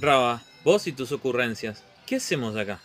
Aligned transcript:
Raba, 0.00 0.42
vos 0.64 0.86
y 0.86 0.92
tus 0.92 1.12
ocurrencias, 1.12 1.82
¿qué 2.06 2.16
hacemos 2.16 2.56
acá? 2.56 2.80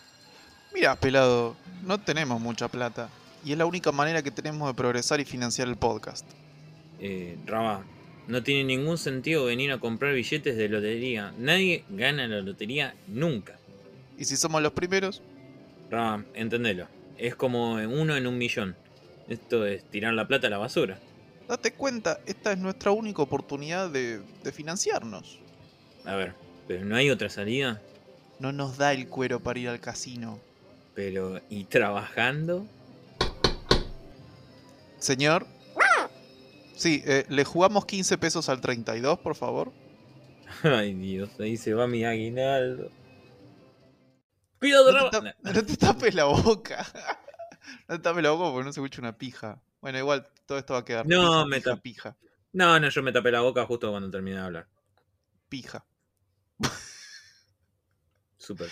Mira, 0.72 0.96
pelado, 0.96 1.56
no 1.82 2.00
tenemos 2.00 2.40
mucha 2.40 2.68
plata. 2.68 3.08
Y 3.44 3.52
es 3.52 3.58
la 3.58 3.66
única 3.66 3.92
manera 3.92 4.22
que 4.22 4.30
tenemos 4.30 4.68
de 4.68 4.74
progresar 4.74 5.20
y 5.20 5.24
financiar 5.24 5.68
el 5.68 5.76
podcast. 5.76 6.24
Eh, 7.00 7.36
Raba, 7.44 7.84
no 8.28 8.42
tiene 8.42 8.64
ningún 8.64 8.98
sentido 8.98 9.44
venir 9.44 9.72
a 9.72 9.78
comprar 9.78 10.14
billetes 10.14 10.56
de 10.56 10.68
lotería. 10.68 11.34
Nadie 11.38 11.84
gana 11.90 12.26
la 12.28 12.40
lotería 12.40 12.94
nunca. 13.08 13.58
¿Y 14.16 14.24
si 14.24 14.36
somos 14.36 14.62
los 14.62 14.72
primeros? 14.72 15.20
Raba, 15.90 16.24
entendelo. 16.34 16.86
Es 17.18 17.34
como 17.34 17.74
uno 17.74 18.16
en 18.16 18.26
un 18.26 18.38
millón. 18.38 18.76
Esto 19.28 19.66
es 19.66 19.84
tirar 19.84 20.14
la 20.14 20.28
plata 20.28 20.46
a 20.46 20.50
la 20.50 20.58
basura. 20.58 20.98
Date 21.48 21.72
cuenta, 21.72 22.20
esta 22.26 22.52
es 22.52 22.58
nuestra 22.58 22.92
única 22.92 23.20
oportunidad 23.22 23.90
de, 23.90 24.20
de 24.42 24.52
financiarnos. 24.52 25.41
A 26.04 26.16
ver, 26.16 26.34
¿pero 26.66 26.84
no 26.84 26.96
hay 26.96 27.10
otra 27.10 27.28
salida? 27.28 27.80
No 28.38 28.52
nos 28.52 28.76
da 28.76 28.92
el 28.92 29.08
cuero 29.08 29.40
para 29.40 29.58
ir 29.58 29.68
al 29.68 29.80
casino. 29.80 30.40
Pero, 30.94 31.40
¿y 31.48 31.64
trabajando? 31.64 32.66
Señor. 34.98 35.46
Sí, 36.74 37.02
eh, 37.06 37.24
le 37.28 37.44
jugamos 37.44 37.86
15 37.86 38.18
pesos 38.18 38.48
al 38.48 38.60
32, 38.60 39.18
por 39.20 39.36
favor. 39.36 39.72
Ay, 40.64 40.94
Dios, 40.94 41.30
ahí 41.38 41.56
se 41.56 41.74
va 41.74 41.86
mi 41.86 42.04
aguinaldo. 42.04 42.90
¡Cuidado, 44.58 44.92
No 44.92 45.10
te, 45.10 45.34
no 45.42 45.64
te 45.64 45.76
tapes 45.76 46.14
la 46.14 46.24
boca. 46.24 46.84
No 47.88 47.96
te 47.96 48.02
tapes 48.02 48.22
la 48.22 48.30
boca 48.30 48.50
porque 48.50 48.64
no 48.66 48.72
se 48.72 48.80
escucha 48.80 49.00
una 49.00 49.16
pija. 49.16 49.60
Bueno, 49.80 49.98
igual 49.98 50.26
todo 50.46 50.58
esto 50.58 50.74
va 50.74 50.80
a 50.80 50.84
quedar 50.84 51.06
No, 51.06 51.44
pija, 51.46 51.74
me 51.74 51.76
pija, 51.76 52.16
No, 52.52 52.78
no, 52.80 52.88
yo 52.88 53.02
me 53.02 53.12
tapé 53.12 53.30
la 53.30 53.40
boca 53.40 53.64
justo 53.66 53.90
cuando 53.90 54.10
terminé 54.10 54.36
de 54.36 54.42
hablar. 54.42 54.66
pija. 55.48 55.84
Súper. 58.36 58.70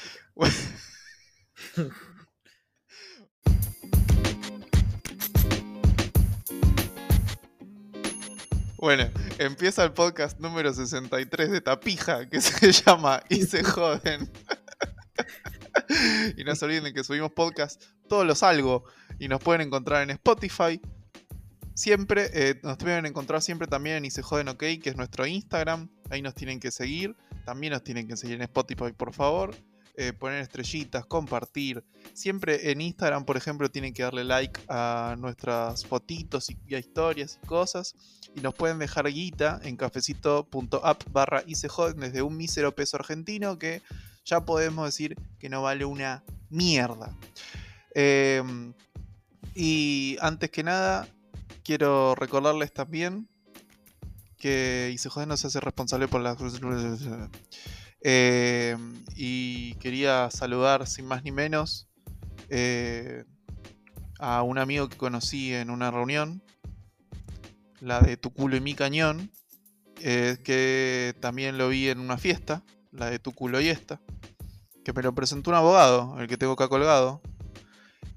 Bueno, 8.80 9.10
empieza 9.38 9.85
el 9.85 9.93
podcast 9.93 10.41
número 10.41 10.73
63 10.73 11.51
de 11.51 11.60
Tapija, 11.60 12.27
que 12.30 12.41
se 12.41 12.73
llama 12.73 13.23
Y 13.29 13.43
se 13.43 13.63
joden. 13.63 14.32
y 16.38 16.45
no 16.45 16.57
se 16.57 16.65
olviden 16.65 16.95
que 16.95 17.04
subimos 17.04 17.30
podcast 17.32 17.85
todos 18.09 18.27
los 18.27 18.43
algo 18.43 18.85
y 19.19 19.29
nos 19.29 19.41
pueden 19.41 19.60
encontrar 19.60 20.02
en 20.02 20.10
Spotify. 20.10 20.80
Siempre, 21.75 22.30
eh, 22.32 22.59
nos 22.63 22.79
pueden 22.79 23.04
encontrar 23.04 23.43
siempre 23.43 23.66
también 23.69 23.97
en 23.97 24.07
Y 24.07 24.10
joden 24.10 24.49
OK, 24.49 24.65
que 24.82 24.88
es 24.91 24.97
nuestro 24.97 25.27
Instagram. 25.27 25.91
Ahí 26.09 26.23
nos 26.23 26.35
tienen 26.35 26.59
que 26.59 26.71
seguir. 26.71 27.15
También 27.51 27.73
nos 27.73 27.82
tienen 27.82 28.06
que 28.06 28.16
seguir 28.16 28.37
en 28.37 28.43
Spotify, 28.43 28.93
por 28.96 29.12
favor. 29.12 29.56
Eh, 29.96 30.12
poner 30.12 30.40
estrellitas, 30.40 31.04
compartir. 31.04 31.82
Siempre 32.12 32.70
en 32.70 32.80
Instagram, 32.80 33.24
por 33.24 33.37
ejemplo, 33.37 33.68
tienen 33.68 33.92
que 33.92 34.04
darle 34.04 34.23
like 34.23 34.60
a 34.68 35.16
nuestras 35.18 35.84
fotitos 35.84 36.48
y, 36.48 36.57
y 36.68 36.76
a 36.76 36.79
historias 36.79 37.40
y 37.42 37.46
cosas 37.48 37.96
y 38.37 38.40
nos 38.40 38.54
pueden 38.54 38.79
dejar 38.79 39.09
guita 39.09 39.59
en 39.65 39.76
cafecito.app 39.76 41.02
barra 41.10 41.42
desde 41.42 42.23
un 42.23 42.37
mísero 42.37 42.73
peso 42.73 42.98
argentino 42.98 43.59
que 43.59 43.82
ya 44.24 44.45
podemos 44.45 44.87
decir 44.87 45.16
que 45.40 45.48
no 45.48 45.62
vale 45.62 45.85
una 45.85 46.23
mierda. 46.51 47.18
Eh, 47.96 48.45
y 49.57 50.16
antes 50.20 50.52
que 50.52 50.62
nada, 50.62 51.09
quiero 51.64 52.14
recordarles 52.14 52.73
también 52.73 53.29
que 54.41 54.96
joden 55.09 55.29
no 55.29 55.37
se 55.37 55.46
hace 55.46 55.60
responsable 55.60 56.09
por 56.09 56.21
las... 56.21 56.37
Eh, 58.02 58.77
y 59.15 59.74
quería 59.74 60.30
saludar 60.30 60.87
sin 60.87 61.05
más 61.05 61.23
ni 61.23 61.32
menos 61.32 61.87
eh, 62.49 63.24
a 64.19 64.43
un 64.43 64.56
amigo 64.56 64.88
que 64.88 64.97
conocí 64.97 65.53
en 65.53 65.69
una 65.69 65.91
reunión 65.91 66.42
la 67.81 68.00
de 68.00 68.16
Tu 68.16 68.32
culo 68.32 68.56
y 68.56 68.60
mi 68.60 68.75
cañón, 68.75 69.31
eh, 70.00 70.38
que 70.43 71.14
también 71.20 71.59
lo 71.59 71.69
vi 71.69 71.88
en 71.88 72.00
una 72.00 72.16
fiesta, 72.16 72.62
la 72.91 73.10
de 73.10 73.19
Tu 73.19 73.32
culo 73.32 73.60
y 73.60 73.69
esta, 73.69 74.00
que 74.84 74.93
me 74.94 75.03
lo 75.03 75.14
presentó 75.14 75.50
un 75.50 75.56
abogado, 75.56 76.19
el 76.19 76.26
que 76.26 76.38
tengo 76.38 76.54
acá 76.54 76.69
colgado, 76.69 77.20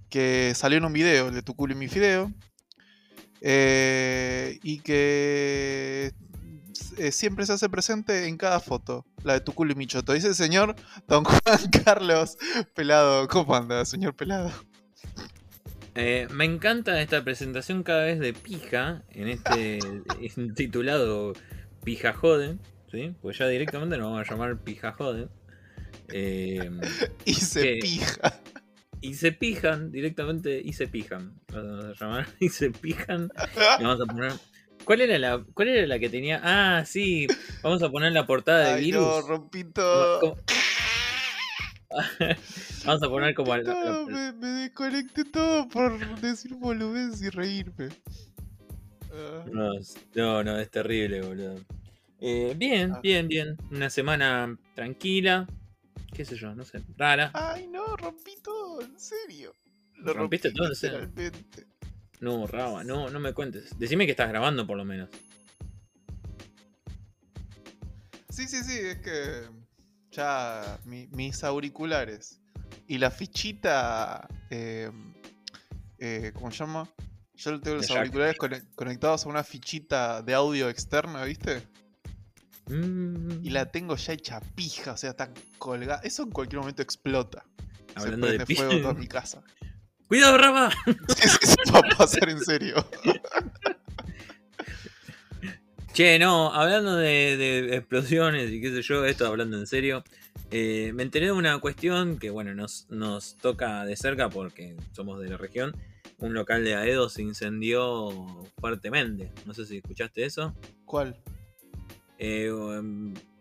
que 0.09 0.53
salió 0.56 0.78
en 0.78 0.86
un 0.86 0.94
video, 0.94 1.28
el 1.28 1.34
de 1.34 1.44
Tu 1.44 1.56
culo 1.56 1.74
y 1.74 1.78
mi 1.78 1.88
fideo, 1.88 2.31
y 3.42 4.80
que 4.80 6.14
eh, 6.98 7.12
siempre 7.12 7.46
se 7.46 7.54
hace 7.54 7.70
presente 7.70 8.28
en 8.28 8.38
cada 8.38 8.59
foto, 8.59 9.06
la 9.24 9.34
de 9.34 9.42
Tu 9.42 9.54
culo 9.54 9.72
y 9.74 9.76
mi 9.76 9.88
choto. 9.88 10.14
Dice 10.14 10.28
el 10.28 10.36
señor 10.36 10.76
Don 11.08 11.24
Juan 11.24 11.42
Carlos 11.86 12.38
Pelado. 12.76 13.28
¿Cómo 13.28 13.56
anda, 13.56 13.84
señor 13.86 14.16
Pelado? 14.16 14.52
Eh, 15.96 16.28
me 16.32 16.46
encanta 16.46 17.00
esta 17.02 17.24
presentación 17.24 17.84
cada 17.84 18.06
vez 18.06 18.20
de 18.20 18.34
pija 18.34 19.03
en 19.09 19.28
este 19.28 19.80
titulado 20.56 21.34
Pija 21.84 22.14
Joden, 22.14 22.59
¿sí? 22.92 23.14
Pues 23.22 23.38
ya 23.38 23.48
directamente 23.48 23.98
nos 23.98 24.12
vamos 24.12 24.28
a 24.28 24.32
llamar 24.32 24.58
Pija 24.64 24.94
Joden. 24.94 25.30
Eh, 26.09 26.70
Y 27.26 27.34
se 27.36 27.78
pija. 27.82 28.42
y 29.02 29.14
se 29.14 29.32
pijan 29.34 29.92
directamente 29.92 30.59
y 30.64 30.74
se 30.74 30.88
pijan. 30.88 31.40
Vamos 31.52 31.86
a 31.86 31.94
llamar 32.03 32.28
y 32.40 32.50
se 32.50 32.72
pijan. 32.72 33.30
Y 33.80 33.84
vamos 33.84 34.02
a 34.02 34.06
poner. 34.12 34.34
¿Cuál 34.86 35.02
era 35.02 35.18
la, 35.20 35.44
cuál 35.54 35.68
era 35.70 35.88
la 35.88 36.00
que 36.00 36.10
tenía? 36.10 36.42
Ah, 36.44 36.84
sí. 36.86 37.28
Vamos 37.62 37.82
a 37.84 37.90
poner 37.90 38.12
la 38.12 38.26
portada 38.26 38.68
de 38.70 38.74
Ay, 38.74 38.86
virus. 38.86 39.02
no, 39.04 39.22
rompí 39.22 39.64
todo. 39.66 40.38
Vamos 42.86 43.04
a 43.04 43.08
poner 43.10 43.36
como 43.36 43.56
la- 43.56 43.64
la- 43.64 43.74
Todo, 43.74 44.08
me, 44.08 44.34
me 44.34 44.48
desconecté 44.48 45.26
todo 45.26 45.68
por 45.70 45.98
decir 46.20 46.54
boludez 46.56 47.22
y 47.22 47.30
reírme. 47.30 47.90
Ah, 49.12 49.46
No, 49.52 49.72
no, 50.16 50.44
no, 50.44 50.60
es 50.60 50.70
terrible, 50.72 51.22
boludo. 51.22 51.56
Eh, 52.20 52.54
bien, 52.58 52.94
Ah. 52.96 53.00
bien, 53.02 53.28
bien. 53.28 53.58
Una 53.72 53.90
semana 53.90 54.58
tranquila. 54.76 55.48
¿Qué 56.14 56.26
sé 56.26 56.36
yo? 56.36 56.54
No 56.56 56.64
sé. 56.64 56.82
Rara. 56.98 57.32
Ay, 57.34 57.68
no, 57.68 57.96
rompí 57.96 58.36
todo, 58.44 58.82
en 58.82 59.00
serio. 59.00 59.56
Lo 59.98 60.14
¿Rompiste 60.14 60.50
rompí 60.50 60.58
todo, 60.58 60.68
en 60.70 60.76
serio? 60.76 61.12
No, 62.23 62.47
Raba, 62.47 62.85
no, 62.85 63.09
no 63.09 63.19
me 63.19 63.34
cuentes. 63.34 63.78
Decime 63.78 64.06
que 64.06 64.11
estás 64.11 64.29
grabando 64.29 64.66
por 64.66 64.78
lo 64.78 64.85
menos. 64.85 65.09
Sí, 68.29 68.47
sí, 68.47 68.63
sí, 68.63 68.78
es 68.79 68.97
que 69.00 69.41
ya 70.11 70.79
mi- 70.85 71.07
mis 71.07 71.44
auriculares 71.44 72.39
y 72.88 72.97
la 72.97 73.11
fichita, 73.11 74.28
eh, 74.50 74.89
eh, 76.00 76.31
¿cómo 76.34 76.50
se 76.51 76.59
llama? 76.59 76.89
Yo 77.35 77.59
tengo 77.59 77.78
los 77.78 77.88
De 77.88 77.97
auriculares 77.97 78.38
cone- 78.38 78.63
conectados 78.75 79.25
a 79.25 79.29
una 79.29 79.44
fichita 79.44 80.22
de 80.22 80.34
audio 80.34 80.69
externa, 80.69 81.25
¿viste? 81.25 81.61
Mm, 82.67 83.45
Y 83.45 83.50
la 83.50 83.69
tengo 83.69 83.97
ya 83.97 84.13
hecha 84.13 84.40
pija, 84.55 84.94
o 84.94 84.97
sea, 84.97 85.09
está 85.09 85.29
colgada. 85.57 86.00
Eso 86.05 86.23
en 86.23 86.29
cualquier 86.31 86.59
momento 86.61 86.81
explota. 86.81 87.44
Hablando 87.95 88.28
Se 88.28 88.31
de 88.34 88.38
prende 88.45 88.55
fuego 88.55 88.75
pi- 88.75 88.81
toda 88.81 88.94
mi 88.94 89.07
casa. 89.07 89.44
¡Cuidado, 90.13 90.69
sí, 91.18 91.28
sí, 91.41 91.56
va 91.74 91.79
a 91.79 91.97
pasar 91.97 92.29
en 92.29 92.40
serio. 92.40 92.75
Che, 95.91 96.19
no, 96.19 96.53
hablando 96.53 96.97
de, 96.97 97.35
de 97.35 97.75
explosiones 97.78 98.52
y 98.52 98.62
qué 98.62 98.69
sé 98.69 98.84
yo, 98.84 99.03
esto 99.06 99.25
hablando 99.25 99.57
en 99.57 99.66
serio, 99.66 100.03
eh, 100.52 100.91
me 100.94 101.02
enteré 101.02 101.25
de 101.25 101.31
una 101.31 101.57
cuestión 101.57 102.19
que, 102.19 102.29
bueno, 102.29 102.53
nos, 102.53 102.85
nos 102.91 103.38
toca 103.38 103.85
de 103.85 103.96
cerca 103.96 104.29
porque 104.29 104.75
somos 104.91 105.19
de 105.19 105.29
la 105.29 105.38
región. 105.38 105.75
Un 106.19 106.35
local 106.35 106.63
de 106.63 106.75
Aedo 106.75 107.09
se 107.09 107.23
incendió 107.23 108.12
fuertemente. 108.59 109.31
No 109.47 109.56
sé 109.56 109.66
si 109.66 109.78
escuchaste 109.78 110.25
eso. 110.25 110.56
¿Cuál? 110.85 111.18
Eh, 112.19 112.52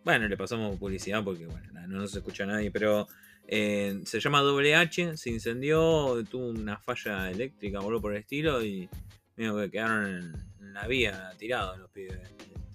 bueno, 0.06 0.26
le 0.26 0.38
pasamos 0.38 0.78
publicidad 0.78 1.22
porque, 1.22 1.44
bueno, 1.44 1.70
no, 1.74 1.86
no 1.86 1.98
nos 1.98 2.16
escucha 2.16 2.46
nadie, 2.46 2.70
pero 2.70 3.08
eh, 3.48 4.00
se 4.04 4.20
llama 4.20 4.42
WH, 4.42 5.16
se 5.16 5.30
incendió, 5.30 6.22
tuvo 6.30 6.48
una 6.48 6.78
falla 6.78 7.30
eléctrica 7.30 7.80
o 7.80 7.88
algo 7.88 8.00
por 8.00 8.12
el 8.12 8.20
estilo 8.20 8.64
y 8.64 8.88
medio 9.36 9.56
que 9.58 9.70
quedaron 9.70 10.06
en, 10.60 10.72
la 10.72 10.86
vía 10.86 11.32
tirados 11.38 11.78
los 11.78 11.90
pibes. 11.90 12.18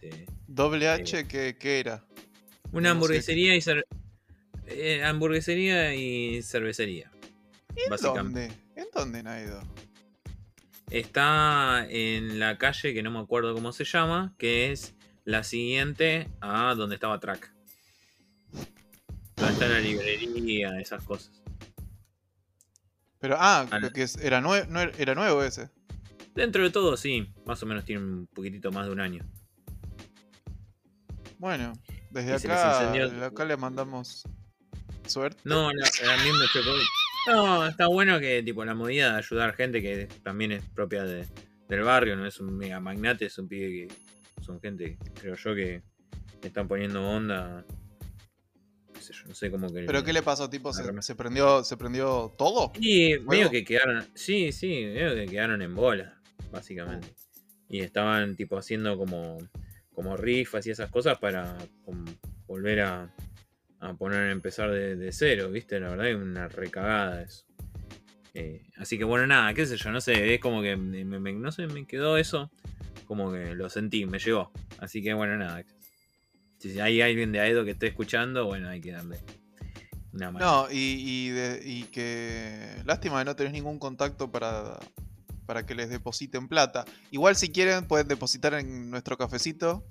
Este, 0.02 0.26
¿Doble 0.48 0.88
H 0.88 1.28
qué, 1.28 1.56
qué 1.60 1.80
era? 1.80 2.06
Una 2.72 2.90
No 2.90 2.96
hamburguesería 2.96 3.56
y 3.56 3.60
cer- 3.60 3.86
eh, 4.68 5.04
hamburguesería 5.04 5.96
y 5.96 6.42
cervecería. 6.44 7.10
¿En 7.76 7.90
Básicamente. 7.90 8.48
dónde? 8.48 8.82
¿En 8.82 8.88
dónde, 8.94 9.24
Naido? 9.24 9.64
Está 10.90 11.86
en 11.90 12.40
la 12.40 12.58
calle 12.58 12.94
que 12.94 13.04
no 13.04 13.12
me 13.12 13.20
acuerdo 13.20 13.54
cómo 13.54 13.72
se 13.74 13.84
llama, 13.84 14.34
que 14.38 14.72
es 14.72 14.96
la 15.26 15.44
siguiente 15.44 16.30
a 16.40 16.74
donde 16.76 16.96
estaba 16.96 17.20
Track. 17.20 17.52
Donde 19.38 19.54
está 19.54 19.68
la 19.68 19.80
librería, 19.80 20.80
esas 20.80 21.04
cosas. 21.04 21.32
Pero, 23.20 23.36
ah, 23.40 23.68
Ah, 23.72 23.80
no. 23.80 23.90
que 23.92 24.04
es- 24.04 24.18
era, 24.18 24.42
nue- 24.42 24.68
no 24.68 24.80
era, 24.82 24.92
era 24.98 25.16
nuevo 25.16 25.44
ese. 25.44 25.70
Dentro 26.36 26.64
de 26.64 26.70
todo, 26.70 26.98
sí, 26.98 27.34
más 27.46 27.62
o 27.64 27.66
menos 27.66 27.86
tiene 27.86 28.02
un 28.04 28.28
poquitito 28.28 28.72
más 28.72 28.86
de 28.86 28.92
un 28.92 29.00
año. 29.00 29.24
Bueno, 31.40 31.74
Desde 32.12 32.34
acá, 32.34 32.92
incendió- 32.94 33.26
acá 33.26 33.46
le 33.46 33.58
mandamos 33.58 34.24
suerte. 35.08 35.40
No, 35.44 35.72
no, 35.72 35.84
a 35.84 36.24
mí 36.24 36.32
me 36.32 36.46
chocó. 36.54 36.72
No, 37.28 37.68
está 37.68 37.88
bueno 37.88 38.22
que 38.22 38.42
tipo 38.42 38.64
la 38.64 38.74
movida 38.74 39.12
de 39.12 39.18
ayudar 39.18 39.54
gente 39.54 39.82
que 39.82 40.08
también 40.24 40.54
es 40.54 40.64
propia 40.64 41.04
de- 41.04 41.28
del 41.68 41.82
barrio, 41.82 42.16
no 42.16 42.26
es 42.26 42.40
un 42.40 42.56
mega 42.58 42.80
magnate, 42.80 43.26
es 43.26 43.38
un 43.38 43.50
pibe 43.50 43.70
que 43.90 44.44
son 44.46 44.62
gente, 44.62 44.98
creo 45.20 45.36
yo, 45.36 45.54
que 45.54 45.82
están 46.42 46.70
poniendo 46.70 47.06
onda. 47.06 47.66
Qué 49.08 49.14
sé 49.14 49.20
yo, 49.22 49.28
no 49.28 49.34
sé 49.34 49.52
cómo 49.52 49.72
que. 49.74 49.84
¿Pero 49.86 50.04
qué 50.04 50.14
le 50.14 50.22
pasó? 50.22 50.50
Tipo, 50.50 50.72
se, 50.74 51.16
prendió, 51.16 51.64
¿se 51.64 51.78
prendió 51.78 52.34
todo? 52.38 52.74
Y 52.80 53.18
medio 53.20 53.50
que 53.50 53.64
quedaron. 53.64 54.06
Sí, 54.14 54.52
sí, 54.52 54.68
medio 54.86 55.16
que 55.16 55.26
quedaron 55.26 55.62
en 55.62 55.76
bola, 55.76 56.20
básicamente. 56.52 57.08
Y 57.70 57.82
estaban 57.82 58.36
tipo 58.36 58.58
haciendo 58.58 58.98
como, 58.98 59.38
como 59.94 60.16
rifas 60.18 60.66
y 60.68 60.72
esas 60.72 60.90
cosas 60.90 61.18
para 61.20 61.58
como, 61.84 62.06
volver 62.48 62.82
a, 62.82 63.14
a 63.80 63.94
poner 63.94 64.20
a 64.20 64.32
empezar 64.32 64.72
de, 64.72 64.96
de 64.96 65.12
cero, 65.12 65.50
¿viste? 65.52 65.80
La 65.80 65.90
verdad 65.90 66.10
es 66.10 66.16
una 66.16 66.48
recagada 66.48 67.22
eso. 67.24 67.46
Eh, 68.34 68.62
así 68.78 68.98
que 68.98 69.04
bueno, 69.04 69.26
nada, 69.26 69.54
qué 69.54 69.66
sé 69.66 69.78
yo, 69.78 69.92
no 69.92 70.00
sé, 70.00 70.34
es 70.36 70.40
como 70.40 70.62
que 70.62 70.78
me, 70.78 71.04
me- 71.04 71.34
no 71.34 71.52
sé, 71.52 71.66
me 71.68 71.86
quedó 71.86 72.18
eso, 72.18 72.52
como 73.06 73.32
que 73.32 73.56
lo 73.56 73.70
sentí, 73.70 74.06
me 74.06 74.20
llegó. 74.20 74.52
Así 74.80 75.02
que 75.02 75.14
bueno, 75.14 75.38
nada. 75.38 75.64
Si 76.60 76.80
hay 76.80 77.02
alguien 77.02 77.32
de 77.32 77.40
Aedo 77.40 77.64
que 77.66 77.72
esté 77.72 77.88
escuchando, 77.88 78.46
bueno, 78.46 78.70
hay 78.70 78.82
que 78.82 78.92
darle 78.92 79.20
una 80.14 80.32
mano. 80.32 80.46
No, 80.46 80.72
y, 80.72 80.78
y, 80.78 81.30
de- 81.30 81.62
y 81.64 81.84
que. 81.84 82.82
Lástima 82.86 83.20
de 83.20 83.26
no 83.26 83.36
tenés 83.36 83.54
ningún 83.54 83.78
contacto 83.80 84.32
para, 84.32 84.80
para 85.46 85.66
que 85.66 85.76
les 85.76 85.90
depositen 85.90 86.48
plata. 86.48 86.86
Igual, 87.12 87.36
si 87.36 87.50
quieren, 87.50 87.86
pueden 87.86 88.08
depositar 88.08 88.54
en 88.56 88.90
nuestro 88.90 89.18
cafecito. 89.18 89.86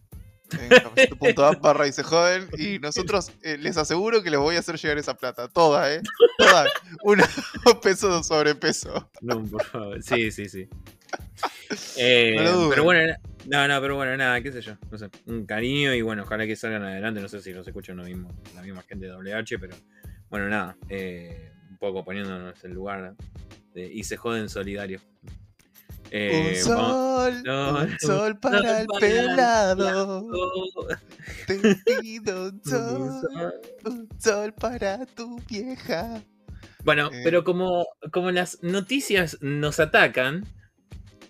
En 0.60 0.68
cafecito.app 0.82 1.60
barra 1.60 1.86
y 1.86 1.92
se 1.92 2.02
joden. 2.02 2.48
Y 2.58 2.78
nosotros 2.80 3.30
eh, 3.42 3.56
les 3.58 3.76
aseguro 3.76 4.22
que 4.22 4.30
les 4.30 4.38
voy 4.40 4.56
a 4.56 4.60
hacer 4.60 4.76
llegar 4.76 4.98
esa 4.98 5.14
plata. 5.14 5.48
Toda, 5.48 5.92
¿eh? 5.94 6.00
Toda. 6.38 6.66
Uno 7.04 7.24
peso 7.82 8.22
sobre 8.24 8.54
peso. 8.56 9.08
No, 9.20 9.42
por 9.44 9.64
favor. 9.64 10.02
Sí, 10.02 10.30
sí, 10.32 10.48
sí. 10.48 10.68
Eh, 11.96 12.36
No 12.44 12.68
pero 12.68 12.84
bueno, 12.84 13.14
no, 13.48 13.68
no, 13.68 13.80
pero 13.80 13.96
bueno, 13.96 14.16
nada, 14.16 14.40
qué 14.40 14.52
sé 14.52 14.60
yo. 14.60 14.76
No 14.90 14.98
sé, 14.98 15.08
un 15.26 15.46
cariño 15.46 15.94
y 15.94 16.02
bueno, 16.02 16.22
ojalá 16.24 16.46
que 16.46 16.56
salgan 16.56 16.82
adelante. 16.82 17.20
No 17.20 17.28
sé 17.28 17.40
si 17.40 17.52
los 17.52 17.66
escuchan 17.66 17.96
la 17.96 18.04
misma 18.04 18.82
gente 18.88 19.06
de 19.06 19.12
WH, 19.12 19.58
pero 19.60 19.74
bueno, 20.30 20.48
nada. 20.48 20.76
eh, 20.88 21.52
un 21.70 21.76
poco 21.78 22.04
poniéndonos 22.04 22.64
en 22.64 22.72
lugar 22.74 23.14
de 23.74 23.92
y 23.92 24.04
se 24.04 24.16
joden 24.16 24.48
solidario. 24.48 25.00
Eh, 26.12 26.62
un 26.64 26.68
vamos- 26.70 26.88
sol, 26.92 27.42
no, 27.44 27.80
un 27.82 27.98
sol 27.98 28.38
para 28.38 28.80
el 28.80 28.86
para 28.86 29.06
el 29.06 29.26
pelado. 29.26 30.26
Te 31.46 31.76
pido 32.00 32.48
un 32.50 32.60
sol. 32.64 33.54
un 33.84 34.08
sol 34.18 34.52
para 34.54 35.04
tu 35.06 35.38
vieja. 35.48 36.22
Bueno, 36.84 37.10
Eh. 37.12 37.20
pero 37.24 37.42
como, 37.42 37.86
como 38.12 38.30
las 38.30 38.62
noticias 38.62 39.38
nos 39.40 39.80
atacan, 39.80 40.44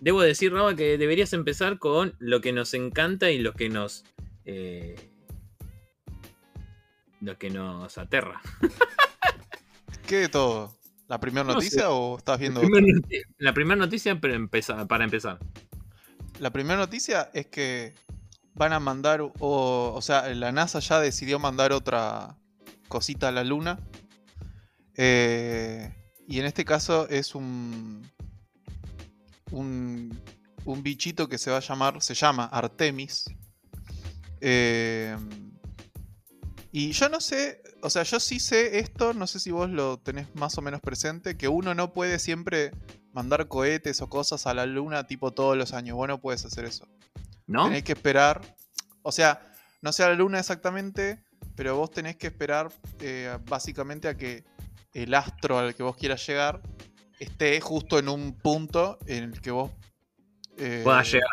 debo 0.07 0.23
decir, 0.23 0.53
Raba, 0.53 0.77
que 0.77 0.97
deberías 0.99 1.33
empezar 1.33 1.81
con 1.81 2.15
lo 2.21 2.41
que 2.41 2.53
nos 2.53 2.75
encanta 2.75 3.31
y 3.33 3.39
lo 3.41 3.53
que 3.55 3.69
nos. 3.69 4.05
eh, 4.45 4.95
lo 7.21 7.37
que 7.39 7.51
nos 7.51 7.99
aterra. 7.99 8.41
¿Qué 10.07 10.17
de 10.17 10.29
todo? 10.29 10.77
¿La 11.09 11.19
primera 11.19 11.45
No 11.45 11.55
noticia 11.55 11.83
sé. 11.83 11.87
o 11.89 12.19
estás 12.19 12.39
viendo 12.39 12.61
la 13.39 13.53
primera 13.53 13.77
noticia 13.77 14.13
empeza- 14.13 14.87
para 14.87 15.05
empezar. 15.05 15.39
La 16.39 16.51
primera 16.51 16.77
noticia 16.79 17.31
es 17.33 17.47
que 17.47 17.95
van 18.55 18.73
a 18.73 18.79
mandar, 18.81 19.21
o, 19.23 19.33
o 19.95 20.03
sea, 20.03 20.29
la 20.35 20.53
NASA 20.53 20.79
ya 20.79 21.01
decidió 21.01 21.39
mandar 21.41 21.73
otra 21.73 22.37
cosita 22.89 23.29
a 23.29 23.33
la 23.33 23.43
Luna. 23.45 23.81
Eh, 24.97 25.93
y 26.29 26.39
en 26.39 26.47
este 26.47 26.65
caso 26.65 27.09
es 27.09 27.35
un, 27.35 28.09
un, 29.51 30.19
un 30.65 30.83
bichito 30.83 31.29
que 31.29 31.39
se 31.39 31.51
va 31.51 31.59
a 31.59 31.61
llamar, 31.61 32.03
se 32.03 32.15
llama 32.15 32.45
Artemis. 32.47 33.25
Eh, 34.41 35.17
y 36.73 36.93
yo 36.93 37.09
no 37.09 37.21
sé, 37.21 37.63
o 37.83 37.89
sea, 37.89 38.03
yo 38.03 38.21
sí 38.21 38.39
sé 38.39 38.79
esto, 38.79 39.15
no 39.15 39.27
sé 39.27 39.41
si 39.41 39.51
vos 39.51 39.71
lo 39.71 39.99
tenés 39.99 40.35
más 40.35 40.59
o 40.59 40.63
menos 40.63 40.81
presente, 40.81 41.37
que 41.37 41.49
uno 41.49 41.75
no 41.75 41.93
puede 41.93 42.19
siempre 42.19 42.73
mandar 43.13 43.49
cohetes 43.49 44.03
o 44.03 44.11
cosas 44.11 44.47
a 44.47 44.53
la 44.53 44.67
luna 44.67 45.07
tipo 45.07 45.33
todos 45.33 45.57
los 45.57 45.73
años. 45.73 45.97
Vos 45.97 46.09
no 46.09 46.21
puedes 46.21 46.45
hacer 46.45 46.67
eso. 46.67 46.87
¿No? 47.47 47.65
Tenés 47.65 47.85
que 47.85 47.93
esperar. 47.93 48.43
O 49.03 49.13
sea, 49.13 49.41
no 49.81 49.93
sé 49.93 50.03
a 50.03 50.09
la 50.09 50.17
luna 50.17 50.39
exactamente, 50.39 51.25
pero 51.55 51.77
vos 51.77 51.91
tenés 51.91 52.17
que 52.17 52.27
esperar 52.27 52.71
eh, 53.01 53.39
básicamente 53.49 54.09
a 54.09 54.17
que 54.17 54.45
el 54.93 55.15
astro 55.15 55.59
al 55.59 55.75
que 55.75 55.83
vos 55.83 55.97
quieras 55.97 56.27
llegar 56.27 56.61
esté 57.19 57.61
justo 57.61 57.99
en 57.99 58.09
un 58.09 58.35
punto 58.35 58.99
en 59.07 59.25
el 59.25 59.41
que 59.41 59.51
vos. 59.51 59.71
eh, 60.59 60.81
Pueda 60.85 61.03
llegar. 61.03 61.31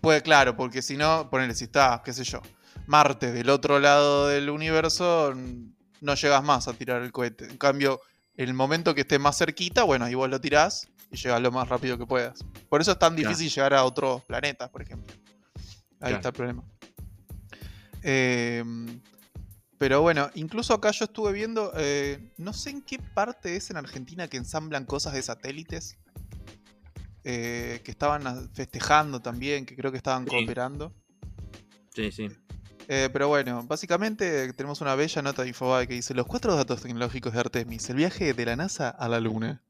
Puede, 0.00 0.22
claro, 0.22 0.56
porque 0.56 0.82
si 0.82 0.96
no, 0.96 1.28
ponele, 1.30 1.54
si 1.54 1.64
está, 1.64 2.02
qué 2.04 2.12
sé 2.12 2.24
yo, 2.24 2.40
Marte 2.86 3.30
del 3.32 3.48
otro 3.50 3.78
lado 3.78 4.26
del 4.28 4.50
universo, 4.50 5.32
no 6.00 6.14
llegas 6.14 6.42
más 6.42 6.66
a 6.66 6.72
tirar 6.72 7.02
el 7.02 7.12
cohete. 7.12 7.44
En 7.46 7.56
cambio, 7.56 8.00
el 8.36 8.52
momento 8.54 8.94
que 8.94 9.02
esté 9.02 9.18
más 9.20 9.38
cerquita, 9.38 9.84
bueno, 9.84 10.04
ahí 10.04 10.14
vos 10.14 10.28
lo 10.28 10.40
tirás 10.40 10.88
y 11.12 11.16
llegas 11.16 11.40
lo 11.40 11.52
más 11.52 11.68
rápido 11.68 11.96
que 11.98 12.06
puedas. 12.06 12.44
Por 12.68 12.80
eso 12.80 12.92
es 12.92 12.98
tan 12.98 13.14
Claro. 13.14 13.28
difícil 13.28 13.50
llegar 13.54 13.74
a 13.74 13.84
otros 13.84 14.24
planetas, 14.24 14.68
por 14.70 14.82
ejemplo. 14.82 15.14
Ahí 16.00 16.08
Claro. 16.10 16.16
está 16.16 16.28
el 16.30 16.34
problema. 16.34 16.64
Em, 18.02 19.00
pero 19.82 20.00
bueno, 20.00 20.30
incluso 20.36 20.74
acá 20.74 20.92
yo 20.92 21.06
estuve 21.06 21.32
viendo, 21.32 21.72
eh, 21.76 22.30
no 22.36 22.52
sé 22.52 22.70
en 22.70 22.82
qué 22.82 23.00
parte 23.00 23.56
es 23.56 23.68
en 23.68 23.76
Argentina 23.76 24.28
que 24.28 24.36
ensamblan 24.36 24.84
cosas 24.86 25.12
de 25.12 25.22
satélites. 25.22 25.98
eh, 27.24 27.80
que 27.84 27.90
estaban 27.92 28.48
festejando 28.52 29.20
también, 29.20 29.64
que 29.66 29.74
creo 29.76 29.90
que 29.92 29.96
estaban 29.96 30.24
Sí. 30.24 30.30
cooperando. 30.30 30.92
Sí, 31.94 32.10
sí. 32.12 32.28
Eh, 32.88 33.08
pero 33.12 33.26
bueno, 33.28 33.62
básicamente 33.64 34.52
tenemos 34.52 34.80
una 34.80 34.94
bella 34.96 35.22
nota 35.22 35.42
de 35.42 35.48
Infobae 35.48 35.86
que 35.88 35.94
dice 35.94 36.14
los 36.14 36.26
cuatro 36.26 36.54
datos 36.56 36.82
tecnológicos 36.82 37.32
de 37.32 37.38
Artemis, 37.40 37.88
el 37.90 37.96
viaje 37.96 38.34
de 38.34 38.44
la 38.44 38.56
NASA 38.56 38.88
a 38.88 39.08
la 39.08 39.18
Luna. 39.20 39.62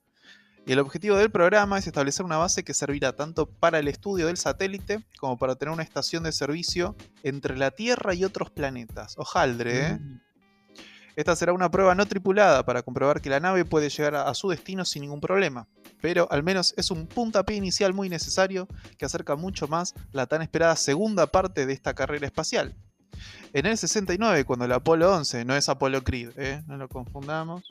Y 0.65 0.73
el 0.73 0.79
objetivo 0.79 1.17
del 1.17 1.31
programa 1.31 1.79
es 1.79 1.87
establecer 1.87 2.25
una 2.25 2.37
base 2.37 2.63
que 2.63 2.73
servirá 2.73 3.17
tanto 3.17 3.47
para 3.47 3.81
el 3.81 3.89
estudio 3.89 4.29
del 4.29 4.37
satélite 4.37 5.05
como 5.19 5.37
para 5.37 5.57
tener 5.57 5.73
una 5.73 5.83
estación 5.83 6.23
de 6.23 6.31
servicio 6.31 6.95
entre 7.25 7.57
la 7.57 7.73
Tierra 7.73 8.15
y 8.15 8.25
otros 8.25 8.51
planetas. 8.51 9.15
Ojaldre, 9.19 9.87
¿eh? 9.87 9.95
Mm. 9.95 10.21
Esta 11.15 11.37
será 11.37 11.53
una 11.53 11.71
prueba 11.71 11.95
no 11.95 12.07
tripulada 12.07 12.65
para 12.65 12.83
comprobar 12.83 13.21
que 13.21 13.29
la 13.29 13.41
nave 13.41 13.65
puede 13.65 13.91
llegar 13.91 14.15
a, 14.15 14.29
a 14.29 14.35
su 14.35 14.49
destino 14.49 14.85
sin 14.85 15.03
ningún 15.03 15.21
problema. 15.21 15.69
Pero 16.01 16.27
al 16.31 16.43
menos 16.43 16.73
es 16.77 16.91
un 16.91 17.07
puntapié 17.07 17.57
inicial 17.57 17.93
muy 17.93 18.09
necesario 18.09 18.67
que 18.97 19.05
acerca 19.05 19.37
mucho 19.37 19.69
más 19.69 19.95
la 20.13 20.27
tan 20.27 20.43
esperada 20.43 20.77
segunda 20.77 21.27
parte 21.27 21.67
de 21.67 21.73
esta 21.73 21.93
carrera 21.95 22.27
espacial. 22.27 22.75
En 23.53 23.67
el 23.67 23.77
69, 23.77 24.45
cuando 24.45 24.65
el 24.65 24.73
Apolo 24.73 25.15
11, 25.15 25.45
no 25.45 25.55
es 25.55 25.69
Apolo 25.69 26.03
Creed, 26.03 26.31
¿eh? 26.37 26.63
no 26.67 26.79
lo 26.79 26.89
confundamos, 26.89 27.65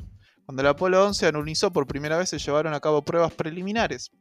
cuando 0.46 0.62
el 0.62 0.68
Apolo 0.68 1.06
11 1.06 1.28
anunizó 1.28 1.72
por 1.72 1.88
primera 1.88 2.18
vez 2.18 2.30
se 2.30 2.40
llevaron 2.40 2.74
a 2.74 2.80
cabo 2.80 3.02
pruebas 3.04 3.32
preliminares. 3.34 4.12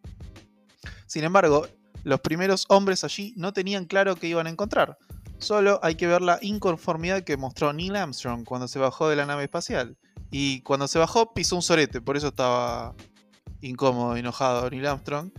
Sin 1.06 1.24
embargo, 1.24 1.66
los 2.04 2.20
primeros 2.20 2.64
hombres 2.68 3.04
allí 3.04 3.34
no 3.36 3.52
tenían 3.52 3.84
claro 3.84 4.16
qué 4.16 4.28
iban 4.28 4.46
a 4.46 4.50
encontrar. 4.50 4.96
Solo 5.38 5.80
hay 5.82 5.94
que 5.94 6.06
ver 6.06 6.20
la 6.22 6.38
inconformidad 6.42 7.22
que 7.24 7.36
mostró 7.36 7.72
Neil 7.72 7.96
Armstrong 7.96 8.44
cuando 8.44 8.68
se 8.68 8.78
bajó 8.78 9.08
de 9.08 9.16
la 9.16 9.26
nave 9.26 9.44
espacial. 9.44 9.96
Y 10.30 10.60
cuando 10.62 10.86
se 10.86 10.98
bajó 10.98 11.32
pisó 11.34 11.56
un 11.56 11.62
sorete, 11.62 12.00
por 12.00 12.16
eso 12.16 12.28
estaba 12.28 12.94
incómodo, 13.60 14.16
enojado 14.16 14.68
Neil 14.70 14.86
Armstrong. 14.86 15.30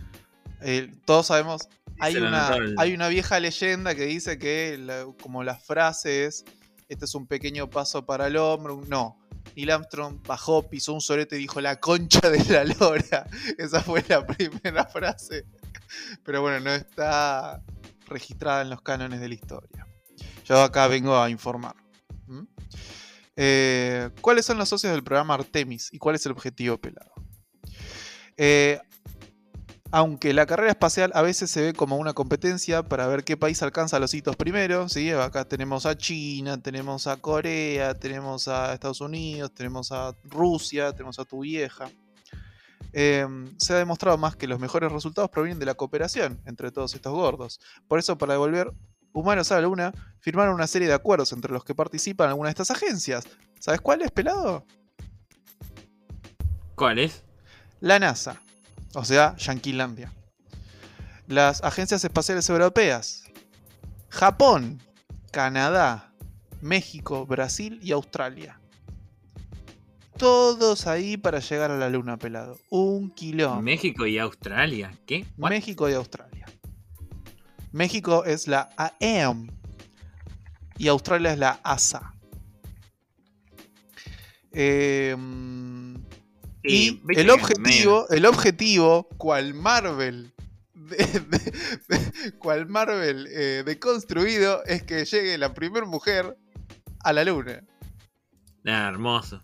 Eh, 0.60 0.92
todos 1.06 1.26
sabemos, 1.26 1.68
hay 1.98 2.14
una, 2.28 2.48
hay 2.78 2.92
vieja 3.08 3.40
leyenda 3.40 3.94
que 3.94 4.04
dice 4.06 4.38
que 4.38 4.76
la- 4.78 5.06
como 5.22 5.42
la 5.42 5.56
frase 5.56 6.26
es, 6.26 6.44
este 6.88 7.04
es 7.04 7.14
un 7.14 7.26
pequeño 7.26 7.68
paso 7.70 8.04
para 8.04 8.26
el 8.26 8.36
hombre, 8.36 8.74
no. 8.88 9.18
Neil 9.56 9.70
Armstrong 9.70 10.22
bajó, 10.26 10.68
pisó 10.68 10.92
un 10.94 11.00
sorete 11.00 11.36
y 11.36 11.40
dijo 11.40 11.60
la 11.60 11.80
concha 11.80 12.30
de 12.30 12.44
la 12.44 12.64
lora. 12.64 13.26
Esa 13.58 13.82
fue 13.82 14.04
la 14.08 14.26
primera 14.26 14.84
frase. 14.86 15.44
Pero 16.24 16.42
bueno, 16.42 16.60
no 16.60 16.70
está 16.70 17.62
registrada 18.06 18.62
en 18.62 18.70
los 18.70 18.82
cánones 18.82 19.20
de 19.20 19.28
la 19.28 19.34
historia. 19.34 19.86
Yo 20.44 20.60
acá 20.62 20.86
vengo 20.88 21.16
a 21.16 21.30
informar. 21.30 21.76
Eh, 23.34 24.10
¿Cuáles 24.20 24.44
son 24.44 24.58
los 24.58 24.68
socios 24.68 24.92
del 24.92 25.02
programa 25.02 25.34
Artemis 25.34 25.92
y 25.92 25.98
cuál 25.98 26.16
es 26.16 26.26
el 26.26 26.32
objetivo 26.32 26.78
pelado? 26.78 27.12
Eh, 28.36 28.78
aunque 29.92 30.32
la 30.32 30.46
carrera 30.46 30.70
espacial 30.70 31.12
a 31.14 31.20
veces 31.20 31.50
se 31.50 31.60
ve 31.60 31.72
como 31.74 31.98
una 31.98 32.14
competencia 32.14 32.82
para 32.82 33.06
ver 33.06 33.24
qué 33.24 33.36
país 33.36 33.62
alcanza 33.62 34.00
los 34.00 34.14
hitos 34.14 34.36
primero, 34.36 34.88
¿sí? 34.88 35.10
acá 35.10 35.44
tenemos 35.44 35.84
a 35.84 35.96
China, 35.96 36.60
tenemos 36.60 37.06
a 37.06 37.18
Corea, 37.18 37.92
tenemos 37.92 38.48
a 38.48 38.72
Estados 38.72 39.02
Unidos, 39.02 39.52
tenemos 39.52 39.92
a 39.92 40.16
Rusia, 40.24 40.92
tenemos 40.92 41.18
a 41.18 41.26
tu 41.26 41.40
vieja. 41.40 41.90
Eh, 42.94 43.26
se 43.58 43.74
ha 43.74 43.76
demostrado 43.76 44.16
más 44.16 44.34
que 44.34 44.46
los 44.46 44.58
mejores 44.58 44.90
resultados 44.90 45.28
provienen 45.28 45.58
de 45.58 45.66
la 45.66 45.74
cooperación 45.74 46.40
entre 46.46 46.72
todos 46.72 46.94
estos 46.94 47.12
gordos. 47.12 47.60
Por 47.86 47.98
eso, 47.98 48.16
para 48.16 48.32
devolver 48.32 48.72
humanos 49.12 49.52
a 49.52 49.56
la 49.56 49.60
Luna, 49.60 49.92
firmaron 50.20 50.54
una 50.54 50.66
serie 50.66 50.88
de 50.88 50.94
acuerdos 50.94 51.32
entre 51.32 51.52
los 51.52 51.64
que 51.64 51.74
participan 51.74 52.30
algunas 52.30 52.54
de 52.54 52.62
estas 52.62 52.70
agencias. 52.70 53.24
¿Sabes 53.60 53.82
cuál 53.82 54.00
es, 54.00 54.10
pelado? 54.10 54.64
¿Cuál 56.76 56.98
es? 56.98 57.24
La 57.80 57.98
NASA, 57.98 58.40
o 58.94 59.04
sea, 59.04 59.36
Yanquilandia. 59.36 60.12
Las 61.26 61.62
agencias 61.62 62.04
espaciales 62.04 62.48
europeas, 62.50 63.24
Japón, 64.08 64.82
Canadá, 65.30 66.12
México, 66.60 67.26
Brasil 67.26 67.78
y 67.82 67.92
Australia. 67.92 68.60
Todos 70.18 70.86
ahí 70.86 71.16
para 71.16 71.40
llegar 71.40 71.70
a 71.70 71.76
la 71.76 71.88
luna, 71.88 72.16
pelado. 72.18 72.58
Un 72.70 73.10
kilómetro. 73.10 73.62
México 73.62 74.06
y 74.06 74.18
Australia. 74.18 74.92
¿Qué? 75.06 75.26
What? 75.38 75.50
México 75.50 75.88
y 75.88 75.94
Australia. 75.94 76.46
México 77.72 78.24
es 78.24 78.46
la 78.46 78.68
AM 78.76 79.48
y 80.76 80.88
Australia 80.88 81.32
es 81.32 81.38
la 81.38 81.60
ASA. 81.64 82.14
Eh, 84.52 85.16
y 86.64 87.00
el 87.20 87.30
objetivo, 87.30 88.08
el 88.10 88.26
objetivo, 88.26 89.08
cual 89.18 89.54
Marvel, 89.54 90.32
de, 90.74 90.96
de- 90.96 91.52
de- 91.88 92.32
cual 92.38 92.66
Marvel 92.68 93.26
eh, 93.30 93.62
deconstruido, 93.64 94.64
es 94.64 94.82
que 94.82 95.04
llegue 95.04 95.38
la 95.38 95.54
primera 95.54 95.86
mujer 95.86 96.36
a 97.00 97.12
la 97.12 97.24
luna. 97.24 97.62
Ah, 98.66 98.88
hermoso. 98.88 99.42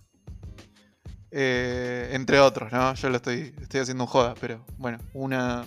Eh, 1.31 2.11
entre 2.13 2.39
otros, 2.41 2.73
¿no? 2.73 2.95
Yo 2.95 3.11
lo 3.11 3.17
estoy, 3.17 3.55
estoy 3.61 3.81
haciendo 3.81 4.05
un 4.05 4.09
joda, 4.09 4.35
pero 4.41 4.65
bueno, 4.79 4.99
una, 5.13 5.67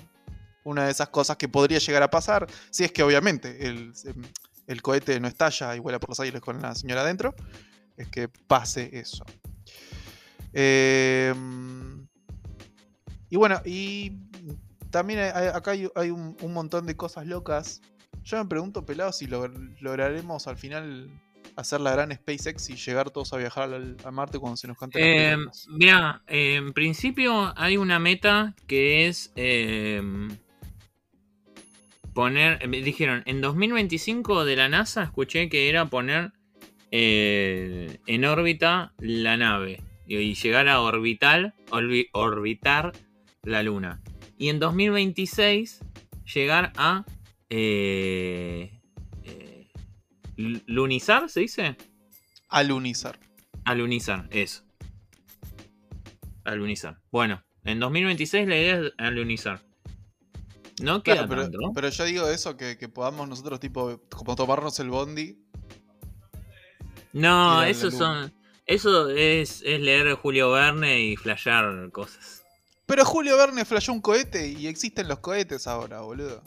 una 0.64 0.86
de 0.86 0.92
esas 0.92 1.10
cosas 1.10 1.38
que 1.38 1.48
podría 1.48 1.78
llegar 1.78 2.02
a 2.02 2.10
pasar, 2.10 2.48
si 2.72 2.84
es 2.84 2.92
que 2.92 3.04
obviamente 3.04 3.68
el, 3.68 3.94
el 4.68 4.82
cohete 4.82 5.20
no 5.20 5.28
estalla 5.28 5.76
y 5.76 5.80
vuela 5.80 6.00
por 6.00 6.10
los 6.10 6.20
aires 6.20 6.42
con 6.42 6.60
la 6.62 6.74
señora 6.74 7.02
adentro, 7.02 7.36
es 7.96 8.08
que 8.08 8.28
pase 8.28 8.90
eso. 8.94 9.24
Eh, 10.54 11.34
y 13.30 13.38
bueno, 13.38 13.62
y 13.66 14.12
también 14.90 15.20
hay- 15.20 15.48
acá 15.48 15.72
hay, 15.72 15.88
hay 15.96 16.10
un, 16.12 16.36
un 16.42 16.54
montón 16.54 16.86
de 16.86 16.96
cosas 16.98 17.26
locas. 17.26 17.82
Yo 18.24 18.38
me 18.38 18.46
pregunto, 18.50 18.86
pelado, 18.86 19.12
si 19.14 19.26
log- 19.28 19.76
lograremos 19.80 20.48
al 20.48 20.58
final 20.58 21.10
hacer 21.56 21.82
la 21.82 21.92
gran 21.92 22.12
SpaceX 22.14 22.70
y 22.70 22.76
llegar 22.76 23.10
todos 23.10 23.34
a 23.34 23.38
viajar 23.38 23.74
al- 23.74 23.98
a 24.04 24.12
Marte 24.12 24.38
cuando 24.40 24.58
se 24.58 24.68
nos 24.68 24.78
cante 24.78 25.00
Eh, 25.02 25.36
mira, 25.70 26.22
eh, 26.28 26.56
en 26.56 26.74
principio 26.74 27.54
hay 27.58 27.78
una 27.78 28.00
meta 28.00 28.56
que 28.68 29.08
es 29.08 29.32
eh, 29.36 30.02
poner. 32.14 32.68
Me 32.68 32.82
dijeron, 32.82 33.24
en 33.26 33.42
2025 33.42 34.46
de 34.46 34.56
la 34.56 34.70
NASA 34.70 35.04
escuché 35.04 35.50
que 35.50 35.70
era 35.70 35.86
poner 35.86 36.34
eh, 36.92 38.00
en 38.08 38.26
órbita 38.26 38.94
la 39.00 39.38
nave 39.38 39.82
y, 40.20 40.34
llegar 40.36 40.68
a 40.68 40.82
orbital, 40.82 41.54
orbi- 41.70 42.10
orbitar 42.14 42.92
la 43.44 43.64
Luna. 43.64 44.02
Y 44.38 44.50
en 44.50 44.60
2026 44.60 45.80
llegar 46.34 46.72
a 46.78 47.06
eh, 47.50 48.80
eh, 49.24 49.68
lu- 50.38 50.62
lunizar, 50.66 51.30
¿se 51.30 51.42
dice? 51.42 51.76
Alunizar. 52.50 53.20
Alunizar, 53.66 54.28
eso. 54.32 54.64
Alunizar. 56.44 57.00
Bueno, 57.12 57.44
en 57.64 57.80
2026 57.80 58.48
la 58.48 58.58
idea 58.58 58.80
es 58.80 58.94
alunizar. 58.98 59.62
No 60.82 61.04
queda 61.04 61.28
Claro, 61.28 61.30
pero, 61.30 61.42
tanto. 61.44 61.72
pero 61.76 61.90
yo 61.90 62.06
digo 62.06 62.28
eso, 62.28 62.58
que, 62.58 62.78
que 62.78 62.90
podamos 62.90 63.30
nosotros, 63.30 63.60
tipo, 63.60 64.02
como 64.10 64.36
tomarnos 64.36 64.80
el 64.80 64.90
bondi. 64.90 65.38
No, 67.14 67.52
ir 67.54 67.58
a 67.58 67.62
la 67.62 67.70
eso 67.70 67.86
luna. 67.92 67.98
son. 67.98 68.34
Eso 68.66 69.10
es, 69.10 69.62
es 69.66 69.80
leer 69.82 70.14
Julio 70.16 70.52
Verne 70.52 71.02
y 71.02 71.16
flashear 71.18 71.90
cosas. 71.92 72.44
Pero 72.86 73.06
Julio 73.06 73.38
Verne 73.38 73.66
flashó 73.66 73.92
un 73.94 74.02
cohete 74.02 74.48
y 74.50 74.68
existen 74.68 75.08
los 75.08 75.20
cohetes 75.20 75.68
ahora, 75.68 76.02
boludo. 76.02 76.44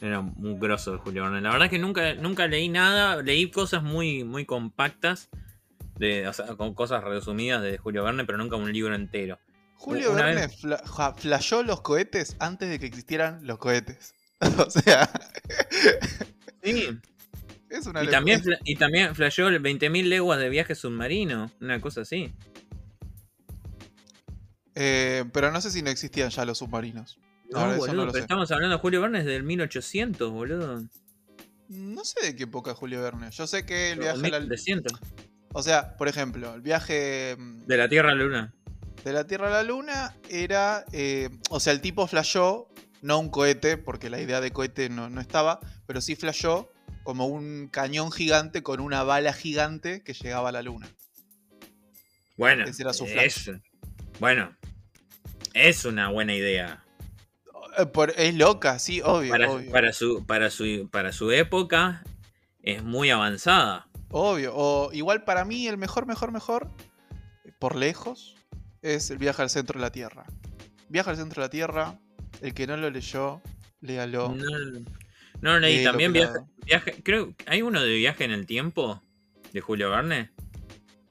Era 0.00 0.20
muy 0.20 0.58
grosso 0.58 0.92
de 0.92 0.98
Julio 0.98 1.22
Verne. 1.24 1.40
La 1.40 1.50
verdad 1.50 1.66
es 1.66 1.70
que 1.70 1.78
nunca, 1.78 2.14
nunca 2.14 2.46
leí 2.46 2.68
nada. 2.68 3.22
Leí 3.22 3.50
cosas 3.50 3.82
muy, 3.82 4.24
muy 4.24 4.44
compactas. 4.44 5.28
De, 5.98 6.28
o 6.28 6.32
sea, 6.34 6.46
con 6.56 6.74
cosas 6.74 7.02
resumidas 7.02 7.62
de 7.62 7.78
Julio 7.78 8.04
Verne, 8.04 8.24
pero 8.26 8.36
nunca 8.36 8.56
un 8.56 8.70
libro 8.70 8.94
entero. 8.94 9.38
Julio 9.76 10.12
Una 10.12 10.26
Verne 10.26 10.42
vez- 10.42 10.60
fla- 10.60 10.82
ja- 10.86 11.14
flashó 11.14 11.62
los 11.62 11.80
cohetes 11.80 12.36
antes 12.38 12.68
de 12.68 12.78
que 12.78 12.86
existieran 12.86 13.46
los 13.46 13.58
cohetes. 13.58 14.14
o 14.58 14.70
sea, 14.70 15.08
Sí, 16.62 16.88
es 17.76 17.86
una 17.86 18.02
y 18.04 18.08
también, 18.08 18.42
y 18.64 18.76
también 18.76 19.14
flasheó 19.14 19.48
el 19.48 19.62
20.000 19.62 20.04
leguas 20.04 20.38
de 20.38 20.48
viaje 20.48 20.74
submarino. 20.74 21.50
Una 21.60 21.80
cosa 21.80 22.02
así. 22.02 22.32
Eh, 24.74 25.24
pero 25.32 25.50
no 25.50 25.60
sé 25.60 25.70
si 25.70 25.82
no 25.82 25.90
existían 25.90 26.30
ya 26.30 26.44
los 26.44 26.58
submarinos. 26.58 27.18
No, 27.50 27.60
Ahora, 27.60 27.76
boludo, 27.76 27.94
no 27.94 28.02
pero 28.02 28.12
sé. 28.12 28.20
estamos 28.20 28.50
hablando 28.50 28.76
de 28.76 28.80
Julio 28.80 29.00
Verne 29.00 29.18
desde 29.20 29.36
el 29.36 29.42
1800, 29.44 30.30
boludo. 30.30 30.82
No 31.68 32.04
sé 32.04 32.24
de 32.26 32.36
qué 32.36 32.44
época 32.44 32.72
es 32.72 32.76
Julio 32.76 33.02
Verne. 33.02 33.30
Yo 33.30 33.46
sé 33.46 33.64
que 33.64 33.92
el 33.92 34.00
viaje 34.00 34.18
a 34.18 34.30
la... 34.30 34.40
1700. 34.40 34.92
O 35.52 35.62
sea, 35.62 35.96
por 35.96 36.08
ejemplo, 36.08 36.54
el 36.54 36.60
viaje 36.60 37.36
mm, 37.38 37.66
De 37.66 37.76
la 37.76 37.88
Tierra 37.88 38.10
a 38.12 38.14
la 38.14 38.22
Luna. 38.22 38.54
de 39.04 39.12
la 39.12 39.26
Tierra 39.26 39.48
a 39.48 39.50
la 39.50 39.62
Luna 39.62 40.14
era. 40.28 40.84
eh, 40.92 41.30
o 41.50 41.60
sea, 41.60 41.72
el 41.72 41.80
tipo 41.80 42.06
flashó, 42.06 42.68
no 43.00 43.18
un 43.18 43.30
cohete, 43.30 43.78
porque 43.78 44.10
la 44.10 44.20
idea 44.20 44.40
de 44.40 44.50
cohete 44.50 44.90
no, 44.90 45.08
no 45.08 45.20
estaba, 45.20 45.60
pero 45.86 46.00
sí 46.00 46.16
flashó 46.16 46.70
como 47.06 47.26
un 47.26 47.68
cañón 47.68 48.10
gigante 48.10 48.64
con 48.64 48.80
una 48.80 49.04
bala 49.04 49.32
gigante 49.32 50.02
que 50.02 50.12
llegaba 50.12 50.48
a 50.48 50.52
la 50.52 50.60
Luna. 50.62 50.88
Bueno, 52.36 52.64
Ese 52.64 52.82
era 52.82 52.92
su 52.92 53.06
flash. 53.06 53.48
es, 53.48 53.50
bueno, 54.20 54.54
es 55.54 55.84
una 55.84 56.10
buena 56.10 56.34
idea. 56.34 56.84
Eh, 57.78 57.86
por- 57.86 58.12
es 58.16 58.34
loca, 58.34 58.78
sí, 58.80 59.00
obvio. 59.02 59.30
Para, 59.30 59.50
obvio, 59.52 59.70
para 59.70 59.92
su, 59.92 60.26
para, 60.26 60.50
su, 60.50 60.88
para 60.90 61.12
su 61.12 61.30
época 61.30 62.02
es 62.60 62.82
muy 62.82 63.10
avanzada. 63.10 63.86
obvio. 64.10 64.52
O 64.56 64.92
igual 64.92 65.22
para 65.22 65.44
mí, 65.44 65.68
el 65.68 65.78
mejor, 65.78 66.06
mejor, 66.06 66.32
mejor, 66.32 66.70
por 67.60 67.76
lejos, 67.76 68.34
es 68.82 69.10
el 69.10 69.18
viaje 69.18 69.42
al 69.42 69.50
centro 69.50 69.78
de 69.78 69.82
la 69.82 69.92
Tierra. 69.92 70.24
Viaje 70.88 71.10
al 71.10 71.16
centro 71.16 71.40
de 71.40 71.46
la 71.46 71.50
Tierra, 71.50 71.98
el 72.40 72.52
que 72.52 72.66
no 72.66 72.76
lo 72.76 72.90
leyó, 72.90 73.40
léalo. 73.80 74.34
No, 74.34 74.84
no 75.46 75.58
leí. 75.58 75.76
Léelo, 75.78 75.90
También 75.92 76.12
viaje. 76.64 77.02
Creo 77.02 77.34
hay 77.46 77.62
uno 77.62 77.82
de 77.82 77.94
viaje 77.94 78.24
en 78.24 78.30
el 78.32 78.46
tiempo 78.46 79.02
de 79.52 79.60
Julio 79.60 79.90
Verne. 79.90 80.30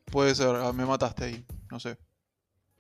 Puede 0.06 0.36
ser, 0.36 0.50
ah, 0.56 0.72
me 0.74 0.86
mataste 0.86 1.26
ahí, 1.26 1.46
no 1.72 1.80
sé. 1.80 1.98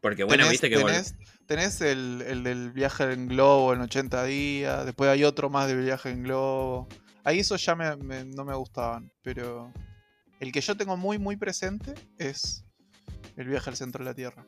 Porque 0.02 0.24
bueno, 0.24 0.44
tenés, 0.44 0.52
viste 0.52 0.70
que 0.70 0.78
tenés, 0.78 1.16
tenés 1.48 1.82
el, 1.82 2.22
el 2.28 2.44
del 2.44 2.72
viaje 2.72 3.12
en 3.12 3.28
globo 3.28 3.74
en 3.74 3.82
80 3.82 4.24
días. 4.26 4.86
Después 4.86 5.10
hay 5.10 5.24
otro 5.24 5.50
más 5.50 5.68
de 5.68 5.76
viaje 5.76 6.12
en 6.12 6.24
globo. 6.24 6.88
Ahí 7.24 7.40
esos 7.40 7.66
ya 7.66 7.76
me- 7.76 7.96
me- 7.96 8.24
no 8.26 8.46
me 8.46 8.54
gustaban. 8.56 9.12
Pero 9.24 9.74
el 10.40 10.52
que 10.52 10.62
yo 10.62 10.78
tengo 10.78 10.96
muy, 10.96 11.18
muy 11.18 11.36
presente 11.38 11.96
es 12.20 12.64
el 13.36 13.48
viaje 13.48 13.70
al 13.72 13.76
centro 13.76 14.04
de 14.04 14.12
la 14.12 14.14
Tierra. 14.14 14.46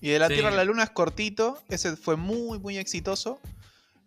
Y 0.00 0.08
de 0.08 0.18
la 0.18 0.26
Sí. 0.26 0.34
Tierra 0.34 0.48
a 0.48 0.52
la 0.56 0.64
Luna 0.64 0.82
es 0.82 0.90
cortito. 0.90 1.62
Ese 1.68 1.96
fue 1.96 2.16
muy, 2.16 2.58
muy 2.58 2.76
exitoso. 2.78 3.38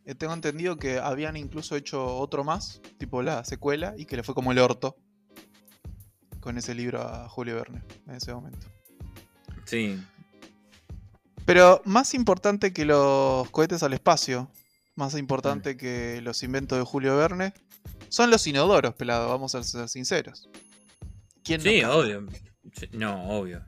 Eh, 0.05 0.13
tengo 0.13 0.33
entendido 0.33 0.77
que 0.77 0.99
habían 0.99 1.35
incluso 1.35 1.75
hecho 1.75 2.17
otro 2.17 2.43
más, 2.43 2.81
tipo 2.97 3.23
la 3.23 3.43
secuela, 3.43 3.95
y 3.97 4.05
que 4.05 4.15
le 4.15 4.23
fue 4.23 4.35
como 4.35 4.51
el 4.51 4.59
orto 4.59 4.95
con 6.39 6.57
ese 6.57 6.75
libro 6.75 7.01
a 7.01 7.27
Julio 7.27 7.55
Verne 7.55 7.83
en 8.07 8.15
ese 8.15 8.33
momento. 8.33 8.67
sí. 9.65 9.99
Pero 11.45 11.81
más 11.85 12.15
importante 12.15 12.73
que 12.73 12.85
los 12.85 13.47
cohetes 13.51 13.83
al 13.83 13.93
espacio, 13.93 14.51
más 14.95 15.15
importante 15.15 15.77
que 15.77 16.19
los 16.21 16.41
inventos 16.41 16.79
de 16.79 16.83
Julio 16.83 17.15
Verne, 17.17 17.53
son 18.09 18.31
los 18.31 18.47
inodoros, 18.47 18.95
pelado, 18.95 19.29
vamos 19.29 19.53
a 19.53 19.63
ser 19.63 19.87
sinceros. 19.87 20.49
¿Quién 21.43 21.61
no 21.63 21.69
Sí, 21.69 21.83
obvio. 21.83 22.27
No, 22.93 23.29
obvio. 23.29 23.63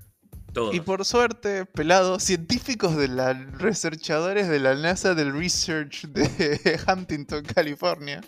Y 0.74 0.80
por 0.82 1.06
suerte, 1.06 1.66
pelado, 1.66 2.20
científicos 2.20 2.96
de 2.98 3.08
la 3.08 3.34
researchadores 3.34 4.48
de 4.50 4.60
la 4.60 4.76
NASA 4.76 5.14
del 5.16 5.34
Research 5.34 6.06
de 6.08 6.80
Huntington, 6.88 7.44
California, 7.46 8.22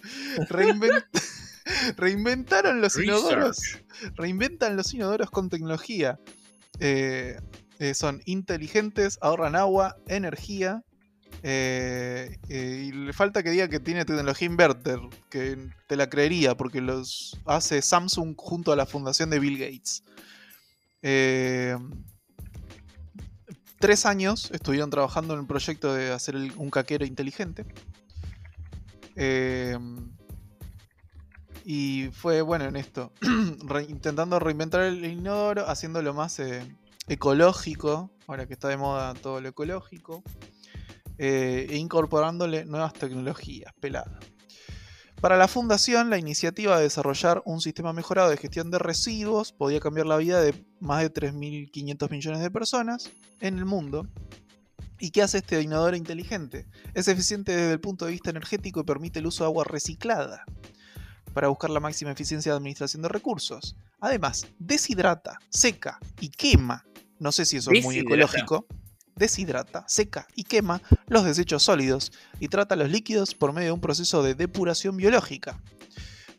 reinvent- 0.50 1.05
reinventaron 1.98 2.81
los 2.81 2.95
inodoros. 2.98 3.59
Reinventan 4.15 4.75
los 4.77 4.93
inodoros 4.93 5.29
con 5.29 5.50
tecnología. 5.50 6.19
Eh, 6.79 7.39
eh, 7.79 7.93
son 7.93 8.21
inteligentes, 8.25 9.17
ahorran 9.21 9.55
agua, 9.55 9.98
energía. 10.07 10.83
eh, 11.43 12.38
y 12.50 12.91
le 12.91 13.13
falta 13.13 13.43
que 13.43 13.51
diga 13.51 13.67
que 13.69 13.79
tiene 13.79 14.03
tecnología 14.05 14.45
inverter, 14.48 15.00
que 15.29 15.69
te 15.88 15.95
la 15.95 16.09
creería, 16.09 16.55
porque 16.55 16.81
los 16.81 17.38
hace 17.45 17.81
Samsung 17.81 18.36
junto 18.38 18.71
a 18.71 18.75
la 18.75 18.86
fundación 18.86 19.29
de 19.29 19.39
Bill 19.39 19.57
Gates. 19.57 20.03
Eh, 21.01 21.77
tres 23.79 24.05
años 24.05 24.51
estuvieron 24.51 24.89
trabajando 24.89 25.33
en 25.33 25.41
el 25.41 25.48
proyecto 25.48 25.93
de 25.93 26.12
hacer 26.12 26.36
un 26.36 26.69
caquero 26.69 27.05
inteligente. 27.05 27.65
Eh, 29.15 29.77
y 31.65 32.09
fue 32.13 32.41
bueno 32.41 32.65
en 32.65 32.75
esto, 32.75 33.12
intentando 33.88 34.39
reinventar 34.39 34.81
el 34.81 35.05
inodoro, 35.05 35.69
haciéndolo 35.69 36.13
más 36.13 36.39
eh, 36.39 36.63
ecológico, 37.07 38.12
ahora 38.27 38.48
que 38.48 38.53
está 38.53 38.69
de 38.69 38.77
moda 38.77 39.13
todo 39.13 39.41
lo 39.41 39.50
ecológico, 39.50 40.24
eh, 41.17 41.67
e 41.69 41.77
incorporándole 41.77 42.65
nuevas 42.65 42.93
tecnologías, 42.93 43.74
pelada. 43.79 44.19
Para 45.21 45.35
la 45.35 45.49
fundación, 45.49 46.09
la 46.09 46.17
iniciativa 46.17 46.77
de 46.77 46.83
desarrollar 46.83 47.41
un 47.45 47.59
sistema 47.59 47.91
mejorado 47.91 48.29
de 48.29 48.38
gestión 48.38 48.71
de 48.71 48.79
residuos 48.79 49.51
podía 49.51 49.81
cambiar 49.81 50.07
la 50.07 50.15
vida 50.15 50.41
de 50.41 50.53
más 50.79 51.01
de 51.01 51.11
3.500 51.11 52.09
millones 52.09 52.39
de 52.39 52.49
personas 52.49 53.11
en 53.41 53.57
el 53.57 53.65
mundo. 53.65 54.07
¿Y 54.97 55.11
qué 55.11 55.21
hace 55.21 55.39
este 55.39 55.61
inodoro 55.61 55.97
inteligente? 55.97 56.67
Es 56.93 57.09
eficiente 57.09 57.53
desde 57.53 57.73
el 57.73 57.81
punto 57.81 58.05
de 58.05 58.11
vista 58.13 58.29
energético 58.29 58.79
y 58.79 58.83
permite 58.83 59.19
el 59.19 59.27
uso 59.27 59.43
de 59.43 59.47
agua 59.47 59.65
reciclada 59.65 60.45
para 61.33 61.49
buscar 61.49 61.69
la 61.69 61.81
máxima 61.81 62.11
eficiencia 62.11 62.53
de 62.53 62.57
administración 62.57 63.01
de 63.01 63.09
recursos. 63.09 63.75
Además, 63.99 64.47
deshidrata, 64.57 65.38
seca 65.49 65.99
y 66.21 66.29
quema, 66.29 66.85
no 67.19 67.33
sé 67.33 67.45
si 67.45 67.57
eso 67.57 67.71
es 67.71 67.83
muy 67.83 67.97
ecológico, 67.97 68.65
deshidrata, 69.19 69.85
seca 69.88 70.27
y 70.35 70.45
quema 70.45 70.81
los 71.07 71.25
desechos 71.25 71.61
sólidos 71.61 72.11
y 72.39 72.47
trata 72.47 72.75
los 72.75 72.89
líquidos 72.89 73.35
por 73.35 73.53
medio 73.53 73.67
de 73.67 73.73
un 73.73 73.81
proceso 73.81 74.23
de 74.23 74.33
depuración 74.33 74.97
biológica. 74.97 75.61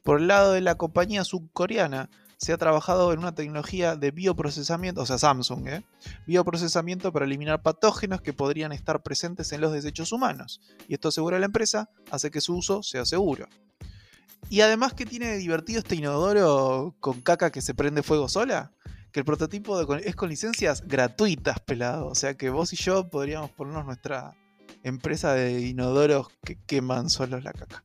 Por 0.03 0.19
el 0.19 0.27
lado 0.27 0.53
de 0.53 0.63
la 0.63 0.77
compañía 0.77 1.23
subcoreana, 1.23 2.11
se 2.41 2.55
ha 2.55 2.57
trabajado 2.57 3.13
en 3.13 3.19
una 3.19 3.35
tecnología 3.35 3.97
de 3.97 4.13
bioprocesamiento, 4.13 5.03
o 5.03 5.07
sea, 5.07 5.19
Samsung, 5.19 5.69
¿eh? 5.69 5.85
bioprocesamiento 6.27 7.13
para 7.13 7.27
eliminar 7.27 7.63
patógenos 7.63 8.23
que 8.23 8.33
podrían 8.33 8.73
estar 8.73 9.03
presentes 9.03 9.53
en 9.53 9.61
los 9.61 9.73
desechos 9.73 10.11
humanos. 10.11 10.63
Y 10.89 10.95
esto 10.95 11.09
asegura 11.09 11.39
la 11.39 11.47
empresa, 11.47 11.91
hace 12.11 12.31
que 12.31 12.41
su 12.41 12.57
uso 12.57 12.83
sea 12.83 13.05
seguro. 13.05 13.47
Y 14.49 14.63
además, 14.63 14.95
¿qué 14.95 15.05
tiene 15.05 15.37
divertido 15.37 15.81
este 15.81 15.97
inodoro 15.97 16.97
con 16.99 17.21
caca 17.21 17.51
que 17.51 17.61
se 17.61 17.75
prende 17.75 18.03
fuego 18.03 18.27
sola? 18.27 18.73
Que 19.13 19.21
el 19.21 19.27
prototipo 19.27 19.81
es 19.97 20.17
con 20.17 20.29
licencias 20.29 20.83
gratuitas, 20.87 21.61
pelado. 21.61 22.09
O 22.09 22.15
sea 22.15 22.35
que 22.35 22.51
vos 22.51 22.73
y 22.73 22.77
yo 22.77 23.09
podríamos 23.09 23.51
ponernos 23.51 23.85
nuestra 23.85 24.37
empresa 24.83 25.35
de 25.35 25.61
inodoros 25.61 26.29
que 26.45 26.57
queman 26.67 27.11
solos 27.11 27.45
la 27.45 27.53
caca. 27.53 27.83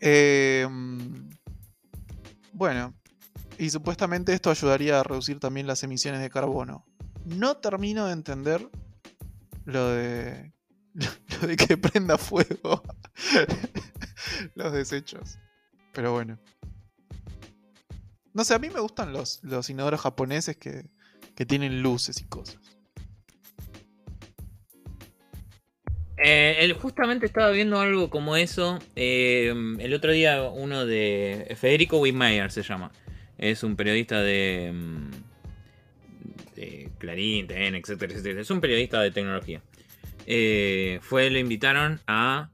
Em, 0.00 1.30
bueno, 2.52 2.94
y 3.58 3.70
supuestamente 3.70 4.32
esto 4.32 4.50
ayudaría 4.50 5.00
a 5.00 5.02
reducir 5.02 5.38
también 5.38 5.66
las 5.66 5.82
emisiones 5.82 6.20
de 6.20 6.30
carbono. 6.30 6.84
No 7.24 7.56
termino 7.56 8.06
de 8.06 8.12
entender 8.12 8.68
lo 9.64 9.88
de, 9.90 10.52
lo 11.40 11.46
de 11.46 11.56
que 11.56 11.76
prenda 11.78 12.18
fuego 12.18 12.82
los 14.54 14.72
desechos. 14.72 15.38
Pero 15.92 16.12
bueno. 16.12 16.38
No 18.34 18.42
sé, 18.42 18.52
a 18.52 18.58
mí 18.58 18.68
me 18.68 18.80
gustan 18.80 19.12
los, 19.12 19.38
los 19.44 19.70
inodoros 19.70 20.00
japoneses 20.00 20.56
que, 20.56 20.86
tienen 21.46 21.82
luces 21.82 22.20
y 22.20 22.24
cosas. 22.24 22.58
Eh, 26.16 26.74
justamente 26.80 27.26
estaba 27.26 27.50
viendo 27.50 27.78
algo 27.80 28.10
como 28.10 28.36
eso. 28.36 28.80
Eh, 28.96 29.54
el 29.78 29.94
otro 29.94 30.12
día 30.12 30.42
uno 30.42 30.84
de 30.84 31.56
Federico 31.58 31.98
Wittmeyer 31.98 32.50
se 32.50 32.62
llama. 32.62 32.90
Es 33.38 33.62
un 33.62 33.76
periodista 33.76 34.20
de, 34.20 34.72
mm, 34.72 35.10
de 36.56 36.90
Clarín, 36.98 37.46
TN, 37.46 37.76
etcétera, 37.76 38.12
etcétera. 38.14 38.40
Es 38.40 38.50
un 38.50 38.60
periodista 38.60 39.00
de 39.00 39.12
tecnología. 39.12 39.62
Eh, 40.26 40.98
fue, 41.02 41.30
lo 41.30 41.38
invitaron 41.38 42.00
a 42.08 42.50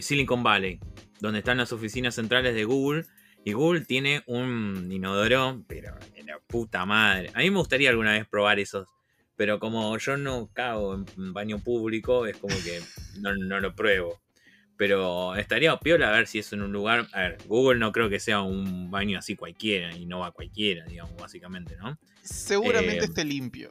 Silicon 0.00 0.42
Valley, 0.42 0.78
donde 1.20 1.38
están 1.38 1.56
las 1.56 1.72
oficinas 1.72 2.16
centrales 2.16 2.54
de 2.54 2.64
Google 2.64 3.04
y 3.44 3.52
Google 3.52 3.82
tiene 3.82 4.22
un 4.26 4.88
inodoro, 4.90 5.64
pero 5.66 5.94
en 6.14 6.26
la 6.26 6.38
puta 6.38 6.86
madre. 6.86 7.30
A 7.34 7.40
mí 7.40 7.50
me 7.50 7.58
gustaría 7.58 7.90
alguna 7.90 8.12
vez 8.12 8.26
probar 8.26 8.60
esos. 8.60 8.88
Pero 9.34 9.58
como 9.58 9.96
yo 9.98 10.16
no 10.16 10.50
cago 10.52 10.94
en 10.94 11.32
baño 11.32 11.58
público, 11.58 12.26
es 12.26 12.36
como 12.36 12.54
que 12.62 12.80
no, 13.18 13.60
lo 13.60 13.74
pruebo. 13.74 14.20
Pero 14.76 15.34
estaría 15.36 15.76
piola 15.78 16.08
a 16.08 16.12
ver 16.12 16.26
si 16.26 16.38
es 16.38 16.52
en 16.52 16.62
un 16.62 16.72
lugar. 16.72 17.08
A 17.12 17.22
ver, 17.22 17.38
Google 17.46 17.80
no 17.80 17.90
creo 17.92 18.08
que 18.08 18.20
sea 18.20 18.42
un 18.42 18.90
baño 18.90 19.18
así 19.18 19.34
cualquiera 19.34 19.96
y 19.96 20.06
no 20.06 20.20
va 20.20 20.32
cualquiera, 20.32 20.84
digamos, 20.84 21.16
básicamente, 21.16 21.76
¿no? 21.76 21.98
Seguramente 22.22 22.98
eh, 22.98 23.04
esté 23.04 23.24
limpio. 23.24 23.70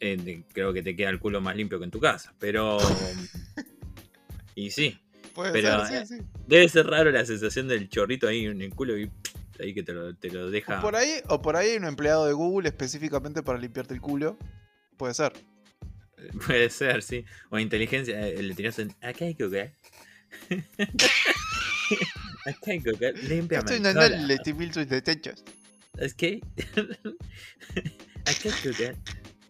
Eh, 0.00 0.44
creo 0.52 0.72
que 0.72 0.82
te 0.82 0.94
queda 0.94 1.08
el 1.08 1.18
culo 1.18 1.40
más 1.40 1.56
limpio 1.56 1.78
que 1.78 1.84
en 1.84 1.90
tu 1.90 2.00
casa. 2.00 2.34
Pero. 2.38 2.78
y 4.54 4.70
sí, 4.70 5.00
pero 5.34 5.86
eh, 5.86 6.04
debe 6.46 6.68
ser 6.68 6.86
raro 6.86 7.10
la 7.10 7.24
sensación 7.24 7.68
del 7.68 7.88
chorrito 7.88 8.28
ahí 8.28 8.46
en 8.46 8.60
el 8.60 8.74
culo 8.74 8.98
y 8.98 9.10
ahí 9.60 9.74
que 9.74 9.82
te 9.82 9.92
lo, 9.92 10.50
deja. 10.50 10.78
O 10.78 10.82
por 10.82 10.96
ahí, 10.96 11.20
o 11.28 11.40
por 11.40 11.56
ahí 11.56 11.70
hay 11.70 11.76
un 11.76 11.84
empleado 11.84 12.26
de 12.26 12.32
Google 12.32 12.68
específicamente 12.68 13.42
para 13.42 13.58
limpiarte 13.58 13.94
el 13.94 14.00
culo. 14.00 14.38
Puede 14.96 15.14
ser. 15.14 15.32
Puede 16.46 16.70
ser, 16.70 17.02
sí. 17.02 17.24
O 17.50 17.58
inteligencia, 17.58 18.26
eh, 18.26 18.42
le 18.42 18.54
tiras 18.54 18.78
en. 18.78 18.94
Acá 19.00 19.24
hay 19.24 19.34
que 19.34 19.46
ver. 19.46 19.72
Acá 22.46 22.58
hay 22.66 22.80
que 22.80 22.92
ver. 22.92 23.24
Limpia 23.24 23.58
Estoy 23.58 23.80
dándole 23.80 24.38
mil 24.54 24.72
sus 24.72 24.88
desechos. 24.88 25.44
Es 25.98 26.14
que. 26.14 26.40
Acá 28.24 28.48
hay 28.48 28.74
que 28.74 28.96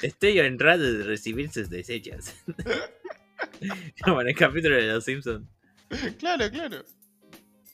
Estoy 0.03 0.41
honrado 0.41 0.83
de 0.83 1.05
recibir 1.05 1.51
sus 1.53 1.71
desechos. 1.71 2.35
Como 4.03 4.21
en 4.21 4.29
el 4.29 4.35
capítulo 4.35 4.77
de 4.77 4.87
Los 4.87 5.05
Simpsons. 5.05 5.47
claro, 6.19 6.51
claro. 6.51 6.85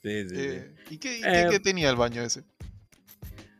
Sí, 0.02 0.28
sí, 0.28 0.34
eh, 0.36 0.74
¿Y, 0.90 0.98
qué, 0.98 1.20
eh, 1.24 1.60
tenía 1.60 1.90
el 1.90 1.96
baño 1.96 2.22
ese? 2.22 2.44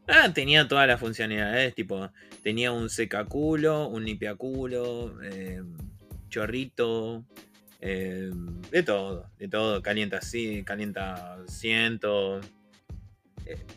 Ah, 0.07 0.33
tenía 0.33 0.67
todas 0.67 0.87
las 0.87 1.01
funcionalidades, 1.01 1.75
tipo, 1.75 2.11
tenía 2.43 2.73
un 2.73 2.89
secaculo, 2.89 3.89
un 3.89 4.05
limpiaculo, 4.05 5.21
eh, 5.23 5.63
chorrito, 6.29 7.25
de 7.81 8.83
todo, 8.85 9.31
de 9.39 9.49
todo, 9.49 9.83
calienta 9.83 10.19
así, 10.19 10.63
calienta 10.65 11.35
asiento. 11.35 12.41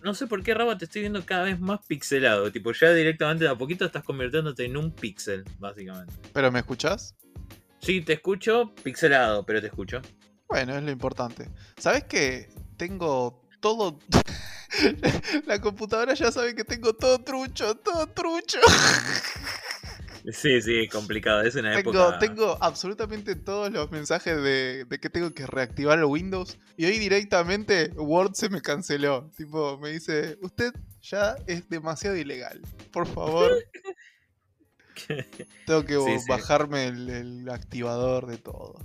no 0.04 0.14
sé 0.14 0.28
por 0.28 0.44
qué, 0.44 0.54
Raba, 0.54 0.78
te 0.78 0.86
estoy 0.86 1.02
viendo 1.02 1.26
cada 1.26 1.44
vez 1.44 1.60
más 1.60 1.86
pixelado, 1.86 2.52
tipo, 2.52 2.72
ya 2.72 2.94
directamente 2.94 3.44
de 3.44 3.50
a 3.50 3.56
poquito 3.56 3.86
estás 3.86 4.04
convirtiéndote 4.04 4.66
en 4.66 4.78
un 4.78 4.92
pixel, 4.92 5.44
básicamente. 5.60 6.14
¿Pero 6.32 6.52
me 6.52 6.60
escuchas? 6.60 7.16
Sí, 7.80 8.02
te 8.02 8.14
escucho, 8.14 8.74
pixelado, 8.84 9.44
pero 9.46 9.60
te 9.60 9.68
escucho. 9.68 10.02
Bueno, 10.52 10.76
es 10.76 10.84
lo 10.84 10.92
importante. 10.92 11.48
¿Sabes 11.78 12.04
qué? 12.04 12.50
Tengo 12.76 13.42
todo. 13.62 13.98
la 15.46 15.62
computadora 15.62 16.14
ya 16.14 16.30
sabe 16.30 16.54
que 16.54 16.66
tengo 16.66 16.94
todo 16.94 17.24
trucho, 17.24 17.76
todo 17.76 18.08
trucho. 18.08 18.60
Sí, 20.32 20.62
sí, 20.62 20.84
es 20.84 20.92
complicado. 20.92 21.42
Es 21.42 21.56
una 21.56 21.76
tengo, 21.76 21.90
época. 21.90 22.20
Tengo 22.20 22.56
absolutamente 22.62 23.36
todos 23.36 23.72
los 23.72 23.90
mensajes 23.90 24.36
de, 24.36 24.86
que 25.02 25.10
tengo 25.10 25.32
que 25.32 25.48
reactivar 25.48 25.98
el 25.98 26.06
Windows. 26.06 26.60
Y 26.78 26.86
hoy 26.86 27.00
directamente 27.00 27.90
Word 27.96 28.36
se 28.36 28.50
me 28.50 28.62
canceló. 28.62 29.32
Tipo, 29.36 29.80
me 29.80 29.90
dice: 29.90 30.38
Usted 30.44 30.74
ya 31.02 31.38
es 31.48 31.68
demasiado 31.70 32.16
ilegal. 32.18 32.62
Por 32.92 33.08
favor. 33.08 33.52
tengo 35.66 35.86
que 35.86 35.98
bajarme 36.28 36.86
el 36.86 37.50
activador 37.50 38.28
de 38.28 38.38
todo. 38.38 38.76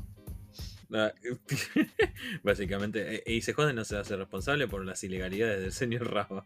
Básicamente, 2.43 3.23
e, 3.27 3.35
y 3.35 3.43
se 3.43 3.53
jode 3.53 3.73
no 3.73 3.85
se 3.85 3.97
hace 3.97 4.17
responsable 4.17 4.69
por 4.69 4.85
las 4.85 5.03
ilegalidades 5.05 5.61
del 5.61 5.73
señor 5.73 6.13
Raba. 6.13 6.45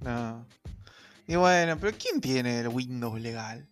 No. 0.00 0.46
Y 1.26 1.36
bueno, 1.36 1.76
pero 1.78 1.96
¿quién 1.98 2.20
tiene 2.20 2.60
el 2.60 2.68
Windows 2.68 3.20
legal? 3.20 3.66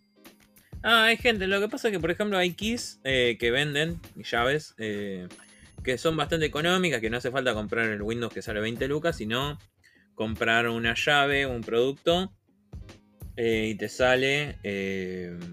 Ah, 0.83 1.05
hay 1.05 1.17
gente. 1.17 1.47
Lo 1.47 1.61
que 1.61 1.69
pasa 1.69 1.89
es 1.89 1.93
que, 1.93 2.01
por 2.01 2.11
ejemplo, 2.11 2.37
hay 2.37 2.53
keys 2.55 3.01
eh, 3.05 3.37
que 3.41 3.51
venden 3.51 4.01
llaves 4.17 4.75
eh, 4.79 5.29
que 5.83 5.99
son 5.99 6.17
bastante 6.17 6.47
económicas, 6.47 7.01
que 7.01 7.11
no 7.11 7.17
hace 7.17 7.31
falta 7.31 7.55
comprar 7.55 7.87
el 7.87 8.03
Windows 8.03 8.33
que 8.33 8.43
sale 8.43 8.61
20 8.61 8.89
lucas, 8.89 9.17
sino 9.17 9.59
comprar 10.15 10.69
una 10.69 10.95
llave, 10.95 11.47
un 11.47 11.63
producto, 11.63 12.33
eh, 13.37 13.69
y 13.71 13.75
te 13.77 13.89
sale 13.89 14.59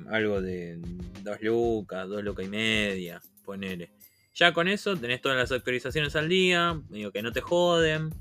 algo 0.09 0.41
de 0.41 0.79
2 1.21 1.41
lucas, 1.41 2.07
2 2.07 2.23
lucas 2.23 2.45
y 2.45 2.49
media 2.49 3.21
ponele. 3.43 3.91
Ya 4.33 4.53
con 4.53 4.67
eso 4.67 4.97
tenés 4.97 5.21
todas 5.21 5.37
las 5.37 5.51
actualizaciones 5.51 6.15
al 6.15 6.27
día, 6.27 6.81
digo 6.89 7.11
que 7.11 7.21
no 7.21 7.31
te 7.31 7.41
joden. 7.41 8.13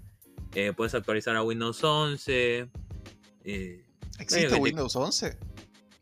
Eh, 0.55 0.73
puedes 0.77 0.95
actualizar 0.95 1.35
a 1.37 1.43
Windows 1.43 1.83
11. 1.83 2.69
Eh, 3.45 3.85
¿Existe 4.19 4.55
Windows 4.57 4.95
11? 4.95 5.39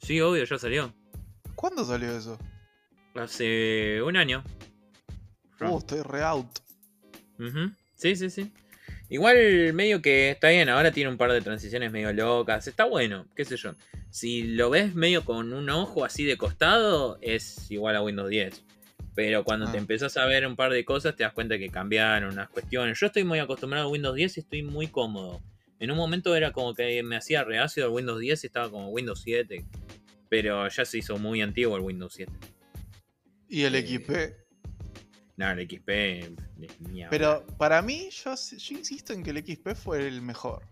Sí, 0.02 0.20
obvio, 0.20 0.44
ya 0.44 0.58
salió. 0.58 0.92
¿Cuándo 1.54 1.84
salió 1.84 2.16
eso? 2.16 2.38
Hace 3.14 4.02
un 4.02 4.16
año. 4.16 4.42
Uh, 5.60 5.78
estoy 5.78 6.02
re 6.02 6.22
out. 6.22 6.48
Sí, 7.94 8.16
sí, 8.16 8.30
sí. 8.30 8.52
Igual 9.08 9.72
medio 9.74 10.00
que 10.02 10.30
está 10.30 10.48
bien, 10.50 10.68
ahora 10.68 10.92
tiene 10.92 11.10
un 11.10 11.16
par 11.16 11.32
de 11.32 11.40
transiciones 11.40 11.90
medio 11.92 12.12
locas. 12.12 12.66
Está 12.66 12.84
bueno, 12.84 13.26
qué 13.34 13.44
sé 13.44 13.56
yo. 13.56 13.74
Si 14.10 14.42
lo 14.42 14.70
ves 14.70 14.94
medio 14.94 15.24
con 15.24 15.52
un 15.52 15.68
ojo 15.70 16.04
así 16.04 16.24
de 16.24 16.36
costado, 16.36 17.18
es 17.20 17.70
igual 17.70 17.96
a 17.96 18.02
Windows 18.02 18.30
10. 18.30 18.62
Pero 19.22 19.44
cuando 19.44 19.70
te 19.70 19.76
Ah. 19.76 19.80
empezás 19.80 20.16
a 20.16 20.24
ver 20.24 20.46
un 20.46 20.56
par 20.56 20.72
de 20.72 20.82
cosas, 20.82 21.14
te 21.14 21.24
das 21.24 21.34
cuenta 21.34 21.58
que 21.58 21.68
cambiaron 21.68 22.32
unas 22.32 22.48
cuestiones. 22.48 22.98
Yo 22.98 23.04
estoy 23.04 23.22
muy 23.22 23.38
acostumbrado 23.38 23.84
a 23.84 23.90
Windows 23.90 24.14
10 24.16 24.38
y 24.38 24.40
estoy 24.40 24.62
muy 24.62 24.86
cómodo. 24.86 25.42
En 25.78 25.90
un 25.90 25.98
momento 25.98 26.34
era 26.34 26.52
como 26.52 26.72
que 26.72 27.02
me 27.02 27.16
hacía 27.16 27.44
reacio 27.44 27.84
el 27.84 27.90
Windows 27.92 28.18
10 28.18 28.42
y 28.42 28.46
estaba 28.46 28.70
como 28.70 28.88
Windows 28.88 29.20
7. 29.22 29.66
Pero 30.30 30.66
ya 30.68 30.86
se 30.86 30.96
hizo 30.96 31.18
muy 31.18 31.42
antiguo 31.42 31.76
el 31.76 31.82
Windows 31.82 32.14
7. 32.14 32.32
Y 33.50 33.64
el 33.64 33.74
Eh, 33.74 33.82
XP. 33.86 34.10
Nada, 35.36 35.52
el 35.52 35.68
XP. 35.68 36.34
ni. 36.56 37.04
Pero 37.10 37.46
para 37.58 37.82
mí, 37.82 38.08
yo, 38.24 38.34
yo 38.34 38.78
insisto 38.78 39.12
en 39.12 39.22
que 39.22 39.32
el 39.32 39.44
XP 39.44 39.74
fue 39.74 40.06
el 40.08 40.22
mejor. 40.22 40.62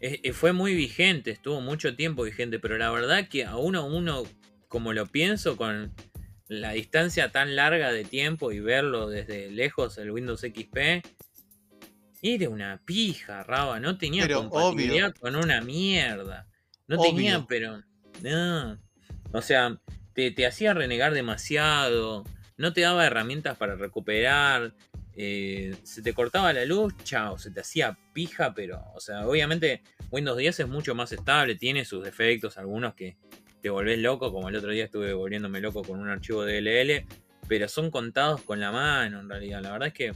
Eh, 0.00 0.32
fue 0.32 0.52
muy 0.52 0.76
vigente, 0.76 1.32
estuvo 1.32 1.60
mucho 1.60 1.96
tiempo 1.96 2.22
vigente, 2.22 2.60
pero 2.60 2.78
la 2.78 2.88
verdad 2.92 3.28
que 3.28 3.44
a 3.44 3.56
uno, 3.56 3.84
uno, 3.84 4.22
como 4.68 4.92
lo 4.92 5.06
pienso, 5.06 5.56
con 5.56 5.92
la 6.50 6.72
distancia 6.72 7.30
tan 7.30 7.54
larga 7.54 7.92
de 7.92 8.04
tiempo 8.04 8.50
y 8.50 8.58
verlo 8.58 9.08
desde 9.08 9.52
lejos 9.52 9.96
el 9.98 10.10
Windows 10.10 10.40
XP, 10.40 11.00
era 12.22 12.48
una 12.48 12.82
pija, 12.84 13.44
Raba, 13.44 13.78
no 13.78 13.96
tenía 13.96 14.24
Pero 14.24 14.48
compatibilidad 14.50 15.14
con 15.14 15.36
una 15.36 15.60
mierda. 15.60 16.48
No 16.88 16.98
Obvio. 16.98 17.10
tenía, 17.10 17.46
pero... 17.48 17.80
No. 18.22 18.76
O 19.30 19.42
sea, 19.42 19.78
te, 20.12 20.32
te 20.32 20.44
hacía 20.44 20.74
renegar 20.74 21.14
demasiado, 21.14 22.24
no 22.56 22.72
te 22.72 22.80
daba 22.80 23.06
herramientas 23.06 23.56
para 23.56 23.76
recuperar, 23.76 24.74
eh, 25.14 25.76
se 25.84 26.02
te 26.02 26.12
cortaba 26.14 26.52
la 26.52 26.64
luz, 26.64 26.94
chao, 27.04 27.38
se 27.38 27.52
te 27.52 27.60
hacía 27.60 27.96
pija, 28.12 28.54
pero, 28.54 28.82
o 28.92 29.00
sea, 29.00 29.24
obviamente 29.24 29.82
Windows 30.10 30.36
10 30.36 30.60
es 30.60 30.68
mucho 30.68 30.96
más 30.96 31.12
estable, 31.12 31.54
tiene 31.54 31.84
sus 31.84 32.02
defectos, 32.02 32.58
algunos 32.58 32.94
que 32.94 33.16
te 33.60 33.70
volvés 33.70 33.98
loco, 33.98 34.32
como 34.32 34.48
el 34.48 34.56
otro 34.56 34.70
día 34.70 34.84
estuve 34.84 35.12
volviéndome 35.12 35.60
loco 35.60 35.82
con 35.82 36.00
un 36.00 36.08
archivo 36.08 36.44
DLL, 36.44 37.06
pero 37.48 37.68
son 37.68 37.90
contados 37.90 38.42
con 38.42 38.60
la 38.60 38.72
mano 38.72 39.20
en 39.20 39.28
realidad. 39.28 39.62
La 39.62 39.72
verdad 39.72 39.88
es 39.88 39.94
que 39.94 40.12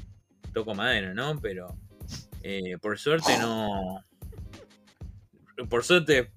toco 0.52 0.74
madera, 0.74 1.12
¿no? 1.14 1.40
Pero 1.40 1.76
eh, 2.42 2.78
por 2.80 2.98
suerte 2.98 3.36
no. 3.38 4.04
Por 5.68 5.84
suerte. 5.84 6.32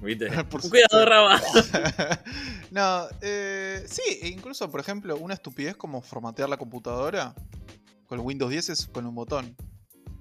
¿Viste? 0.00 0.28
Por 0.50 0.60
Cuidado. 0.68 1.04
Raba. 1.04 1.40
no, 2.70 3.08
eh, 3.20 3.84
sí, 3.86 4.20
e 4.22 4.28
incluso, 4.28 4.70
por 4.70 4.80
ejemplo, 4.80 5.16
una 5.16 5.34
estupidez 5.34 5.76
como 5.76 6.02
formatear 6.02 6.48
la 6.48 6.56
computadora 6.56 7.34
con 8.06 8.20
el 8.20 8.24
Windows 8.24 8.50
10 8.50 8.68
es 8.70 8.86
con 8.86 9.06
un 9.06 9.14
botón. 9.14 9.56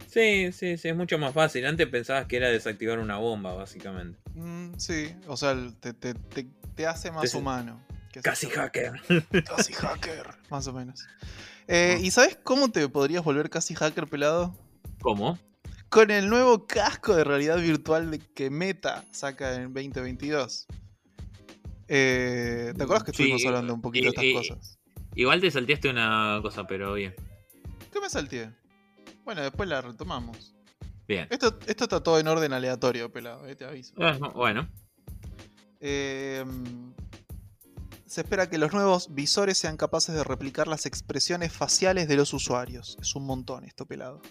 Sí, 0.08 0.52
sí, 0.54 0.78
sí, 0.78 0.88
es 0.90 0.96
mucho 0.96 1.18
más 1.18 1.34
fácil. 1.34 1.66
Antes 1.66 1.88
pensabas 1.88 2.26
que 2.28 2.38
era 2.38 2.50
desactivar 2.50 3.00
una 3.00 3.18
bomba, 3.18 3.54
básicamente. 3.54 4.18
Mm, 4.36 4.74
sí, 4.78 5.14
o 5.28 5.36
sea, 5.38 5.56
te, 5.80 5.94
te- 5.94 6.14
te- 6.14 6.48
te 6.76 6.88
hace 6.88 7.12
más 7.12 7.34
humano. 7.36 7.80
Casi 8.24 8.48
hacker. 8.50 8.94
Casi 9.46 9.74
hacker. 9.74 10.28
Más 10.50 10.66
o 10.68 10.74
menos. 10.74 11.06
Eh, 11.68 12.00
¿Y 12.02 12.10
sabes 12.12 12.38
cómo 12.42 12.72
te 12.72 12.88
podrías 12.90 13.24
volver 13.24 13.50
casi 13.50 13.76
hacker 13.76 14.08
pelado? 14.08 14.56
¿Cómo? 15.02 15.38
Con 15.90 16.10
el 16.12 16.30
nuevo 16.30 16.66
casco 16.66 17.16
de 17.16 17.24
realidad 17.24 17.58
virtual 17.60 18.20
que 18.34 18.50
Meta 18.50 19.04
saca 19.12 19.56
en 19.56 19.74
2022. 19.74 20.66
Eh, 21.90 22.74
¿Te 22.76 22.84
acuerdas 22.84 23.04
que 23.04 23.12
Sí, 23.14 23.24
estuvimos 23.24 23.46
hablando 23.46 23.74
un 23.74 23.82
poquito 23.82 24.06
de 24.06 24.10
estas 24.10 24.24
y- 24.24 24.34
cosas? 24.34 24.80
Igual 25.16 25.42
te 25.42 25.50
salteaste 25.52 25.90
una 25.90 26.40
cosa, 26.42 26.66
pero 26.68 26.94
bien. 26.94 27.14
¿Qué 27.92 28.00
me 28.00 28.10
salteé? 28.10 28.52
Bueno, 29.28 29.42
después 29.42 29.68
la 29.68 29.82
retomamos. 29.82 30.56
Bien. 31.06 31.28
Esto, 31.30 31.60
esto 31.68 31.84
está 31.84 32.02
todo 32.02 32.18
en 32.18 32.30
orden 32.30 32.54
aleatorio, 32.54 33.12
pelado, 33.12 33.46
eh, 33.46 33.58
te 33.58 33.66
aviso. 33.66 33.94
Ah, 34.00 34.18
Bueno, 34.34 34.70
Eh, 35.82 36.46
se 38.06 38.22
espera 38.22 38.50
que 38.50 38.58
los 38.58 38.72
nuevos 38.72 39.14
visores 39.14 39.58
sean 39.58 39.76
capaces 39.76 40.16
de 40.16 40.24
replicar 40.24 40.70
las 40.70 40.86
expresiones 40.86 41.52
faciales 41.52 42.08
de 42.08 42.16
los 42.16 42.34
usuarios. 42.34 42.98
Es 43.02 43.16
un 43.16 43.26
montón 43.26 43.66
esto, 43.66 43.86
pelado. 43.86 44.22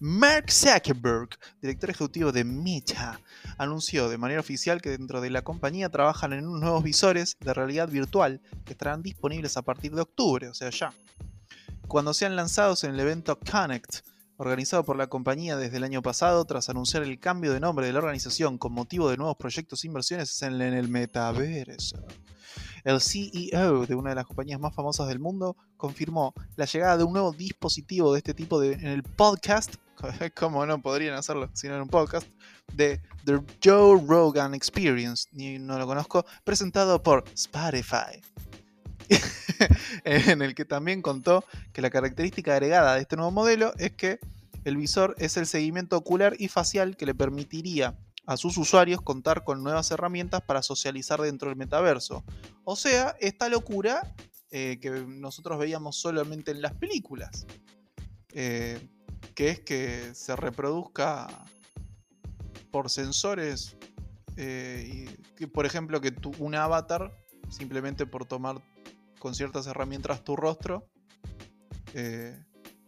Mark 0.00 0.52
Zuckerberg, 0.52 1.30
director 1.62 1.88
ejecutivo 1.88 2.30
de 2.30 2.44
Meta, 2.44 3.18
anunció 3.56 4.10
de 4.10 4.18
manera 4.18 4.40
oficial 4.40 4.82
que 4.82 4.90
dentro 4.90 5.22
de 5.22 5.30
la 5.30 5.40
compañía 5.40 5.88
trabajan 5.88 6.34
en 6.34 6.46
unos 6.46 6.60
nuevos 6.60 6.84
visores 6.84 7.38
de 7.40 7.54
realidad 7.54 7.88
virtual 7.88 8.42
que 8.66 8.74
estarán 8.74 9.02
disponibles 9.02 9.56
a 9.56 9.62
partir 9.62 9.94
de 9.94 10.02
octubre, 10.02 10.46
o 10.50 10.54
sea, 10.54 10.68
ya. 10.68 10.92
Cuando 11.88 12.12
sean 12.12 12.36
lanzados 12.36 12.84
en 12.84 12.90
el 12.92 13.00
evento 13.00 13.38
Connect, 13.38 14.04
organizado 14.38 14.84
por 14.84 14.96
la 14.96 15.06
compañía 15.06 15.56
desde 15.56 15.78
el 15.78 15.84
año 15.84 16.02
pasado, 16.02 16.44
tras 16.44 16.68
anunciar 16.68 17.02
el 17.02 17.18
cambio 17.18 17.52
de 17.52 17.60
nombre 17.60 17.86
de 17.86 17.92
la 17.92 17.98
organización 18.00 18.58
con 18.58 18.72
motivo 18.72 19.10
de 19.10 19.16
nuevos 19.16 19.36
proyectos 19.36 19.84
e 19.84 19.86
inversiones 19.86 20.42
en 20.42 20.60
el 20.60 20.88
metaverso. 20.88 22.04
El 22.84 23.00
CEO 23.00 23.86
de 23.86 23.94
una 23.96 24.10
de 24.10 24.16
las 24.16 24.26
compañías 24.26 24.60
más 24.60 24.74
famosas 24.74 25.08
del 25.08 25.18
mundo 25.18 25.56
confirmó 25.76 26.34
la 26.54 26.66
llegada 26.66 26.96
de 26.96 27.04
un 27.04 27.12
nuevo 27.14 27.32
dispositivo 27.32 28.12
de 28.12 28.18
este 28.18 28.32
tipo 28.32 28.62
en 28.62 28.86
el 28.86 29.02
podcast, 29.02 29.74
como 30.38 30.64
no 30.66 30.80
podrían 30.80 31.14
hacerlo 31.14 31.50
si 31.52 31.66
no 31.68 31.74
en 31.74 31.82
un 31.82 31.88
podcast, 31.88 32.28
de 32.74 33.00
The 33.24 33.40
Joe 33.64 34.00
Rogan 34.06 34.54
Experience, 34.54 35.28
ni 35.32 35.58
no 35.58 35.78
lo 35.78 35.86
conozco, 35.86 36.24
presentado 36.44 37.02
por 37.02 37.24
Spotify. 37.34 38.22
en 40.04 40.42
el 40.42 40.54
que 40.54 40.64
también 40.64 41.02
contó 41.02 41.44
que 41.72 41.82
la 41.82 41.90
característica 41.90 42.52
agregada 42.52 42.94
de 42.94 43.02
este 43.02 43.16
nuevo 43.16 43.30
modelo 43.30 43.72
es 43.78 43.92
que 43.92 44.18
el 44.64 44.76
visor 44.76 45.14
es 45.18 45.36
el 45.36 45.46
seguimiento 45.46 45.96
ocular 45.96 46.34
y 46.38 46.48
facial 46.48 46.96
que 46.96 47.06
le 47.06 47.14
permitiría 47.14 47.96
a 48.26 48.36
sus 48.36 48.56
usuarios 48.58 49.00
contar 49.00 49.44
con 49.44 49.62
nuevas 49.62 49.90
herramientas 49.92 50.42
para 50.42 50.62
socializar 50.62 51.20
dentro 51.20 51.48
del 51.48 51.56
metaverso. 51.56 52.24
O 52.64 52.74
sea, 52.74 53.16
esta 53.20 53.48
locura 53.48 54.14
eh, 54.50 54.78
que 54.80 54.90
nosotros 54.90 55.58
veíamos 55.58 55.96
solamente 55.96 56.50
en 56.50 56.62
las 56.62 56.74
películas. 56.74 57.46
Eh, 58.32 58.88
que 59.34 59.50
es 59.50 59.60
que 59.60 60.14
se 60.14 60.34
reproduzca 60.34 61.28
por 62.70 62.90
sensores. 62.90 63.76
eh, 64.36 65.08
que, 65.36 65.48
por 65.48 65.64
ejemplo, 65.66 66.00
que 66.00 66.12
un 66.38 66.54
avatar, 66.54 67.16
simplemente 67.48 68.06
por 68.06 68.24
tomar 68.26 68.60
con 69.26 69.34
ciertas 69.34 69.66
herramientas 69.66 70.22
tu 70.22 70.36
rostro, 70.36 70.88
eh, 71.94 72.40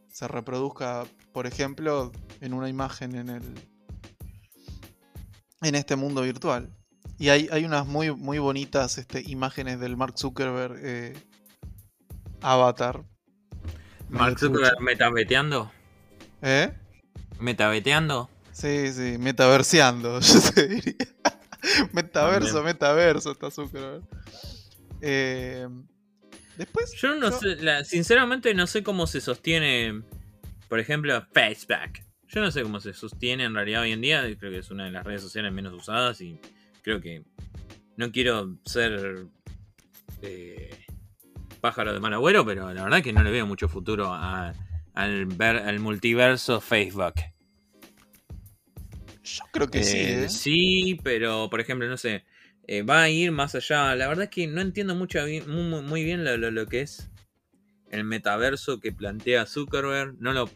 se 0.09 0.29
reproduzca, 0.29 1.05
por 1.33 1.49
ejemplo, 1.49 2.13
en 2.41 2.53
una 2.53 2.69
imagen 2.69 3.17
en 3.17 3.29
el. 3.29 3.43
en 5.63 5.75
este 5.75 5.97
mundo 5.97 6.23
virtual. 6.23 6.73
Y 7.19 7.31
hay, 7.31 7.49
hay 7.51 7.65
unas 7.65 7.89
muy, 7.89 8.15
muy 8.15 8.39
bonitas 8.39 8.99
este, 8.99 9.21
imágenes 9.27 9.81
del 9.81 9.97
Mark 9.97 10.17
Zuckerberg 10.17 10.77
eh, 10.81 11.21
avatar. 12.41 13.03
Mark 14.09 14.39
Zuckerberg 14.39 14.81
metabeteando. 14.81 15.73
¿Eh? 16.41 16.73
Metabeteando. 17.41 18.31
Sí, 18.53 18.93
sí, 18.93 19.19
metaverseando, 19.19 20.21
yo 20.21 20.41
te 20.55 20.69
diría. 20.69 20.95
metaverso, 21.93 22.59
También. 22.59 22.65
metaverso 22.77 23.33
está 23.33 23.51
Zuckerberg. 23.51 24.05
Eh, 25.01 25.67
después. 26.59 26.93
Yo 27.01 27.15
no 27.15 27.31
yo- 27.31 27.39
sé, 27.39 27.57
la- 27.57 27.85
sinceramente 27.85 28.53
no 28.55 28.67
sé 28.67 28.83
cómo 28.83 29.07
se 29.07 29.21
sostiene, 29.21 30.03
por 30.69 30.79
ejemplo, 30.81 31.25
Facebook. 31.33 32.01
Yo 32.29 32.43
no 32.43 32.51
sé 32.51 32.63
cómo 32.63 32.81
se 32.81 32.93
sostiene 32.93 33.45
en 33.45 33.55
realidad 33.55 33.83
hoy 33.83 33.93
en 33.93 34.01
día. 34.03 34.23
Creo 34.39 34.53
que 34.53 34.59
es 34.59 34.71
una 34.71 34.85
de 34.85 34.91
las 34.91 35.05
redes 35.05 35.23
sociales 35.23 35.53
menos 35.53 35.73
usadas 35.73 36.21
y 36.21 36.39
creo 36.83 37.01
que 37.01 37.23
no 37.97 38.13
quiero 38.13 38.59
ser 38.67 39.27
eh, 40.23 40.71
pájaro 41.61 41.93
de 41.95 42.01
mal 42.01 42.13
agüero, 42.13 42.45
pero 42.45 42.73
la 42.75 42.83
verdad 42.85 43.03
que 43.03 43.13
no 43.13 43.23
le 43.23 43.31
veo 43.31 43.47
mucho 43.47 43.69
futuro 43.69 44.13
a- 44.13 44.53
al, 44.95 45.27
ver, 45.27 45.57
al 45.57 45.79
multiverso 45.81 46.61
Facebook. 46.61 47.15
Yo 49.25 49.45
creo 49.53 49.69
que 49.69 49.85
sí, 49.85 49.97
Eh, 49.99 50.25
¿eh? 50.25 50.29
sí, 50.29 51.01
pero 51.03 51.49
por 51.51 51.61
ejemplo, 51.61 51.87
no 51.89 51.97
sé, 51.97 52.25
eh, 52.69 52.83
va 52.83 53.03
a 53.03 53.09
ir 53.11 53.33
más 53.33 53.55
allá. 53.55 53.95
La 53.97 54.07
verdad 54.09 54.25
es 54.25 54.31
que 54.31 54.47
no 54.47 54.61
entiendo 54.61 54.95
mucho, 54.95 55.19
muy, 55.47 56.05
bien 56.05 56.23
lo, 56.25 56.37
lo- 56.37 56.51
lo 56.51 56.67
que 56.67 56.83
es 56.83 57.11
el 57.91 58.05
metaverso 58.05 58.79
que 58.79 58.93
plantea 58.93 59.47
Zuckerberg. 59.47 60.15
No 60.21 60.33
lo, 60.33 60.49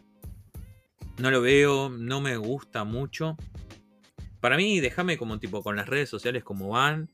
no 1.17 1.31
lo 1.31 1.41
veo, 1.41 1.89
no 1.89 2.21
me 2.21 2.37
gusta 2.37 2.83
mucho. 2.83 3.35
Para 4.39 4.57
mí, 4.57 4.79
déjame 4.79 5.17
como 5.17 5.39
tipo 5.39 5.63
con 5.63 5.75
las 5.75 5.87
redes 5.87 6.09
sociales 6.09 6.43
como 6.43 6.69
van 6.69 7.09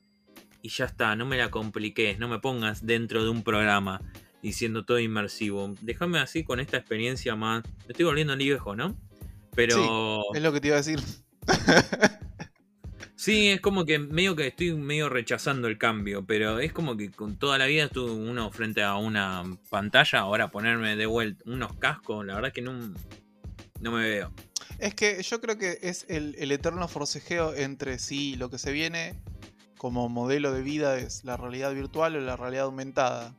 y 0.62 0.70
ya 0.70 0.86
está, 0.86 1.16
no 1.16 1.26
me 1.26 1.38
la 1.38 1.50
compliques, 1.50 2.20
no 2.20 2.28
me 2.28 2.40
pongas 2.40 2.86
dentro 2.86 3.24
de 3.24 3.30
un 3.30 3.44
programa 3.44 4.02
diciendo 4.42 4.84
todo 4.84 5.00
inmersivo. 5.00 5.74
Déjame 5.82 6.20
así 6.20 6.44
con 6.44 6.60
esta 6.60 6.78
experiencia 6.78 7.36
más. 7.36 7.64
Me 7.86 7.92
estoy 7.92 8.06
volviendo 8.06 8.36
viejo, 8.36 8.76
¿no? 8.76 8.98
Pero. 9.56 10.22
Es 10.34 10.42
lo 10.42 10.52
que 10.52 10.60
te 10.60 10.68
iba 10.68 10.78
a 10.78 10.82
decir. 10.82 11.00
Sí, 13.20 13.50
es 13.50 13.60
como 13.60 13.84
que 13.84 14.00
medio 14.00 14.34
que 14.34 14.48
estoy 14.48 14.74
medio 14.76 15.10
rechazando 15.10 15.68
el 15.68 15.78
cambio, 15.78 16.26
pero 16.26 16.60
es 16.60 16.72
como 16.72 16.96
que 16.96 17.12
con 17.12 17.38
toda 17.38 17.58
la 17.58 17.66
vida 17.66 17.84
estuve 17.84 18.12
uno 18.14 18.50
frente 18.50 18.82
a 18.82 18.96
una 18.96 19.44
pantalla, 19.70 20.20
ahora 20.20 20.48
ponerme 20.52 20.96
de 20.96 21.06
vuelta 21.06 21.44
unos 21.46 21.74
cascos, 21.74 22.26
la 22.26 22.36
verdad 22.36 22.54
que 22.54 22.62
no, 22.62 22.94
no 23.82 23.92
me 23.92 24.10
veo. 24.10 24.32
Es 24.78 24.96
que 24.96 25.22
yo 25.22 25.42
creo 25.42 25.58
que 25.58 25.80
es 25.82 26.06
el, 26.08 26.34
el 26.40 26.50
eterno 26.54 26.88
forcejeo 26.88 27.54
entre 27.56 28.00
si 28.00 28.38
lo 28.38 28.50
que 28.50 28.58
se 28.58 28.72
viene 28.72 29.22
como 29.78 30.08
modelo 30.08 30.54
de 30.54 30.62
vida 30.62 30.98
es 30.98 31.26
la 31.26 31.36
realidad 31.36 31.74
virtual 31.74 32.16
o 32.16 32.22
la 32.22 32.38
realidad 32.38 32.64
aumentada. 32.68 33.36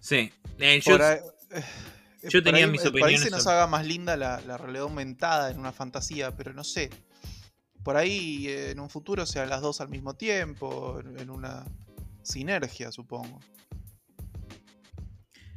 Sí. 0.00 0.30
Eh, 0.58 0.78
yo, 0.84 1.02
ahí- 1.02 1.20
eh, 1.52 1.64
yo 2.24 2.42
por 2.42 2.42
tenía 2.42 2.66
ahí- 2.66 2.70
mis 2.70 2.84
opiniones 2.84 3.22
se 3.22 3.30
nos 3.30 3.46
haga 3.46 3.66
más 3.66 3.86
linda 3.86 4.14
la, 4.18 4.42
la 4.42 4.58
realidad 4.58 4.82
aumentada 4.82 5.50
en 5.50 5.58
una 5.58 5.72
fantasía, 5.72 6.32
pero 6.36 6.52
no 6.52 6.64
sé. 6.64 6.90
Por 7.84 7.96
ahí 7.96 8.48
en 8.48 8.80
un 8.80 8.88
futuro 8.88 9.26
sean 9.26 9.50
las 9.50 9.60
dos 9.60 9.80
al 9.80 9.88
mismo 9.88 10.14
tiempo, 10.14 10.98
en 11.00 11.18
en 11.20 11.30
una 11.30 11.64
sinergia, 12.22 12.90
supongo. 12.90 13.38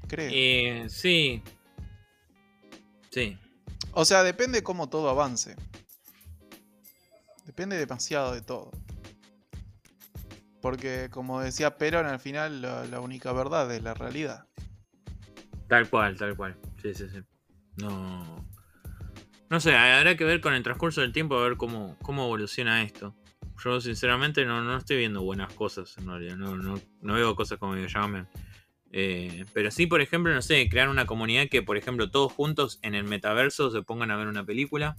Creo. 0.08 0.30
eh, 0.34 0.90
sí. 0.90 1.42
Sí. 3.10 3.38
O 3.94 4.06
sea, 4.06 4.24
depende 4.24 4.62
cómo 4.62 4.90
todo 4.90 5.10
avance. 5.10 5.56
Depende 7.46 7.78
demasiado 7.78 8.34
de 8.34 8.42
todo. 8.42 8.72
Porque, 10.62 11.10
como 11.10 11.40
decía 11.40 11.78
Perón, 11.78 12.06
al 12.06 12.20
final 12.20 12.62
la, 12.62 12.86
la 12.86 13.00
única 13.00 13.32
verdad 13.32 13.74
es 13.74 13.82
la 13.82 13.94
realidad. 13.94 14.46
Tal 15.68 15.90
cual, 15.90 16.18
tal 16.18 16.36
cual. 16.36 16.58
Sí, 16.82 16.94
sí, 16.94 17.08
sí. 17.10 17.22
No. 17.78 18.46
No 19.50 19.60
sé, 19.60 19.76
habrá 19.76 20.18
que 20.18 20.26
ver 20.26 20.42
con 20.42 20.54
el 20.54 20.64
transcurso 20.64 21.02
del 21.02 21.14
tiempo 21.14 21.38
a 21.38 21.44
ver 21.44 21.58
cómo, 21.58 21.98
cómo 22.02 22.26
evoluciona 22.26 22.84
esto. 22.84 23.16
Yo 23.64 23.82
sinceramente 23.82 24.46
no, 24.46 24.62
no 24.62 24.78
estoy 24.78 24.98
viendo 24.98 25.24
buenas 25.24 25.52
cosas 25.54 25.98
en 25.98 26.08
realidad. 26.08 26.36
No, 26.36 26.56
no, 26.56 26.80
no 27.02 27.14
veo 27.14 27.36
cosas 27.36 27.58
como 27.58 27.74
me 27.74 27.88
llamen. 27.88 28.28
Eh, 28.92 29.46
pero 29.54 29.72
sí, 29.72 29.88
por 29.88 30.02
ejemplo, 30.02 30.34
no 30.34 30.42
sé, 30.42 30.68
crear 30.70 30.90
una 30.90 31.06
comunidad 31.06 31.48
que, 31.50 31.62
por 31.62 31.78
ejemplo, 31.78 32.12
todos 32.12 32.32
juntos 32.32 32.80
en 32.82 32.94
el 32.94 33.04
metaverso 33.04 33.72
se 33.72 33.82
pongan 33.82 34.12
a 34.12 34.18
ver 34.18 34.28
una 34.28 34.46
película. 34.46 34.98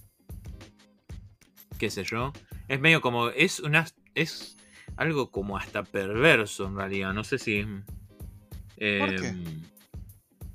Qué 1.79 1.91
sé 1.91 2.05
yo. 2.05 2.33
Es 2.69 2.81
medio 2.81 3.01
como. 3.01 3.29
Es 3.29 3.61
una. 3.61 3.87
Es 4.15 4.57
algo 4.97 5.31
como 5.31 5.57
hasta 5.57 5.85
perverso 5.85 6.67
en 6.67 6.77
realidad. 6.77 7.13
No 7.13 7.23
sé 7.23 7.39
si. 7.39 7.63
¿Por 7.63 9.15
qué? 9.15 9.35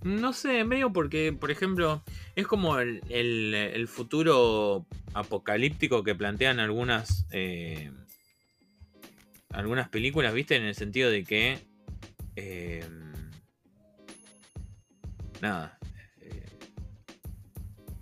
No 0.04 0.34
sé, 0.34 0.64
medio 0.64 0.92
porque, 0.92 1.34
por 1.34 1.52
ejemplo, 1.52 2.04
es 2.36 2.48
como 2.48 2.80
el, 2.80 3.88
futuro 3.88 4.86
apocalíptico 5.14 6.04
que 6.04 6.16
plantean 6.16 6.60
algunas 6.60 7.28
eh, 7.32 7.92
algunas 9.50 9.90
películas, 9.90 10.34
¿viste? 10.34 10.56
En 10.56 10.64
el 10.64 10.76
sentido 10.76 11.10
de 11.10 11.24
que 11.24 11.60
eh, 12.36 12.84
nada, 15.42 15.78
eh, 16.22 16.46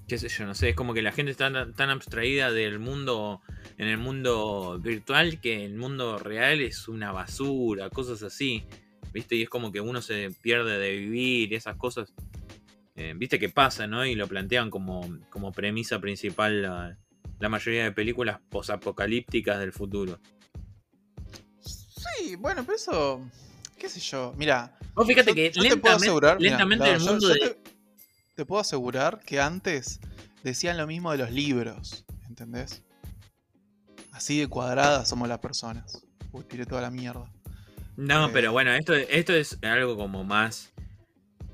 qué 0.08 0.18
sé 0.18 0.30
yo, 0.30 0.46
no 0.46 0.56
sé, 0.56 0.70
es 0.70 0.76
como 0.76 0.94
que 0.94 1.02
la 1.02 1.12
gente 1.12 1.32
está 1.32 1.72
tan 1.74 1.90
abstraída 1.90 2.52
del 2.52 2.80
mundo 2.80 3.42
en 3.78 3.88
el 3.88 3.98
mundo 3.98 4.80
virtual 4.80 5.42
que 5.42 5.66
el 5.66 5.76
mundo 5.76 6.20
real 6.20 6.62
es 6.62 6.88
una 6.88 7.12
basura, 7.12 7.90
cosas 7.90 8.22
así. 8.22 8.64
¿Viste? 9.14 9.36
Y 9.36 9.44
es 9.44 9.50
como 9.50 9.72
que 9.72 9.82
uno 9.82 10.02
se 10.02 10.30
pierde 10.42 10.78
de 10.78 10.92
vivir 10.92 11.52
y 11.52 11.56
esas 11.56 11.76
cosas. 11.76 12.14
eh, 12.96 13.14
¿Viste 13.16 13.40
que 13.40 13.50
pasa, 13.50 13.88
no? 13.88 14.06
Y 14.06 14.16
lo 14.16 14.28
plantean 14.28 14.70
como, 14.70 15.02
como 15.30 15.52
premisa 15.52 16.00
principal 16.00 16.62
la, 16.62 16.98
la 17.40 17.50
mayoría 17.50 17.84
de 17.84 17.92
películas 17.92 18.40
posapocalípticas 18.50 19.60
del 19.60 19.74
futuro. 19.74 20.20
Sí, 21.60 22.36
bueno, 22.36 22.64
pero 22.64 22.76
eso. 22.76 23.30
¿Qué 23.78 23.90
sé 23.90 24.00
yo? 24.00 24.34
Mira, 24.38 24.78
Vos 24.94 25.08
fíjate 25.08 25.32
yo- 25.32 25.36
que 25.36 25.52
yo 25.52 25.64
te 25.64 25.78
puedo 25.78 25.98
lentamente, 25.98 26.38
mirá, 26.40 26.58
lentamente 26.58 26.92
el 26.92 27.00
mundo 27.00 27.28
yo 27.28 27.34
de... 27.34 27.40
te, 27.40 27.58
te 28.36 28.46
puedo 28.46 28.62
asegurar 28.62 29.20
que 29.26 29.40
antes 29.42 30.00
decían 30.44 30.78
lo 30.78 30.86
mismo 30.88 31.12
de 31.12 31.18
los 31.18 31.32
libros, 31.32 32.06
¿entendés? 32.30 32.84
Así 34.12 34.40
de 34.40 34.48
cuadradas 34.48 35.10
somos 35.10 35.28
las 35.28 35.40
personas. 35.40 36.04
Uy, 36.32 36.44
tiré 36.44 36.66
toda 36.66 36.82
la 36.82 36.92
mierda. 36.92 37.32
No, 37.98 38.28
eh, 38.28 38.30
pero 38.34 38.52
bueno, 38.52 38.72
esto, 38.74 38.94
esto 38.96 39.34
es 39.34 39.58
algo 39.64 39.96
como 39.98 40.24
más... 40.24 40.72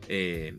eh, 0.07 0.55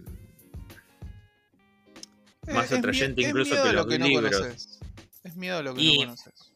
Más 2.47 2.71
Eh, 2.71 2.75
es 2.75 2.79
atrayente 2.79 3.23
es 3.23 3.29
incluso 3.29 3.55
que 3.55 3.61
a 3.61 3.67
lo 3.67 3.73
los 3.73 3.87
que 3.89 3.99
no 3.99 4.07
libros. 4.09 4.31
conoces. 4.39 4.81
Es 5.25 5.37
miedo 5.37 5.59
a 5.59 5.63
lo 5.63 5.75
que 5.75 5.83
Y- 5.83 5.99
no 5.99 6.05
conoces. 6.07 6.53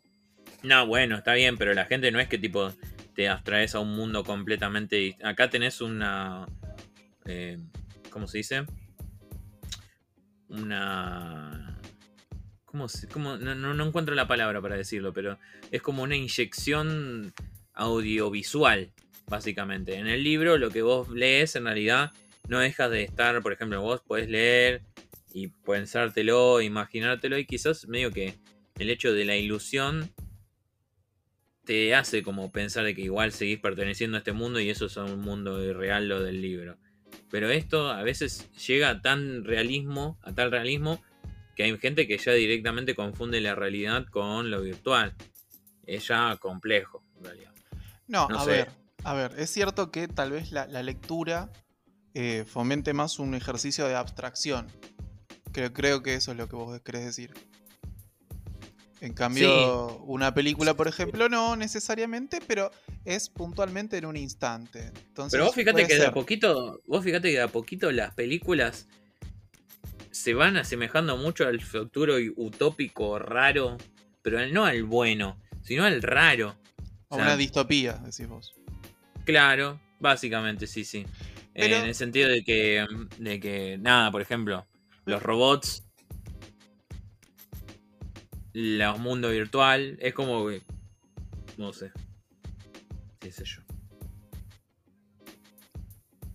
No, 0.62 0.86
bueno, 0.86 1.16
está 1.16 1.34
bien, 1.34 1.56
pero 1.58 1.74
la 1.74 1.86
gente 1.86 2.10
no 2.12 2.20
es 2.20 2.28
que 2.28 2.38
tipo 2.38 2.72
te 3.16 3.28
abstraes 3.28 3.74
a 3.74 3.80
un 3.80 3.94
mundo 3.96 4.22
completamente. 4.24 5.16
Acá 5.24 5.50
tenés 5.50 5.80
una. 5.80 6.46
eh, 7.24 7.58
¿Cómo 8.10 8.28
se 8.28 8.38
dice? 8.38 8.64
Una. 10.48 11.78
¿Cómo 12.64 12.88
se.? 12.88 13.08
cómo- 13.08 13.36
no, 13.38 13.54
no- 13.54 13.74
no 13.74 13.86
encuentro 13.86 14.14
la 14.14 14.28
palabra 14.28 14.60
para 14.60 14.76
decirlo, 14.76 15.12
pero 15.12 15.38
es 15.70 15.82
como 15.82 16.02
una 16.04 16.14
inyección 16.16 17.32
audiovisual, 17.74 18.92
básicamente. 19.32 19.96
En 19.96 20.08
el 20.08 20.22
libro, 20.22 20.58
lo 20.58 20.70
que 20.70 20.82
vos 20.82 21.08
lees 21.08 21.56
en 21.56 21.64
realidad 21.64 22.10
no 22.48 22.58
deja 22.58 22.90
de 22.90 23.02
estar, 23.02 23.42
por 23.42 23.54
ejemplo, 23.54 23.80
vos 23.80 24.02
podés 24.02 24.28
leer 24.28 24.82
y 25.32 25.48
pensártelo, 25.48 26.60
imaginártelo, 26.60 27.38
y 27.38 27.46
quizás 27.46 27.88
medio 27.88 28.12
que 28.12 28.34
el 28.78 28.90
hecho 28.90 29.14
de 29.14 29.24
la 29.24 29.36
ilusión 29.36 30.12
te 31.64 31.94
hace 31.94 32.22
como 32.22 32.52
pensar 32.52 32.84
de 32.84 32.94
que 32.94 33.00
igual 33.00 33.32
seguís 33.32 33.58
perteneciendo 33.58 34.16
a 34.16 34.18
este 34.18 34.32
mundo 34.32 34.60
y 34.60 34.68
eso 34.68 34.84
es 34.86 34.96
un 34.98 35.20
mundo 35.20 35.64
irreal 35.64 36.08
lo 36.08 36.22
del 36.22 36.42
libro. 36.42 36.76
Pero 37.30 37.48
esto 37.48 37.90
a 37.90 38.02
veces 38.02 38.50
llega 38.66 38.90
a 38.90 39.00
tan 39.00 39.44
realismo, 39.44 40.18
a 40.22 40.34
tal 40.34 40.50
realismo, 40.50 41.02
que 41.56 41.62
hay 41.62 41.78
gente 41.78 42.06
que 42.06 42.18
ya 42.18 42.32
directamente 42.32 42.94
confunde 42.94 43.40
la 43.40 43.54
realidad 43.54 44.04
con 44.10 44.50
lo 44.50 44.60
virtual. 44.60 45.14
Es 45.86 46.08
ya 46.08 46.36
complejo, 46.36 47.02
en 47.16 47.24
realidad. 47.24 47.52
No, 48.08 48.28
No 48.28 48.40
a 48.40 48.44
sé. 48.44 48.50
ver, 48.50 48.81
a 49.04 49.14
ver, 49.14 49.34
es 49.38 49.50
cierto 49.50 49.90
que 49.90 50.08
tal 50.08 50.30
vez 50.30 50.52
la, 50.52 50.66
la 50.66 50.82
lectura 50.82 51.50
eh, 52.14 52.44
fomente 52.46 52.92
más 52.92 53.18
un 53.18 53.34
ejercicio 53.34 53.86
de 53.86 53.94
abstracción. 53.94 54.66
Creo, 55.52 55.72
creo 55.72 56.02
que 56.02 56.14
eso 56.14 56.32
es 56.32 56.36
lo 56.36 56.48
que 56.48 56.56
vos 56.56 56.80
querés 56.82 57.04
decir. 57.04 57.32
En 59.00 59.14
cambio, 59.14 59.96
una 60.04 60.32
película, 60.32 60.74
por 60.74 60.86
ejemplo, 60.86 61.28
no 61.28 61.56
necesariamente, 61.56 62.38
pero 62.46 62.70
es 63.04 63.28
puntualmente 63.28 63.98
en 63.98 64.06
un 64.06 64.16
instante. 64.16 64.92
Entonces, 65.08 65.32
Pero 65.32 65.46
vos 65.46 65.54
fíjate 65.54 65.88
que 65.88 65.98
de 65.98 66.06
a 66.06 66.12
poquito, 66.12 66.80
vos 66.86 67.02
fíjate 67.02 67.30
que 67.30 67.38
de 67.38 67.42
a 67.42 67.48
poquito 67.48 67.90
las 67.90 68.14
películas 68.14 68.86
se 70.12 70.34
van 70.34 70.56
asemejando 70.56 71.16
mucho 71.16 71.48
al 71.48 71.60
futuro 71.60 72.14
utópico 72.36 73.18
raro, 73.18 73.76
pero 74.22 74.46
no 74.46 74.66
al 74.66 74.84
bueno, 74.84 75.40
sino 75.62 75.84
al 75.84 76.00
raro. 76.00 76.50
A 77.08 77.14
O 77.14 77.16
sea, 77.16 77.24
una 77.24 77.36
distopía, 77.36 77.94
decís 77.94 78.28
vos. 78.28 78.54
Claro, 79.24 79.80
básicamente 80.00 80.66
sí, 80.66 80.84
sí. 80.84 81.06
Pero- 81.54 81.76
en 81.76 81.84
el 81.84 81.94
sentido 81.94 82.28
de 82.28 82.42
que, 82.44 82.86
de 83.18 83.40
que, 83.40 83.78
nada, 83.78 84.10
por 84.10 84.22
ejemplo, 84.22 84.66
los 85.04 85.22
robots, 85.22 85.84
los 88.52 88.98
mundos 88.98 89.32
virtual, 89.32 89.98
es 90.00 90.14
como 90.14 90.46
que, 90.48 90.62
no 91.56 91.72
sé, 91.72 91.92
qué 93.20 93.30
sé 93.30 93.44
yo. 93.44 93.60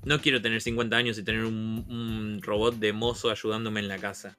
No 0.04 0.22
quiero 0.22 0.42
tener 0.42 0.62
50 0.62 0.96
años 0.96 1.18
y 1.18 1.24
tener 1.24 1.44
un, 1.44 1.86
un 1.90 2.40
robot 2.42 2.76
de 2.76 2.94
mozo 2.94 3.30
ayudándome 3.30 3.82
en 3.82 3.90
la 3.90 3.98
casa. 3.98 4.38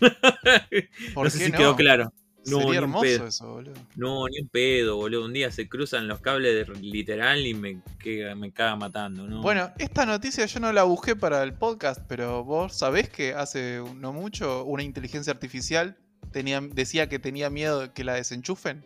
¿Por 1.14 1.24
no 1.24 1.30
sé 1.30 1.38
qué 1.38 1.44
si 1.46 1.50
no? 1.50 1.58
quedó 1.58 1.76
claro. 1.76 2.12
No, 2.50 2.58
ni 2.58 2.62
Sería 2.64 2.78
un 2.80 2.84
hermoso 2.84 3.02
pedo. 3.02 3.26
eso, 3.26 3.52
boludo. 3.52 3.74
No, 3.96 4.26
ni 4.28 4.40
un 4.40 4.48
pedo, 4.48 4.96
boludo. 4.96 5.24
Un 5.24 5.32
día 5.32 5.50
se 5.50 5.68
cruzan 5.68 6.08
los 6.08 6.20
cables 6.20 6.66
de- 6.68 6.74
literal 6.80 7.46
y 7.46 7.54
me, 7.54 7.80
que, 7.98 8.34
me 8.34 8.52
caga 8.52 8.76
matando, 8.76 9.26
¿no? 9.26 9.42
Bueno, 9.42 9.70
esta 9.78 10.06
noticia 10.06 10.46
yo 10.46 10.60
no 10.60 10.72
la 10.72 10.84
busqué 10.84 11.16
para 11.16 11.42
el 11.42 11.54
podcast, 11.54 12.00
pero 12.08 12.44
vos 12.44 12.76
sabés 12.76 13.08
que 13.08 13.34
hace 13.34 13.82
no 13.96 14.12
mucho 14.12 14.64
una 14.64 14.82
inteligencia 14.82 15.32
artificial 15.32 15.96
tenía, 16.32 16.60
decía 16.60 17.08
que 17.08 17.18
tenía 17.18 17.50
miedo 17.50 17.80
de 17.80 17.92
que 17.92 18.04
la 18.04 18.14
desenchufen. 18.14 18.84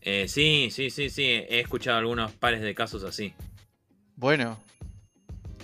Eh, 0.00 0.28
sí, 0.28 0.68
sí, 0.70 0.90
sí, 0.90 1.10
sí. 1.10 1.22
He 1.24 1.60
escuchado 1.60 1.98
algunos 1.98 2.32
pares 2.32 2.60
de 2.60 2.74
casos 2.74 3.02
así. 3.04 3.34
Bueno. 4.14 4.62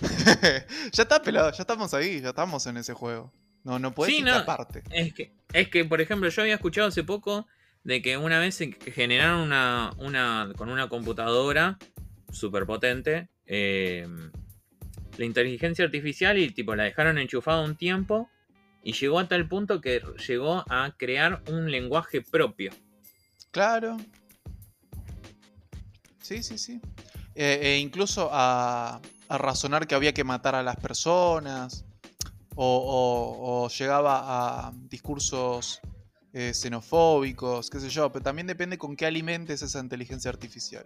ya 0.91 1.03
está 1.03 1.21
pelado, 1.21 1.51
ya 1.51 1.61
estamos 1.61 1.93
ahí, 1.93 2.19
ya 2.19 2.29
estamos 2.29 2.65
en 2.67 2.77
ese 2.77 2.93
juego. 2.93 3.31
No, 3.63 3.79
no 3.79 3.93
puedes 3.93 4.15
Sí, 4.15 4.21
no. 4.21 4.43
Es 4.89 5.13
que, 5.13 5.33
es 5.53 5.69
que, 5.69 5.85
por 5.85 6.01
ejemplo, 6.01 6.29
yo 6.29 6.41
había 6.41 6.55
escuchado 6.55 6.87
hace 6.87 7.03
poco 7.03 7.47
de 7.83 8.01
que 8.01 8.17
una 8.17 8.39
vez 8.39 8.55
se 8.55 8.71
generaron 8.71 9.41
una, 9.41 9.91
una 9.97 10.51
con 10.55 10.69
una 10.69 10.89
computadora 10.89 11.77
súper 12.31 12.65
potente 12.65 13.29
eh, 13.45 14.07
la 15.17 15.25
inteligencia 15.25 15.85
artificial 15.85 16.37
y 16.37 16.49
tipo 16.49 16.75
la 16.75 16.83
dejaron 16.83 17.17
enchufada 17.17 17.61
un 17.61 17.75
tiempo 17.75 18.29
y 18.83 18.93
llegó 18.93 19.19
a 19.19 19.27
tal 19.27 19.47
punto 19.47 19.79
que 19.79 20.01
llegó 20.27 20.65
a 20.69 20.95
crear 20.97 21.41
un 21.47 21.71
lenguaje 21.71 22.21
propio. 22.21 22.71
Claro. 23.51 23.97
Sí, 26.21 26.41
sí, 26.41 26.57
sí. 26.57 26.81
Eh, 27.35 27.59
e 27.61 27.77
incluso 27.77 28.29
a, 28.31 28.99
a 29.29 29.37
razonar 29.37 29.87
que 29.87 29.95
había 29.95 30.13
que 30.13 30.23
matar 30.23 30.55
a 30.55 30.63
las 30.63 30.75
personas. 30.77 31.85
O, 32.55 33.67
llegaba 33.69 34.67
a 34.67 34.73
discursos 34.89 35.81
eh, 36.33 36.53
xenofóbicos, 36.53 37.69
qué 37.69 37.79
sé 37.79 37.89
yo. 37.89 38.11
Pero 38.11 38.23
también 38.23 38.47
depende 38.47 38.77
con 38.77 38.95
qué 38.95 39.05
alimentes 39.05 39.61
esa 39.61 39.79
inteligencia 39.79 40.29
artificial. 40.29 40.85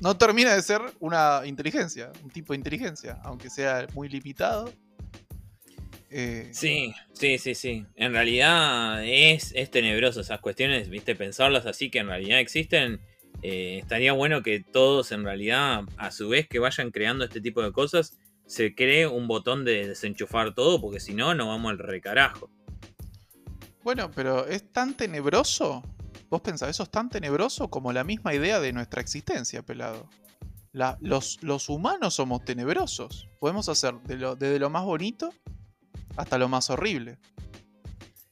No 0.00 0.16
termina 0.16 0.54
de 0.54 0.62
ser 0.62 0.82
una 1.00 1.42
inteligencia, 1.46 2.12
un 2.22 2.30
tipo 2.30 2.52
de 2.52 2.58
inteligencia, 2.58 3.18
aunque 3.22 3.48
sea 3.48 3.86
muy 3.94 4.08
limitado. 4.08 4.72
Eh, 6.10 6.48
sí, 6.52 6.94
sí, 7.12 7.38
sí, 7.38 7.54
sí. 7.54 7.86
En 7.96 8.12
realidad 8.12 9.04
es, 9.04 9.52
es 9.54 9.70
tenebroso 9.70 10.20
esas 10.20 10.40
cuestiones, 10.40 10.88
viste, 10.88 11.14
pensarlas 11.14 11.66
así 11.66 11.90
que 11.90 11.98
en 11.98 12.08
realidad 12.08 12.40
existen. 12.40 13.00
Eh, 13.42 13.78
estaría 13.82 14.12
bueno 14.12 14.42
que 14.42 14.60
todos 14.60 15.12
en 15.12 15.24
realidad, 15.24 15.84
a 15.96 16.10
su 16.10 16.28
vez 16.28 16.48
que 16.48 16.58
vayan 16.58 16.90
creando 16.90 17.24
este 17.24 17.40
tipo 17.40 17.62
de 17.62 17.72
cosas, 17.72 18.18
se 18.46 18.74
cree 18.74 19.06
un 19.06 19.26
botón 19.28 19.64
de 19.64 19.88
desenchufar 19.88 20.54
todo, 20.54 20.80
porque 20.80 21.00
si 21.00 21.14
no, 21.14 21.34
no 21.34 21.48
vamos 21.48 21.72
al 21.72 21.78
recarajo. 21.78 22.50
Bueno, 23.82 24.10
pero 24.14 24.46
es 24.46 24.72
tan 24.72 24.96
tenebroso. 24.96 25.82
Vos 26.28 26.40
pensás, 26.40 26.70
eso 26.70 26.84
es 26.84 26.90
tan 26.90 27.08
tenebroso 27.08 27.68
como 27.68 27.92
la 27.92 28.04
misma 28.04 28.34
idea 28.34 28.60
de 28.60 28.72
nuestra 28.72 29.00
existencia, 29.00 29.62
pelado. 29.62 30.08
los, 31.00 31.42
los, 31.42 31.68
humanos 31.68 32.14
somos 32.14 32.44
tenebrosos. 32.44 33.28
Podemos 33.38 33.68
hacer 33.68 33.94
de 34.02 34.16
lo, 34.16 34.36
desde 34.36 34.58
lo 34.58 34.70
más 34.70 34.84
bonito 34.84 35.32
hasta 36.16 36.38
lo 36.38 36.48
más 36.48 36.70
horrible. 36.70 37.18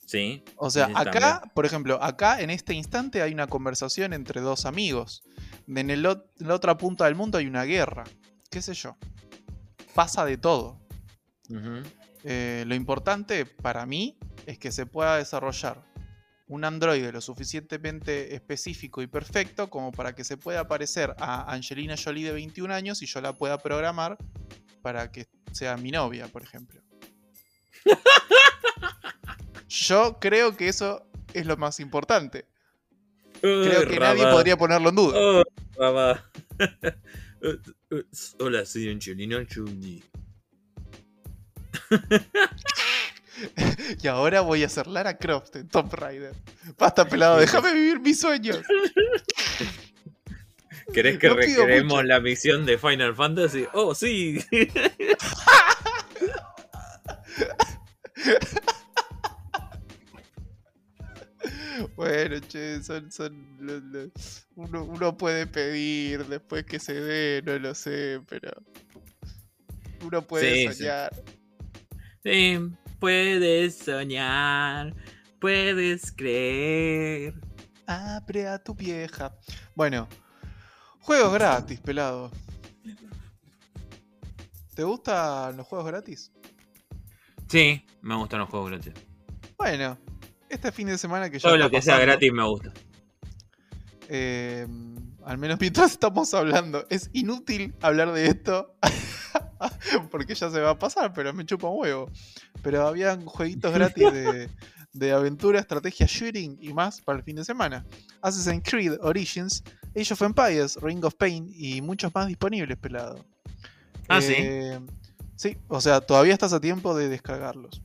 Sí. 0.07 0.45
O 0.57 0.71
sea, 0.71 0.91
acá, 0.95 1.43
por 1.55 1.67
ejemplo, 1.67 2.03
acá 2.03 2.41
en 2.41 2.51
este 2.51 2.75
instante 2.75 3.23
hay 3.23 3.33
una 3.33 3.47
conversación 3.47 4.13
entre 4.13 4.41
dos 4.41 4.67
amigos. 4.67 5.23
En, 5.67 5.91
el, 5.91 6.03
la 6.03 6.55
otra 6.55 6.77
punta 6.77 7.07
del 7.07 7.15
mundo 7.15 7.39
hay 7.39 7.47
una 7.47 7.65
guerra. 7.65 8.05
¿Qué 8.51 8.61
sé 8.63 8.75
yo? 8.75 8.97
Pasa 9.95 10.25
de 10.25 10.37
todo. 10.37 10.81
Eh, 12.25 12.65
lo 12.67 12.75
importante 12.75 13.47
para 13.47 13.87
mí 13.87 14.19
es 14.47 14.59
que 14.59 14.73
se 14.73 14.87
pueda 14.87 15.19
desarrollar 15.19 15.85
un 16.47 16.65
androide 16.65 17.11
lo 17.13 17.21
suficientemente 17.21 18.35
específico 18.35 19.03
y 19.03 19.07
perfecto 19.07 19.71
como 19.71 19.93
para 19.93 20.15
que 20.15 20.25
se 20.25 20.37
pueda 20.37 20.69
parecer 20.69 21.15
a 21.19 21.53
Angelina 21.53 21.95
Jolie 22.03 22.27
de 22.27 22.33
21 22.33 22.73
años 22.73 23.03
y 23.03 23.07
yo 23.07 23.21
la 23.21 23.33
pueda 23.33 23.59
programar 23.59 24.19
para 24.83 25.11
que 25.11 25.27
sea 25.53 25.77
mi 25.77 25.91
novia, 25.91 26.29
por 26.29 26.43
ejemplo. 26.43 26.83
Yo 29.69 30.19
creo 30.21 30.57
que 30.57 30.69
eso 30.69 31.07
es 31.33 31.47
lo 31.47 31.57
más 31.57 31.81
importante. 31.81 32.47
Creo 33.41 33.89
que 33.89 33.99
nadie 33.99 34.25
podría 34.25 34.57
ponerlo 34.57 34.91
en 34.91 34.95
duda. 34.95 35.19
Oh, 35.19 35.43
Hola, 38.39 38.65
soy 38.65 38.89
Angelina 38.89 39.45
Jolie. 39.55 40.03
y 44.03 44.07
ahora 44.07 44.41
voy 44.41 44.65
a 44.65 44.69
ser 44.69 44.87
Lara 44.87 45.19
Croft 45.19 45.57
en 45.57 45.69
Tomb 45.69 45.93
Raider. 45.93 46.35
Basta, 46.79 47.09
pelado, 47.09 47.39
déjame 47.39 47.73
vivir 47.73 48.01
mis 48.01 48.21
sueños. 48.21 48.61
¿Querés 50.93 51.19
que 51.19 51.83
no 51.85 52.03
la 52.03 52.21
misión 52.21 52.67
de 52.67 52.79
Final 52.79 53.15
Fantasy? 53.15 53.67
Oh, 53.73 53.95
sí. 53.95 54.45
Bueno, 62.05 62.39
che, 62.47 62.83
son, 62.83 63.11
uno, 64.57 65.17
puede 65.17 65.47
pedir 65.47 66.27
después 66.27 66.67
que 66.67 66.79
se 66.79 66.93
dé, 66.93 67.43
no 67.43 67.59
lo 67.59 67.75
sé, 67.75 68.21
pero 68.29 68.53
uno 70.03 70.21
puede 70.21 70.71
soñar. 70.71 71.15
Sí. 72.23 72.61
puedes 73.01 73.79
soñar, 73.79 74.95
puedes 75.41 76.13
creer. 76.13 77.33
Abre 77.87 78.49
a 78.49 78.63
tu 78.63 78.75
vieja. 78.75 79.35
Bueno, 79.75 80.07
juegos 81.01 81.33
gratis, 81.33 81.81
pelado. 81.81 82.31
¿Te 84.75 84.85
gustan 84.85 85.57
los 85.57 85.67
juegos 85.67 85.87
gratis? 85.87 86.33
Sí, 87.49 87.87
me 88.03 88.15
gustan 88.15 88.41
los 88.41 88.51
juegos 88.51 88.73
gratis. 88.73 88.93
Bueno, 89.57 89.97
este 90.55 90.73
fin 90.73 90.87
de 90.87 90.99
semana 90.99 91.31
que 91.31 91.39
ya. 91.39 91.49
Todo 91.49 91.59
lo 91.59 91.71
que 91.71 91.83
sea 91.83 91.99
gratis 91.99 92.33
me 92.33 92.45
gusta. 92.45 92.73
Eh, 94.09 94.67
al 95.25 95.39
menos 95.39 95.59
mientras 95.61 95.93
estamos 95.93 96.33
hablando. 96.35 96.87
Es 96.91 97.11
inútil 97.13 97.75
hablar 97.81 98.13
de 98.13 98.27
esto. 98.27 98.75
porque 100.11 100.35
ya 100.35 100.51
se 100.51 100.61
va 100.61 100.71
a 100.71 100.79
pasar, 100.79 101.13
pero 101.13 101.33
me 101.33 101.45
chupa 101.45 101.69
un 101.69 101.81
huevo. 101.81 102.11
Pero 102.63 102.87
habían 102.87 103.25
jueguitos 103.27 103.73
gratis 103.73 104.07
de, 104.93 105.13
aventura, 105.13 105.61
estrategia, 105.61 106.07
shooting 106.09 106.59
y 106.61 106.73
más 106.73 107.01
para 107.01 107.19
el 107.19 107.25
fin 107.25 107.37
de 107.37 107.45
semana. 107.45 107.85
Assassin's 108.23 108.63
Creed 108.69 108.95
Origins, 109.01 109.63
Age 109.97 110.13
of 110.13 110.23
Empires, 110.23 110.79
Ring 110.81 111.05
of 111.05 111.15
Pain 111.15 111.51
y 111.53 111.81
muchos 111.81 112.15
más 112.15 112.27
disponibles, 112.27 112.77
pelado. 112.79 113.25
Ah, 114.09 114.21
sí. 114.21 114.35
Eh, 114.37 114.81
sí, 115.37 115.57
o 115.69 115.81
sea, 115.81 116.01
todavía 116.01 116.33
estás 116.33 116.53
a 116.53 116.61
tiempo 116.61 116.97
de 116.97 117.09
descargarlos 117.09 117.83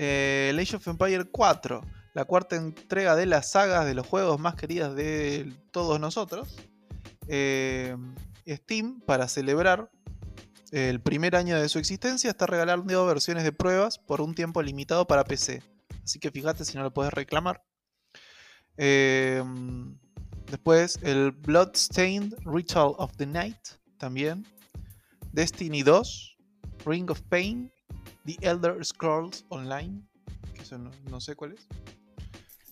eh, 0.00 0.56
Age 0.56 0.76
of 0.76 0.86
Empire 0.86 1.24
4, 1.24 1.82
la 2.14 2.24
cuarta 2.24 2.54
entrega 2.54 3.16
de 3.16 3.26
las 3.26 3.50
sagas 3.50 3.84
de 3.84 3.94
los 3.94 4.06
juegos 4.06 4.38
más 4.38 4.54
queridas 4.54 4.94
de 4.94 5.52
todos 5.72 5.98
nosotros. 5.98 6.56
Eh, 7.26 7.96
Steam, 8.46 9.00
para 9.00 9.26
celebrar 9.26 9.90
el 10.70 11.00
primer 11.00 11.34
año 11.34 11.60
de 11.60 11.68
su 11.68 11.80
existencia, 11.80 12.30
está 12.30 12.46
regalando 12.46 13.06
versiones 13.06 13.42
de 13.42 13.50
pruebas 13.50 13.98
por 13.98 14.20
un 14.20 14.36
tiempo 14.36 14.62
limitado 14.62 15.04
para 15.06 15.24
PC. 15.24 15.62
Así 16.04 16.20
que 16.20 16.30
fíjate 16.30 16.64
si 16.64 16.76
no 16.76 16.84
lo 16.84 16.92
puedes 16.92 17.12
reclamar. 17.12 17.64
Eh, 18.76 19.42
después 20.48 21.00
el 21.02 21.32
Bloodstained 21.32 22.36
Ritual 22.44 22.94
of 22.98 23.16
the 23.16 23.26
Night 23.26 23.58
también. 23.98 24.46
Destiny 25.32 25.82
2, 25.82 26.36
Ring 26.86 27.10
of 27.10 27.20
Pain 27.22 27.72
The 28.28 28.36
Elder 28.46 28.84
Scrolls 28.84 29.46
Online, 29.48 30.02
que 30.52 30.60
eso 30.60 30.76
no, 30.76 31.18
sé 31.18 31.34
cuál 31.34 31.52
es. 31.52 31.66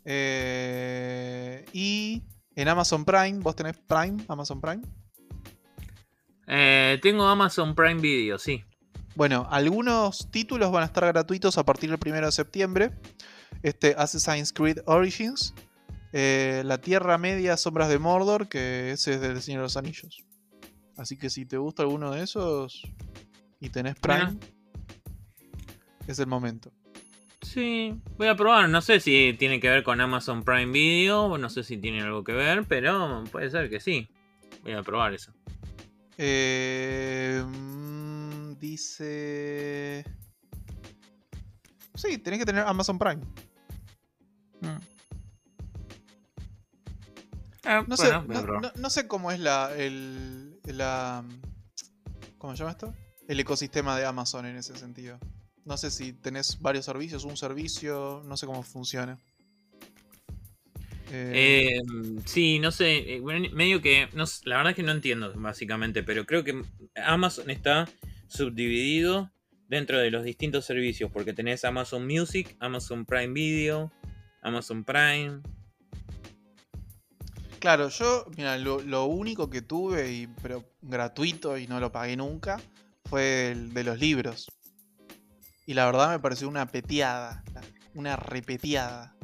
Eh, 0.04 1.64
y 1.72 2.22
en 2.54 2.68
Amazon 2.68 3.06
Prime, 3.06 3.38
¿vos 3.38 3.56
tenés 3.56 3.78
Prime, 3.78 4.22
Amazon 4.28 4.60
Prime? 4.60 4.82
Eh, 6.46 6.98
tengo 7.00 7.26
Amazon 7.26 7.74
Prime 7.74 8.02
Video, 8.02 8.38
sí. 8.38 8.62
Bueno, 9.14 9.48
algunos 9.50 10.30
títulos 10.30 10.70
van 10.70 10.82
a 10.82 10.86
estar 10.86 11.06
gratuitos 11.06 11.56
a 11.56 11.64
partir 11.64 11.88
del 11.88 11.98
1 12.04 12.26
de 12.26 12.32
septiembre. 12.32 12.90
Este 13.62 13.94
Assassin's 13.96 14.52
Creed 14.52 14.80
Origins, 14.84 15.54
eh, 16.12 16.64
La 16.66 16.82
Tierra 16.82 17.16
Media, 17.16 17.56
Sombras 17.56 17.88
de 17.88 17.98
Mordor, 17.98 18.48
que 18.48 18.92
ese 18.92 19.14
es 19.14 19.22
del 19.22 19.40
Señor 19.40 19.60
de 19.60 19.64
los 19.64 19.78
Anillos. 19.78 20.22
Así 20.98 21.16
que 21.16 21.30
si 21.30 21.46
te 21.46 21.56
gusta 21.56 21.82
alguno 21.82 22.10
de 22.10 22.24
esos 22.24 22.82
y 23.58 23.70
tenés 23.70 23.94
Prime, 23.96 24.38
es 26.12 26.18
el 26.18 26.26
momento. 26.26 26.72
Sí, 27.42 27.94
voy 28.16 28.28
a 28.28 28.36
probar. 28.36 28.68
No 28.68 28.80
sé 28.82 29.00
si 29.00 29.34
tiene 29.38 29.60
que 29.60 29.68
ver 29.68 29.82
con 29.82 30.00
Amazon 30.00 30.42
Prime 30.42 30.72
Video, 30.72 31.38
no 31.38 31.48
sé 31.48 31.62
si 31.62 31.76
tiene 31.76 32.02
algo 32.02 32.24
que 32.24 32.32
ver, 32.32 32.64
pero 32.64 33.24
puede 33.30 33.50
ser 33.50 33.70
que 33.70 33.80
sí. 33.80 34.08
Voy 34.62 34.72
a 34.72 34.82
probar 34.82 35.14
eso. 35.14 35.32
Eh, 36.18 37.44
mm, 37.46 38.58
dice. 38.58 40.04
Sí, 41.94 42.18
tenés 42.18 42.40
que 42.40 42.46
tener 42.46 42.64
Amazon 42.66 42.98
Prime. 42.98 43.22
Mm. 44.60 44.96
Ah, 47.64 47.84
no, 47.86 47.96
sé, 47.96 48.12
no, 48.76 48.90
sé 48.90 49.08
cómo 49.08 49.32
es 49.32 49.40
la, 49.40 49.74
el, 49.76 50.60
la. 50.64 51.24
¿Cómo 52.38 52.52
se 52.52 52.60
llama 52.60 52.70
esto? 52.70 52.94
El 53.26 53.40
ecosistema 53.40 53.96
de 53.96 54.06
Amazon 54.06 54.46
en 54.46 54.56
ese 54.56 54.76
sentido. 54.76 55.18
No 55.66 55.76
sé 55.76 55.90
si 55.90 56.12
tenés 56.12 56.60
varios 56.60 56.84
servicios, 56.84 57.24
un 57.24 57.36
servicio, 57.36 58.22
no 58.24 58.36
sé 58.36 58.46
cómo 58.46 58.62
funciona. 58.62 59.18
Eh, 61.10 61.76
em, 61.76 62.22
sí, 62.24 62.60
no 62.60 62.70
sé, 62.70 63.16
eh, 63.16 63.20
medio 63.20 63.82
que, 63.82 64.08
la 64.44 64.56
verdad 64.56 64.70
es 64.70 64.76
que 64.76 64.82
no 64.84 64.92
entiendo 64.92 65.32
básicamente, 65.34 66.04
pero 66.04 66.24
creo 66.24 66.44
que 66.44 66.62
Amazon 66.94 67.50
está 67.50 67.88
subdividido 68.28 69.30
dentro 69.68 69.98
de 69.98 70.12
los 70.12 70.24
distintos 70.24 70.64
servicios, 70.64 71.10
porque 71.12 71.32
tenés 71.32 71.64
Amazon 71.64 72.06
Music, 72.06 72.56
Amazon 72.60 73.04
Prime 73.04 73.32
Video, 73.32 73.92
Amazon 74.42 74.84
Prime. 74.84 75.40
Claro, 77.58 77.88
yo, 77.88 78.26
mira, 78.36 78.56
lo, 78.58 79.04
único 79.06 79.50
que 79.50 79.62
tuve, 79.62 80.12
y, 80.12 80.28
pero 80.42 80.64
gratuito 80.80 81.58
y 81.58 81.66
no 81.66 81.80
lo 81.80 81.90
pagué 81.90 82.16
nunca, 82.16 82.60
fue 83.04 83.50
el 83.50 83.74
de 83.74 83.82
los 83.82 83.98
libros. 83.98 84.48
Y 85.66 85.74
la 85.74 85.84
verdad 85.86 86.10
me 86.10 86.18
pareció 86.20 86.48
una 86.48 86.66
peteada, 86.66 87.42
una 87.94 88.16
repeteada. 88.16 89.14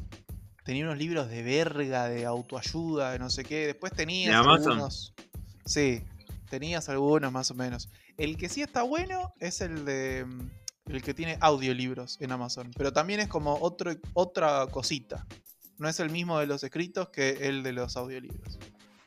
Tenía 0.64 0.84
unos 0.84 0.98
libros 0.98 1.28
de 1.28 1.42
verga, 1.42 2.08
de 2.08 2.24
autoayuda, 2.26 3.12
de 3.12 3.18
no 3.18 3.30
sé 3.30 3.44
qué. 3.44 3.66
Después 3.68 3.92
tenías 3.92 4.34
algunos. 4.74 5.14
Sí, 5.64 6.04
tenías 6.50 6.88
algunos 6.88 7.32
más 7.32 7.50
o 7.50 7.54
menos. 7.54 7.88
El 8.16 8.36
que 8.36 8.48
sí 8.48 8.62
está 8.62 8.82
bueno 8.82 9.32
es 9.40 9.60
el 9.60 9.84
de. 9.84 10.24
Mm, 10.26 10.50
el 10.86 11.00
que 11.02 11.14
tiene 11.14 11.38
audiolibros 11.40 12.20
en 12.20 12.32
Amazon. 12.32 12.70
Pero 12.76 12.92
también 12.92 13.20
es 13.20 13.28
como 13.28 13.56
otra 14.14 14.66
cosita. 14.66 15.26
No 15.78 15.88
es 15.88 16.00
el 16.00 16.10
mismo 16.10 16.38
de 16.40 16.46
los 16.46 16.62
escritos 16.64 17.08
que 17.10 17.48
el 17.48 17.62
de 17.62 17.72
los 17.72 17.96
audiolibros. 17.96 18.58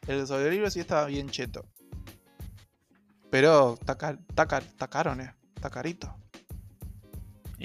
El 0.08 0.26
sobre 0.26 0.52
libros 0.52 0.74
sí 0.74 0.80
estaba 0.80 1.06
bien 1.08 1.30
cheto. 1.30 1.66
Pero 3.30 3.74
está, 3.74 3.98
ca- 3.98 4.18
está, 4.30 4.48
ca- 4.48 4.58
está 4.60 4.88
caro, 4.88 5.14
¿eh? 5.14 5.34
Está 5.56 5.70
carito. 5.70 6.16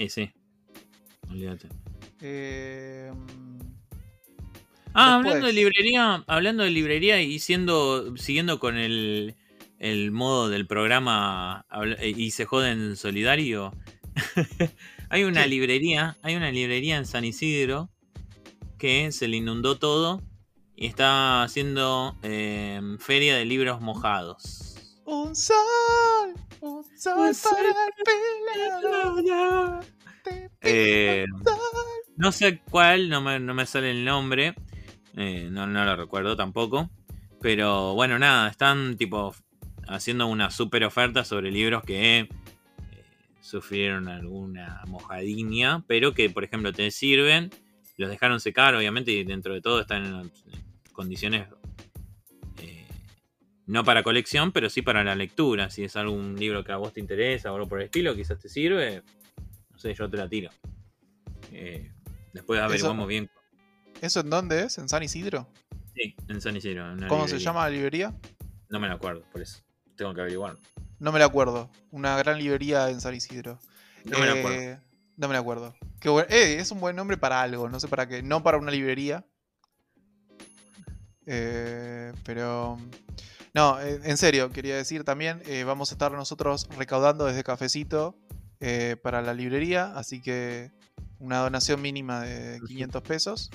Y 0.01 0.09
sí. 0.09 0.31
Olvídate. 1.29 1.67
Eh, 2.21 3.11
Ah, 4.93 5.15
Después. 5.15 5.35
hablando 5.35 5.47
de 5.47 5.53
librería, 5.53 6.23
hablando 6.27 6.63
de 6.63 6.69
librería 6.69 7.21
y 7.21 7.39
siendo, 7.39 8.17
siguiendo 8.17 8.59
con 8.59 8.77
el, 8.77 9.35
el 9.79 10.11
modo 10.11 10.49
del 10.49 10.67
programa 10.67 11.65
eh, 11.99 12.13
y 12.15 12.31
se 12.31 12.43
joden 12.45 12.97
solidario. 12.97 13.73
hay 15.09 15.23
una 15.23 15.47
librería, 15.47 16.17
hay 16.21 16.35
una 16.35 16.51
librería 16.51 16.97
en 16.97 17.05
San 17.05 17.23
Isidro 17.23 17.89
que 18.77 19.13
se 19.13 19.29
le 19.29 19.37
inundó 19.37 19.77
todo 19.77 20.21
y 20.75 20.87
está 20.87 21.43
haciendo 21.43 22.17
eh, 22.21 22.81
feria 22.99 23.37
de 23.37 23.45
libros 23.45 23.79
mojados. 23.79 24.99
un 25.05 25.33
sol, 25.35 26.33
un 26.61 26.83
sol 26.97 27.19
Un 27.19 27.33
sol 27.35 27.51
para 27.51 27.85
el 27.85 27.93
peleador. 28.83 29.85
Te 30.23 30.31
pido 30.31 30.51
Eh. 30.61 31.25
No 32.17 32.31
sé 32.31 32.59
cuál, 32.69 33.09
no 33.09 33.21
me, 33.21 33.39
no 33.39 33.53
me 33.53 33.65
sale 33.65 33.91
el 33.91 34.05
nombre. 34.05 34.53
eh, 35.17 35.49
no, 35.51 35.65
no 35.67 35.83
lo 35.85 35.95
recuerdo 35.95 36.35
tampoco. 36.35 36.89
Pero 37.41 37.95
bueno, 37.95 38.19
nada, 38.19 38.49
están 38.49 38.95
tipo 38.97 39.33
haciendo 39.87 40.27
una 40.27 40.51
super 40.51 40.83
oferta 40.83 41.25
sobre 41.25 41.51
libros 41.51 41.83
que 41.83 42.19
eh, 42.19 42.29
sufrieron 43.41 44.07
alguna 44.07 44.83
mojadiña, 44.87 45.83
pero 45.87 46.13
que 46.13 46.29
por 46.29 46.43
ejemplo 46.43 46.71
te 46.71 46.91
sirven. 46.91 47.49
Los 47.97 48.09
dejaron 48.09 48.39
secar, 48.39 48.75
obviamente, 48.75 49.11
y 49.11 49.23
dentro 49.23 49.53
de 49.53 49.61
todo 49.61 49.81
están 49.81 50.05
en 50.05 50.31
condiciones 50.93 51.47
no 53.67 53.83
para 53.83 54.03
colección, 54.03 54.51
pero 54.51 54.69
sí 54.69 54.81
para 54.81 55.03
la 55.03 55.15
lectura. 55.15 55.69
Si 55.69 55.83
es 55.83 55.95
algún 55.95 56.35
libro 56.35 56.63
que 56.63 56.71
a 56.71 56.77
vos 56.77 56.93
te 56.93 56.99
interesa 56.99 57.51
o 57.51 57.55
algo 57.55 57.67
por 57.67 57.79
el 57.79 57.85
estilo, 57.85 58.15
quizás 58.15 58.39
te 58.39 58.49
sirve. 58.49 59.03
No 59.71 59.77
sé, 59.79 59.93
yo 59.93 60.09
te 60.09 60.17
la 60.17 60.27
tiro. 60.27 60.49
Eh, 61.51 61.91
después 62.33 62.59
averiguamos 62.59 63.07
bien. 63.07 63.29
¿Eso 64.01 64.21
en 64.21 64.29
dónde 64.29 64.63
es? 64.63 64.77
¿En 64.77 64.89
San 64.89 65.03
Isidro? 65.03 65.47
Sí, 65.95 66.15
en 66.27 66.41
San 66.41 66.55
Isidro. 66.55 66.91
en 66.91 67.07
¿Cómo 67.07 67.27
se 67.27 67.39
llama 67.39 67.63
la 67.65 67.69
librería? 67.69 68.13
No 68.69 68.79
me 68.79 68.87
lo 68.87 68.95
acuerdo, 68.95 69.23
por 69.31 69.41
eso. 69.41 69.61
Tengo 69.95 70.13
que 70.13 70.21
averiguar. 70.21 70.57
No 70.99 71.11
me 71.11 71.19
la 71.19 71.25
acuerdo. 71.25 71.69
Una 71.91 72.17
gran 72.17 72.37
librería 72.39 72.89
en 72.89 73.01
San 73.01 73.13
Isidro. 73.13 73.59
No 74.05 74.17
me 74.19 74.25
Eh, 74.25 74.39
acuerdo. 74.39 74.81
No 75.17 75.27
me 75.27 75.33
la 75.33 75.39
acuerdo. 75.39 75.75
Qué 75.99 76.09
eh, 76.29 76.55
es 76.59 76.71
un 76.71 76.79
buen 76.79 76.95
nombre 76.95 77.17
para 77.17 77.41
algo, 77.41 77.69
no 77.69 77.79
sé 77.79 77.87
para 77.87 78.07
qué. 78.07 78.23
No 78.23 78.41
para 78.41 78.57
una 78.57 78.71
librería. 78.71 79.25
Eh, 81.25 82.13
pero. 82.23 82.79
No, 83.53 83.81
eh, 83.81 83.99
en 84.03 84.17
serio, 84.17 84.49
quería 84.51 84.75
decir 84.75 85.03
también, 85.03 85.41
eh, 85.45 85.63
vamos 85.63 85.91
a 85.91 85.95
estar 85.95 86.11
nosotros 86.11 86.69
recaudando 86.77 87.25
desde 87.25 87.43
Cafecito 87.43 88.15
eh, 88.61 88.95
para 89.01 89.21
la 89.21 89.33
librería, 89.33 89.91
así 89.95 90.21
que 90.21 90.71
una 91.19 91.39
donación 91.39 91.81
mínima 91.81 92.21
de 92.21 92.61
500 92.67 93.01
pesos. 93.01 93.49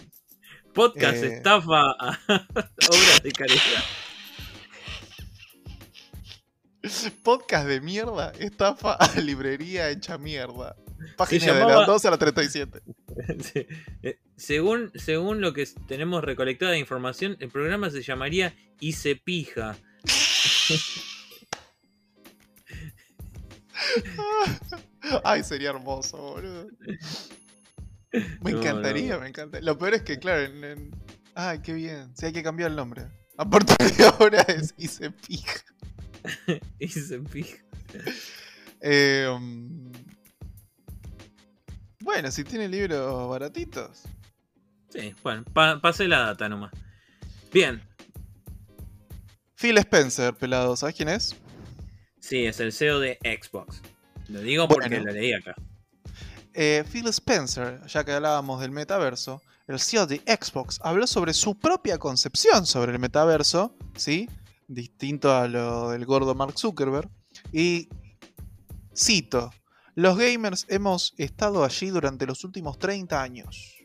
Podcast 0.75 1.23
eh, 1.23 1.37
estafa 1.37 1.81
a 1.99 2.19
obras 2.29 3.23
de 3.23 3.33
caridad. 3.33 3.85
Podcast 7.23 7.67
de 7.67 7.81
mierda, 7.81 8.33
estafa 8.39 8.93
a 8.93 9.21
librería 9.21 9.89
hecha 9.91 10.19
mierda. 10.19 10.77
Página 11.17 11.53
de 11.55 11.61
las 11.65 11.87
12 11.87 12.09
a 12.09 12.11
las 12.11 12.19
37. 12.19 12.83
Sí. 13.43 13.67
Eh, 14.03 14.19
Según, 14.37 14.93
según 14.95 15.41
lo 15.41 15.55
que 15.55 15.67
tenemos 15.89 16.23
recolectada 16.23 16.73
de 16.73 16.79
información, 16.79 17.37
el 17.41 17.49
programa 17.49 17.89
se 17.91 18.03
llamaría 18.03 18.55
Y 18.79 18.93
se 18.93 19.17
pija. 19.17 19.77
Ay, 25.25 25.43
sería 25.43 25.71
hermoso, 25.71 26.17
boludo. 26.17 26.69
Me 28.41 28.51
encantaría, 28.51 29.15
no. 29.15 29.21
me 29.21 29.29
encanta. 29.29 29.61
Lo 29.61 29.79
peor 29.79 29.95
es 29.95 30.03
que, 30.03 30.19
claro, 30.19 30.43
en, 30.43 30.65
en- 30.65 30.91
Ay, 31.35 31.61
qué 31.61 31.75
bien. 31.75 32.17
Sí, 32.17 32.27
hay 32.27 32.33
que 32.33 32.43
cambiar 32.43 32.71
el 32.71 32.77
nombre. 32.77 33.07
A 33.37 33.49
partir 33.49 33.77
de 33.77 34.05
ahora 34.07 34.41
es 34.43 34.75
y 34.79 34.89
se 34.89 35.11
pija. 35.11 35.61
Y 36.79 36.89
se 36.89 37.19
pija. 37.21 37.59
Eh, 38.81 39.29
um, 39.31 39.86
Bueno, 42.17 42.31
si 42.31 42.45
tiene 42.45 42.67
libros 42.67 43.29
baratitos. 43.29 44.05
Sí, 44.89 45.15
bueno, 45.23 45.45
pa- 45.53 45.79
pasé 45.83 46.09
la 46.09 46.21
data 46.21 46.49
nomás. 46.49 46.73
Bien, 47.53 47.83
Phil 49.55 49.77
Spencer, 49.77 50.33
pelado, 50.35 50.75
¿sabes 50.77 50.95
quién 50.95 51.11
es? 51.11 51.37
sí, 52.19 52.47
es 52.47 52.59
el 52.61 52.73
CEO 52.73 53.01
de 53.01 53.19
Xbox. 53.23 53.83
Lo 54.29 54.41
digo 54.41 54.67
porque 54.67 54.89
Bueno. 54.89 55.05
lo 55.05 55.13
leí 55.13 55.35
acá. 55.35 55.55
Eh, 56.55 56.85
Phil 56.91 57.07
Spencer, 57.09 57.83
ya 57.87 58.03
que 58.03 58.13
hablábamos 58.13 58.63
del 58.63 58.71
metaverso, 58.71 59.43
el 59.69 59.79
CEO 59.79 60.07
de 60.07 60.23
Xbox 60.27 60.81
habló 60.83 61.07
sobre 61.07 61.35
su 61.35 61.59
propia 61.59 61.99
concepción 61.99 62.65
sobre 62.65 62.93
el 62.93 62.99
metaverso, 62.99 63.77
¿sí? 63.95 64.27
Distinto 64.69 65.35
a 65.37 65.47
lo 65.49 65.91
del 65.91 66.07
gordo 66.07 66.35
Mark 66.35 66.59
Zuckerberg. 66.59 67.11
Y 67.53 67.91
cito, 68.97 69.51
los 69.97 70.19
gamers 70.19 70.67
hemos 70.69 71.15
estado 71.17 71.65
allí 71.65 71.89
durante 71.89 72.27
los 72.27 72.45
últimos 72.45 72.79
30 72.79 73.21
años. 73.21 73.79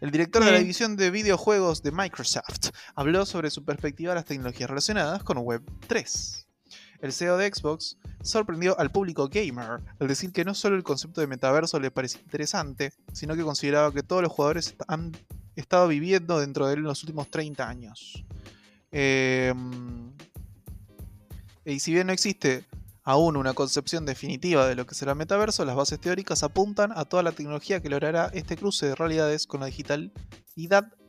El 0.00 0.10
director 0.10 0.44
de 0.44 0.50
la 0.50 0.58
división 0.58 0.96
de 0.96 1.12
videojuegos 1.12 1.80
de 1.82 1.92
Microsoft 1.92 2.70
habló 2.96 3.24
sobre 3.24 3.50
su 3.50 3.64
perspectiva 3.64 4.10
de 4.10 4.16
las 4.16 4.24
tecnologías 4.24 4.68
relacionadas 4.68 5.22
con 5.22 5.38
Web 5.38 5.62
3. 5.86 6.46
El 7.00 7.12
CEO 7.12 7.36
de 7.36 7.54
Xbox 7.54 7.98
sorprendió 8.20 8.76
al 8.80 8.90
público 8.90 9.28
gamer 9.28 9.80
al 10.00 10.08
decir 10.08 10.32
que 10.32 10.44
no 10.44 10.54
solo 10.54 10.74
el 10.74 10.82
concepto 10.82 11.20
de 11.20 11.28
metaverso 11.28 11.78
le 11.78 11.92
parecía 11.92 12.20
interesante, 12.20 12.92
sino 13.12 13.36
que 13.36 13.42
consideraba 13.42 13.92
que 13.92 14.02
todos 14.02 14.22
los 14.22 14.32
jugadores 14.32 14.74
han 14.88 15.12
estado 15.54 15.86
viviendo 15.86 16.40
dentro 16.40 16.66
de 16.66 16.74
él 16.74 16.78
en 16.80 16.86
los 16.86 17.02
últimos 17.04 17.30
30 17.30 17.68
años. 17.68 18.24
Eh, 18.90 19.54
y 21.64 21.78
si 21.78 21.92
bien 21.92 22.08
no 22.08 22.12
existe 22.12 22.64
aún 23.08 23.38
una 23.38 23.54
concepción 23.54 24.04
definitiva 24.04 24.66
de 24.66 24.74
lo 24.74 24.86
que 24.86 24.94
será 24.94 25.12
el 25.12 25.18
metaverso, 25.18 25.64
las 25.64 25.76
bases 25.76 25.98
teóricas 25.98 26.42
apuntan 26.42 26.92
a 26.94 27.06
toda 27.06 27.22
la 27.22 27.32
tecnología 27.32 27.80
que 27.80 27.88
logrará 27.88 28.30
este 28.34 28.54
cruce 28.54 28.88
de 28.88 28.94
realidades 28.94 29.46
con 29.46 29.60
la 29.60 29.66
digitalidad. 29.66 30.12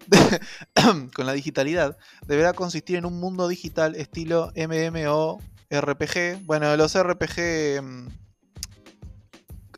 con 1.14 1.26
la 1.26 1.34
digitalidad 1.34 1.98
deberá 2.26 2.54
consistir 2.54 2.96
en 2.96 3.06
un 3.06 3.20
mundo 3.20 3.50
digital 3.50 3.96
estilo 3.96 4.54
MMO 4.56 5.40
RPG. 5.70 6.46
Bueno, 6.46 6.74
los 6.78 6.98
RPG. 6.98 7.82
mm, 7.84 8.08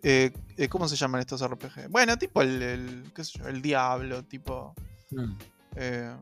eh, 0.03 0.31
eh, 0.57 0.69
¿Cómo 0.69 0.87
se 0.87 0.95
llaman 0.95 1.21
estos 1.21 1.41
RPG? 1.41 1.89
Bueno, 1.89 2.17
tipo 2.17 2.43
el, 2.43 2.61
el, 2.61 3.11
qué 3.15 3.23
sé 3.23 3.39
yo, 3.39 3.47
el 3.47 3.63
Diablo, 3.63 4.23
tipo. 4.25 4.75
Mm. 5.09 5.37
eh, 5.75 6.15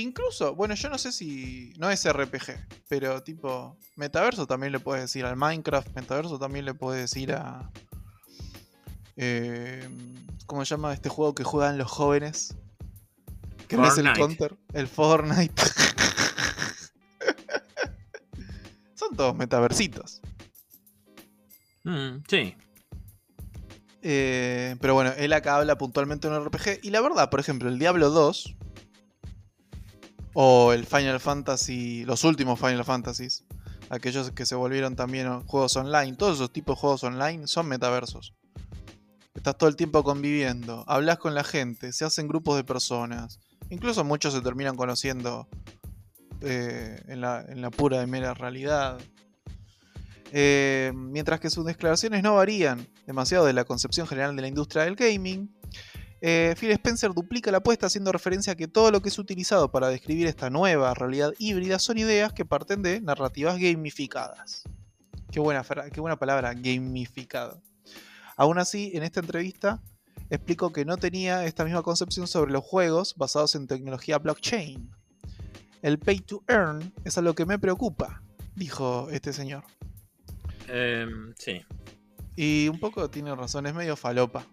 incluso, 0.00 0.54
bueno, 0.54 0.74
yo 0.74 0.88
no 0.90 0.98
sé 0.98 1.12
si. 1.12 1.72
No 1.78 1.90
es 1.90 2.04
RPG, 2.10 2.66
pero 2.88 3.22
tipo. 3.22 3.76
Metaverso 3.96 4.46
también 4.46 4.72
le 4.72 4.80
puedes 4.80 5.02
decir 5.04 5.24
al 5.24 5.36
Minecraft. 5.36 5.94
Metaverso 5.94 6.38
también 6.38 6.64
le 6.64 6.74
puedes 6.74 7.00
decir 7.02 7.32
a. 7.32 7.70
eh, 9.16 9.88
¿Cómo 10.46 10.64
se 10.64 10.70
llama 10.74 10.92
este 10.92 11.08
juego 11.08 11.34
que 11.34 11.44
juegan 11.44 11.78
los 11.78 11.90
jóvenes? 11.90 12.54
Que 13.68 13.76
no 13.76 13.86
es 13.88 13.96
el. 13.98 14.12
Counter, 14.12 14.56
el 14.72 14.88
Fortnite. 14.88 15.62
Son 18.94 19.16
todos 19.16 19.34
metaversitos. 19.36 20.20
Mm, 21.84 22.22
sí, 22.28 22.54
Eh, 24.02 24.76
pero 24.80 24.94
bueno, 24.94 25.12
él 25.16 25.32
acá 25.32 25.56
habla 25.56 25.76
puntualmente 25.78 26.28
de 26.28 26.36
un 26.36 26.44
RPG. 26.44 26.80
Y 26.82 26.90
la 26.90 27.00
verdad, 27.00 27.30
por 27.30 27.40
ejemplo, 27.40 27.68
el 27.68 27.78
Diablo 27.78 28.10
2 28.10 28.56
o 30.34 30.72
el 30.72 30.84
Final 30.84 31.20
Fantasy, 31.20 32.04
los 32.04 32.24
últimos 32.24 32.58
Final 32.58 32.84
Fantasies, 32.84 33.44
aquellos 33.88 34.32
que 34.32 34.44
se 34.44 34.54
volvieron 34.54 34.96
también 34.96 35.40
juegos 35.46 35.76
online, 35.76 36.16
todos 36.16 36.34
esos 36.34 36.52
tipos 36.52 36.76
de 36.76 36.80
juegos 36.80 37.04
online 37.04 37.46
son 37.46 37.68
metaversos. 37.68 38.34
Estás 39.34 39.56
todo 39.56 39.68
el 39.68 39.76
tiempo 39.76 40.02
conviviendo, 40.04 40.84
hablas 40.86 41.18
con 41.18 41.34
la 41.34 41.44
gente, 41.44 41.92
se 41.92 42.04
hacen 42.04 42.28
grupos 42.28 42.56
de 42.56 42.64
personas. 42.64 43.40
Incluso 43.70 44.04
muchos 44.04 44.34
se 44.34 44.40
terminan 44.40 44.76
conociendo 44.76 45.48
eh, 46.40 47.02
en, 47.08 47.20
la, 47.20 47.70
pura 47.70 48.02
y 48.02 48.06
mera 48.06 48.34
realidad. 48.34 48.98
Eh, 50.32 50.92
mientras 50.94 51.40
que 51.40 51.48
sus 51.48 51.64
declaraciones 51.64 52.22
no 52.22 52.34
varían 52.34 52.88
demasiado 53.06 53.46
de 53.46 53.52
la 53.52 53.64
concepción 53.64 54.06
general 54.06 54.34
de 54.34 54.42
la 54.42 54.48
industria 54.48 54.84
del 54.84 54.96
gaming, 54.96 55.54
eh, 56.26 56.54
Phil 56.58 56.70
Spencer 56.70 57.12
duplica 57.12 57.50
la 57.50 57.58
apuesta 57.58 57.84
haciendo 57.84 58.10
referencia 58.10 58.54
a 58.54 58.56
que 58.56 58.66
todo 58.66 58.90
lo 58.90 59.02
que 59.02 59.10
es 59.10 59.18
utilizado 59.18 59.70
para 59.70 59.88
describir 59.88 60.26
esta 60.26 60.48
nueva 60.48 60.94
realidad 60.94 61.34
híbrida 61.38 61.78
son 61.78 61.98
ideas 61.98 62.32
que 62.32 62.46
parten 62.46 62.80
de 62.80 63.02
narrativas 63.02 63.58
gamificadas. 63.58 64.62
Qué 65.30 65.38
buena, 65.38 65.62
qué 65.92 66.00
buena 66.00 66.18
palabra, 66.18 66.54
gamificado. 66.54 67.60
Aún 68.38 68.56
así, 68.56 68.92
en 68.94 69.02
esta 69.02 69.20
entrevista 69.20 69.82
explicó 70.30 70.72
que 70.72 70.86
no 70.86 70.96
tenía 70.96 71.44
esta 71.44 71.62
misma 71.62 71.82
concepción 71.82 72.26
sobre 72.26 72.52
los 72.52 72.64
juegos 72.64 73.16
basados 73.18 73.54
en 73.54 73.66
tecnología 73.66 74.16
blockchain. 74.16 74.90
El 75.82 75.98
pay 75.98 76.20
to 76.20 76.42
earn 76.48 76.90
es 77.04 77.18
algo 77.18 77.34
que 77.34 77.44
me 77.44 77.58
preocupa, 77.58 78.22
dijo 78.56 79.10
este 79.10 79.34
señor. 79.34 79.64
Em, 80.68 81.34
sí. 81.36 81.60
Y 82.34 82.68
un 82.68 82.80
poco 82.80 83.10
tiene 83.10 83.34
razón, 83.34 83.66
es 83.66 83.74
medio 83.74 83.94
falopa. 83.94 84.46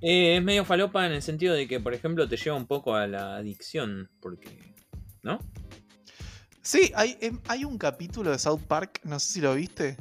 Eh, 0.00 0.36
es 0.36 0.42
medio 0.42 0.64
falopa 0.64 1.06
en 1.06 1.12
el 1.12 1.22
sentido 1.22 1.54
de 1.54 1.66
que, 1.66 1.80
por 1.80 1.94
ejemplo, 1.94 2.28
te 2.28 2.36
lleva 2.36 2.56
un 2.56 2.66
poco 2.66 2.94
a 2.94 3.06
la 3.06 3.36
adicción, 3.36 4.10
porque... 4.20 4.74
¿No? 5.22 5.38
Sí, 6.62 6.92
hay, 6.94 7.16
em, 7.20 7.40
hay 7.48 7.64
un 7.64 7.78
capítulo 7.78 8.30
de 8.30 8.38
South 8.38 8.60
Park, 8.68 9.00
no 9.04 9.18
sé 9.20 9.32
si 9.34 9.40
lo 9.40 9.54
viste, 9.54 9.96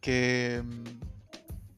que, 0.00 0.62
mm, 0.64 0.84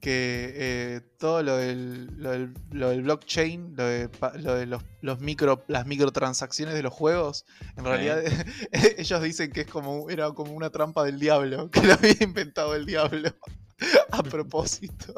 que 0.00 0.52
eh, 0.54 1.00
todo 1.18 1.42
lo 1.42 1.56
del, 1.56 2.06
lo 2.16 2.30
del, 2.30 2.54
lo 2.70 2.90
del 2.90 3.02
blockchain, 3.02 3.74
lo 3.76 3.84
de, 3.84 4.08
pa- 4.08 4.32
lo 4.38 4.54
de 4.54 4.66
los, 4.66 4.82
los 5.00 5.20
micro, 5.20 5.64
las 5.68 5.86
microtransacciones 5.86 6.74
de 6.74 6.82
los 6.82 6.92
juegos, 6.92 7.44
en 7.76 7.84
realidad 7.84 8.22
ellos 8.98 9.22
dicen 9.22 9.50
que 9.50 9.62
es 9.62 9.66
como, 9.66 10.08
era 10.10 10.30
como 10.32 10.52
una 10.52 10.70
trampa 10.70 11.04
del 11.04 11.18
diablo, 11.18 11.70
que 11.70 11.82
lo 11.82 11.94
había 11.94 12.16
inventado 12.20 12.74
el 12.74 12.84
diablo 12.86 13.30
a 14.12 14.22
propósito. 14.22 15.14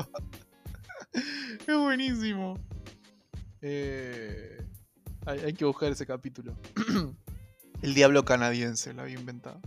es 1.66 1.76
buenísimo. 1.76 2.58
Eh, 3.62 4.64
hay, 5.26 5.38
hay 5.40 5.52
que 5.52 5.64
buscar 5.64 5.90
ese 5.92 6.06
capítulo. 6.06 6.56
el 7.82 7.94
diablo 7.94 8.24
canadiense 8.24 8.92
lo 8.92 9.02
había 9.02 9.18
inventado. 9.18 9.60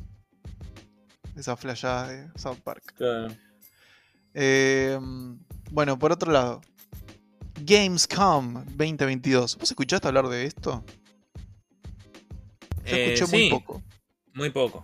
Esa 1.36 1.56
flayada 1.56 2.08
de 2.10 2.30
South 2.40 2.60
Park. 2.64 2.94
Claro. 2.96 3.36
Eh, 4.36 5.00
bueno, 5.72 5.98
por 5.98 6.12
otro 6.12 6.32
lado, 6.32 6.62
Gamescom 7.62 8.66
2022. 8.66 9.58
¿Vos 9.58 9.72
escuchaste 9.72 10.08
hablar 10.08 10.28
de 10.28 10.46
esto? 10.46 10.84
Yo 12.86 12.96
Eh, 12.96 13.14
escuché 13.14 13.26
sí, 13.28 13.36
muy 13.38 13.50
poco. 13.50 13.84
Muy 14.34 14.50
poco. 14.50 14.84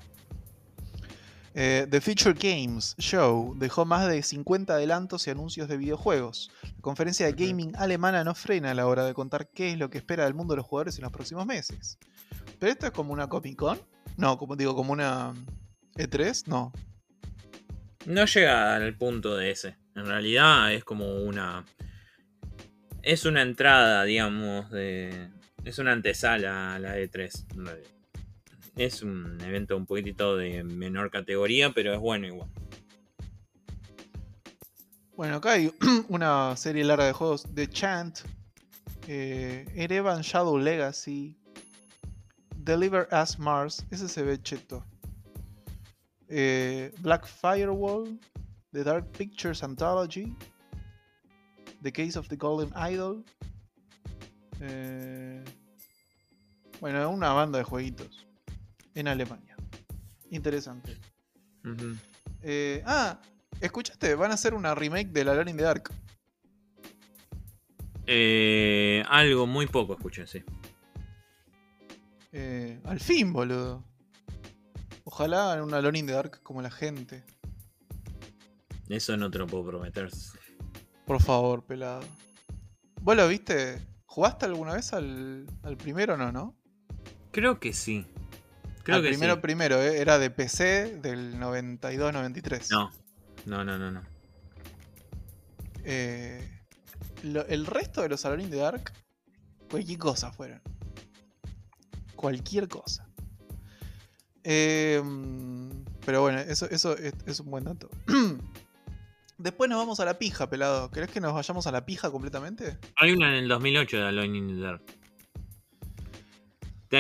Eh, 1.62 1.88
The 1.90 2.00
Future 2.00 2.34
Games 2.34 2.96
Show 3.00 3.54
dejó 3.58 3.84
más 3.84 4.08
de 4.08 4.24
50 4.24 4.76
adelantos 4.76 5.28
y 5.28 5.32
anuncios 5.32 5.68
de 5.68 5.76
videojuegos. 5.76 6.50
La 6.64 6.80
conferencia 6.80 7.26
de 7.26 7.34
gaming 7.34 7.76
alemana 7.76 8.24
no 8.24 8.34
frena 8.34 8.72
a 8.72 8.74
la 8.74 8.88
hora 8.88 9.04
de 9.04 9.14
contar 9.14 9.50
qué 9.50 9.74
es 9.74 9.78
lo 9.78 9.90
que 9.90 9.98
espera 9.98 10.24
del 10.24 10.34
mundo 10.34 10.54
de 10.54 10.60
los 10.60 10.66
jugadores 10.66 10.98
en 10.98 11.04
los 11.04 11.12
próximos 11.12 11.46
meses. 11.46 12.00
¿Pero 12.60 12.72
esto 12.72 12.86
es 12.86 12.94
como 12.94 13.12
una 13.12 13.28
Comic 13.28 13.58
Con? 13.58 13.78
No, 14.16 14.38
como 14.38 14.56
digo, 14.56 14.74
como 14.74 14.94
una 14.94 15.34
E3? 15.98 16.48
No. 16.48 16.72
No 18.06 18.24
llega 18.24 18.76
al 18.78 18.96
punto 18.96 19.36
de 19.36 19.52
ese. 19.52 19.76
En 19.98 20.06
realidad 20.06 20.74
es 20.74 20.86
como 20.86 21.14
una. 21.14 21.66
Es 23.02 23.26
una 23.26 23.42
entrada, 23.42 24.06
digamos, 24.06 24.72
de. 24.72 25.28
Es 25.66 25.78
una 25.78 25.92
antesala 25.92 26.76
a 26.76 26.80
la 26.80 26.98
E3. 26.98 27.52
en 27.52 27.66
realidad. 27.66 27.99
Es 28.80 29.04
un 29.04 29.38
evento 29.42 29.76
un 29.76 29.86
poquitito 29.86 30.38
de 30.38 30.64
menor 30.64 31.12
categoría, 31.12 31.74
pero 31.74 31.94
es 31.94 32.00
bueno 32.00 32.28
igual. 32.28 32.50
Bueno, 35.18 35.36
acá 35.36 35.52
hay 35.52 35.70
una 36.08 36.56
serie 36.56 36.86
larga 36.86 37.06
de 37.06 37.12
juegos. 37.12 37.44
The 37.54 37.68
Chant, 37.68 38.20
eh, 39.06 39.66
Erevan 39.76 40.22
Shadow 40.22 40.58
Legacy, 40.58 41.36
Deliver 42.56 43.10
Us 43.12 43.38
Mars, 43.38 43.86
ese 43.92 44.08
se 44.08 44.24
ve 44.24 44.42
cheto. 44.42 44.86
Eh, 46.30 46.94
Black 47.00 47.28
Firewall, 47.28 48.18
The 48.72 48.86
Dark 48.86 49.12
Pictures 49.12 49.62
Anthology, 49.62 50.34
The 51.82 51.92
Case 51.92 52.18
of 52.18 52.30
the 52.30 52.38
Golden 52.38 52.72
Idol. 52.78 53.26
eh, 54.62 55.44
bueno, 56.80 57.10
una 57.10 57.34
banda 57.34 57.58
de 57.58 57.66
jueguitos 57.66 58.29
en 59.00 59.08
Alemania. 59.08 59.56
Interesante. 60.32 60.98
Eh, 62.42 62.84
ah, 62.86 63.20
¿escuchaste? 63.60 64.16
Van 64.16 64.32
a 64.32 64.36
hacer 64.36 64.54
una 64.54 64.76
remake 64.76 65.10
de 65.10 65.24
La 65.24 65.32
Alone 65.32 65.52
in 65.52 65.58
the 65.58 65.64
Dark. 65.64 65.92
Eh, 68.06 69.04
algo 69.08 69.46
muy 69.46 69.68
poco 69.68 69.94
escuché, 69.94 70.26
sí. 70.26 70.44
Eh, 72.32 72.80
al 72.86 73.00
fin, 73.00 73.34
boludo. 73.34 73.84
Ojalá 75.04 75.54
hagan 75.54 75.66
una 75.66 75.78
Alone 75.78 76.00
in 76.00 76.08
the 76.08 76.14
Dark 76.14 76.42
como 76.44 76.62
la 76.62 76.72
gente. 76.72 77.24
Eso 78.88 79.16
no 79.18 79.30
te 79.30 79.38
lo 79.38 79.48
puedo 79.48 79.66
prometer. 79.66 80.10
Por 81.06 81.22
favor, 81.22 81.66
pelado. 81.66 82.02
¿Vos 83.02 83.16
lo 83.16 83.28
viste? 83.28 83.80
¿Jugaste 84.06 84.46
alguna 84.46 84.74
vez 84.74 84.94
al, 84.94 85.46
al 85.64 85.78
primero 85.78 86.16
o 86.16 86.18
no, 86.18 86.32
no? 86.32 86.56
Creo 87.32 87.60
que 87.60 87.74
sí. 87.74 88.08
Creo 88.90 88.98
al 88.98 89.04
que 89.04 89.10
primero, 89.10 89.36
sí. 89.36 89.40
primero, 89.42 89.82
eh, 89.82 90.00
era 90.02 90.18
de 90.20 90.30
PC 90.30 90.98
del 90.98 91.36
92-93. 91.40 92.70
No. 92.72 92.92
No, 93.46 93.64
no, 93.64 93.78
no, 93.78 93.92
no. 93.92 94.02
Eh, 95.84 96.48
lo- 97.24 97.46
el 97.48 97.66
resto 97.66 98.02
de 98.02 98.10
los 98.10 98.26
Alone 98.26 98.44
in 98.44 98.50
the 98.50 98.58
Dark, 98.58 98.92
cualquier 99.70 99.98
cosa 99.98 100.32
fueron. 100.32 100.62
Cualquier 102.16 102.68
cosa. 102.68 103.08
Eh, 104.44 105.02
pero 106.06 106.22
bueno, 106.22 106.40
eso, 106.40 106.70
eso 106.70 106.98
es, 106.98 107.14
es 107.26 107.40
un 107.40 107.50
buen 107.52 107.64
dato. 107.66 107.90
Después 109.38 109.70
nos 109.70 109.80
vamos 109.80 110.00
a 110.02 110.06
la 110.06 110.20
pija, 110.20 110.50
pelado. 110.50 110.92
¿Querés 110.92 111.10
que 111.12 111.22
nos 111.22 111.34
vayamos 111.34 111.66
a 111.66 111.72
la 111.72 111.86
pija 111.86 112.12
completamente? 112.12 112.78
Hay 112.98 113.12
una 113.14 113.30
en 113.30 113.36
el 113.44 113.48
2008 113.48 113.98
de 113.98 114.04
Alone 114.04 114.38
in 114.38 114.48
the 114.48 114.60
Dark. 114.62 114.84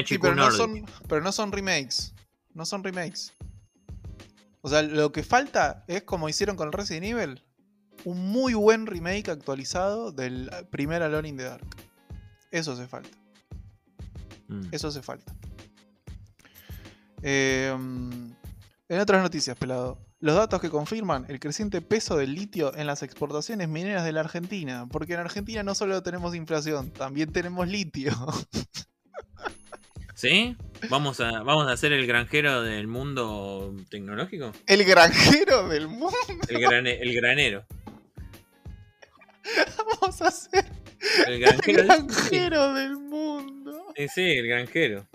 Sí, 0.05 0.17
pero 0.19 0.35
no, 0.35 0.51
son, 0.51 0.85
pero 1.07 1.21
no 1.21 1.31
son 1.31 1.51
remakes. 1.51 2.13
No 2.53 2.65
son 2.65 2.83
remakes. 2.83 3.33
O 4.61 4.69
sea, 4.69 4.81
lo 4.83 5.11
que 5.11 5.23
falta 5.23 5.83
es 5.87 6.03
como 6.03 6.29
hicieron 6.29 6.55
con 6.55 6.71
Resident 6.71 7.05
Evil. 7.05 7.43
Un 8.05 8.31
muy 8.31 8.53
buen 8.53 8.85
remake 8.85 9.29
actualizado 9.29 10.11
del 10.11 10.49
primer 10.69 11.01
Alone 11.01 11.29
in 11.29 11.37
the 11.37 11.43
Dark. 11.43 11.65
Eso 12.51 12.73
hace 12.73 12.87
falta. 12.87 13.17
Mm. 14.47 14.67
Eso 14.71 14.87
hace 14.89 15.01
falta. 15.01 15.33
Eh, 17.21 17.75
en 18.89 18.99
otras 18.99 19.21
noticias, 19.21 19.57
pelado. 19.57 19.97
Los 20.19 20.35
datos 20.35 20.59
que 20.59 20.69
confirman 20.69 21.25
el 21.29 21.39
creciente 21.39 21.81
peso 21.81 22.17
del 22.17 22.33
litio 22.33 22.75
en 22.75 22.87
las 22.87 23.03
exportaciones 23.03 23.69
mineras 23.69 24.03
de 24.03 24.11
la 24.11 24.19
Argentina. 24.21 24.87
Porque 24.91 25.13
en 25.13 25.21
Argentina 25.21 25.63
no 25.63 25.75
solo 25.75 26.03
tenemos 26.03 26.35
inflación, 26.35 26.91
también 26.91 27.31
tenemos 27.31 27.67
litio. 27.67 28.11
¿Sí? 30.19 30.57
¿Vamos 30.89 31.21
a, 31.21 31.43
¿Vamos 31.43 31.71
a 31.71 31.77
ser 31.77 31.93
el 31.93 32.05
granjero 32.05 32.61
del 32.61 32.87
mundo 32.87 33.73
tecnológico? 33.89 34.51
El 34.67 34.83
granjero 34.83 35.69
del 35.69 35.87
mundo. 35.87 36.11
El, 36.49 36.57
grane- 36.59 36.99
el 37.01 37.15
granero. 37.15 37.65
Vamos 40.01 40.21
a 40.21 40.29
ser 40.29 40.65
El 41.25 41.33
el 41.35 41.39
granjero. 41.39 41.83
granjero 41.85 42.73
del 42.73 42.97
mundo. 42.97 43.93
Sí, 43.95 44.07
sí, 44.13 44.21
el 44.23 44.47
granjero. 44.49 45.07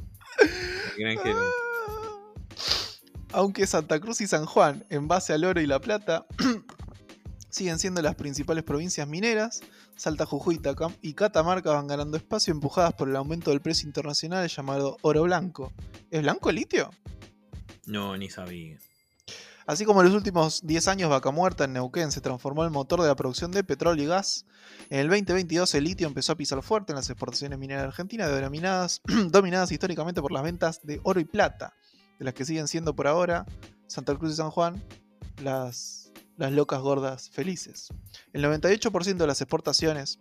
El 0.97 1.05
granjero. 1.05 1.39
Ah. 1.39 2.33
Aunque 3.33 3.67
Santa 3.67 4.01
Cruz 4.01 4.23
y 4.23 4.27
San 4.27 4.47
Juan, 4.47 4.87
en 4.89 5.07
base 5.07 5.35
al 5.35 5.45
oro 5.45 5.61
y 5.61 5.67
la 5.67 5.81
plata, 5.81 6.25
siguen 7.51 7.79
siendo 7.79 8.01
las 8.01 8.15
principales 8.15 8.65
provincias 8.65 9.07
mineras, 9.07 9.61
Salta, 9.97 10.27
Jujuy 10.27 10.59
Tacam- 10.59 10.97
y 11.03 11.15
Catamarca 11.15 11.73
van 11.73 11.87
ganando 11.87 12.17
espacio 12.17 12.53
empujadas 12.53 12.95
por 12.95 13.09
el 13.09 13.17
aumento 13.17 13.51
del 13.51 13.61
precio 13.61 13.87
internacional 13.87 14.49
llamado 14.49 14.97
oro 15.03 15.23
blanco. 15.23 15.73
¿Es 16.11 16.23
blanco 16.23 16.51
el 16.51 16.57
litio? 16.57 16.91
No, 17.87 18.17
ni 18.17 18.29
sabía. 18.31 18.79
Así 19.67 19.87
como 19.87 20.03
en 20.03 20.09
los 20.09 20.17
últimos 20.17 20.67
10 20.67 20.89
años 20.89 21.09
Vaca 21.11 21.31
Muerta 21.31 21.65
en 21.65 21.73
Neuquén 21.73 22.13
se 22.13 22.21
transformó 22.21 22.67
en 22.67 22.73
motor 22.73 23.01
de 23.01 23.09
la 23.09 23.17
producción 23.17 23.51
de 23.51 23.65
petróleo 23.65 24.05
y 24.05 24.09
gas, 24.09 24.45
en 24.91 24.99
el 24.99 25.09
2022 25.09 25.75
el 25.75 25.85
litio 25.85 26.07
empezó 26.07 26.33
a 26.33 26.37
pisar 26.37 26.63
fuerte 26.63 26.93
en 26.93 26.97
las 26.97 27.09
exportaciones 27.09 27.59
mineras 27.59 27.85
argentinas, 27.85 28.31
denominadas, 28.31 29.01
dominadas 29.31 29.73
históricamente 29.73 30.21
por 30.21 30.33
las 30.33 30.43
ventas 30.43 30.81
de 30.83 31.01
oro 31.03 31.19
y 31.19 31.25
plata, 31.25 31.73
de 32.19 32.27
las 32.27 32.35
que 32.35 32.45
siguen 32.45 32.69
siendo 32.69 32.95
por 32.95 33.07
ahora 33.07 33.47
Santa 33.87 34.15
Cruz 34.17 34.33
y 34.33 34.37
San 34.37 34.51
Juan 34.51 34.83
las, 35.43 36.11
las 36.37 36.53
locas 36.53 36.81
gordas 36.81 37.31
felices. 37.31 37.89
El 38.33 38.45
98% 38.45 39.17
de 39.17 39.27
las 39.27 39.41
exportaciones 39.41 40.19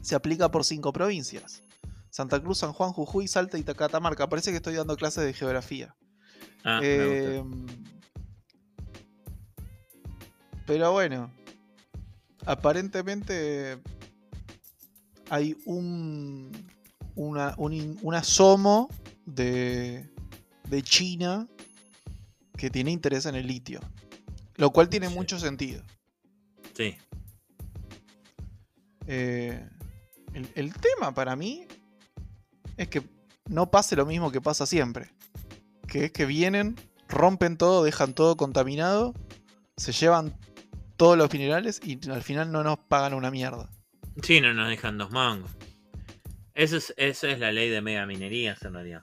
se 0.00 0.14
aplica 0.14 0.50
por 0.50 0.64
5 0.64 0.92
provincias. 0.92 1.62
Santa 2.10 2.40
Cruz, 2.40 2.58
San 2.58 2.72
Juan, 2.72 2.92
Jujuy, 2.92 3.26
Salta 3.28 3.56
y 3.58 3.62
Catamarca. 3.64 4.28
Parece 4.28 4.50
que 4.50 4.56
estoy 4.58 4.74
dando 4.74 4.96
clases 4.96 5.24
de 5.24 5.32
geografía. 5.32 5.94
Ah. 6.64 6.80
Em, 6.82 7.66
pero 10.66 10.92
bueno, 10.92 11.30
aparentemente 12.46 13.78
hay 15.30 15.56
un, 15.64 16.50
una- 17.14 17.54
un 17.58 18.14
asomo 18.14 18.88
de, 19.26 20.08
de 20.68 20.82
China 20.82 21.48
que 22.56 22.70
tiene 22.70 22.90
interés 22.92 23.26
en 23.26 23.34
el 23.34 23.46
litio. 23.46 23.80
Lo 24.62 24.70
cual 24.70 24.88
tiene 24.88 25.08
Sí. 25.08 25.14
mucho 25.16 25.40
sentido. 25.40 25.82
Sí. 26.74 26.96
Eh, 29.08 29.68
el, 30.34 30.48
el 30.54 30.72
tema 30.74 31.12
para 31.12 31.34
mí 31.34 31.66
es 32.76 32.86
que 32.86 33.02
no 33.48 33.72
pase 33.72 33.96
lo 33.96 34.06
mismo 34.06 34.30
que 34.30 34.40
pasa 34.40 34.64
siempre. 34.64 35.10
Que 35.88 36.04
es 36.04 36.12
que 36.12 36.26
vienen, 36.26 36.76
rompen 37.08 37.56
todo, 37.56 37.82
dejan 37.82 38.14
todo 38.14 38.36
contaminado, 38.36 39.14
se 39.76 39.90
llevan 39.90 40.38
todos 40.96 41.18
los 41.18 41.32
minerales 41.32 41.80
y 41.84 41.98
al 42.08 42.22
final 42.22 42.52
no 42.52 42.62
nos 42.62 42.78
pagan 42.78 43.14
una 43.14 43.32
mierda. 43.32 43.68
Sí, 44.22 44.40
no 44.40 44.54
nos 44.54 44.68
dejan 44.68 44.96
dos 44.96 45.10
mangos. 45.10 45.50
Esa 46.54 46.76
es, 46.76 46.94
esa 46.98 47.28
es 47.30 47.40
la 47.40 47.50
ley 47.50 47.68
de 47.68 47.82
mega 47.82 48.06
minería, 48.06 48.56
en 48.62 48.74
realidad. 48.74 49.02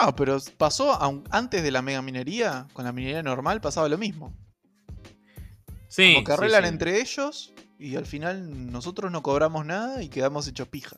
No, 0.00 0.14
pero 0.16 0.38
pasó 0.58 0.98
antes 1.30 1.62
de 1.62 1.70
la 1.70 1.82
mega 1.82 2.02
minería, 2.02 2.66
con 2.72 2.84
la 2.84 2.92
minería 2.92 3.22
normal 3.22 3.60
pasaba 3.60 3.88
lo 3.88 3.96
mismo. 3.98 4.34
Sí. 5.88 6.14
Como 6.14 6.24
que 6.24 6.32
sí, 6.32 6.38
arreglan 6.38 6.62
sí. 6.64 6.68
entre 6.68 7.00
ellos 7.00 7.52
y 7.78 7.96
al 7.96 8.06
final 8.06 8.72
nosotros 8.72 9.12
no 9.12 9.22
cobramos 9.22 9.64
nada 9.64 10.02
y 10.02 10.08
quedamos 10.08 10.48
hechos 10.48 10.68
pija. 10.68 10.96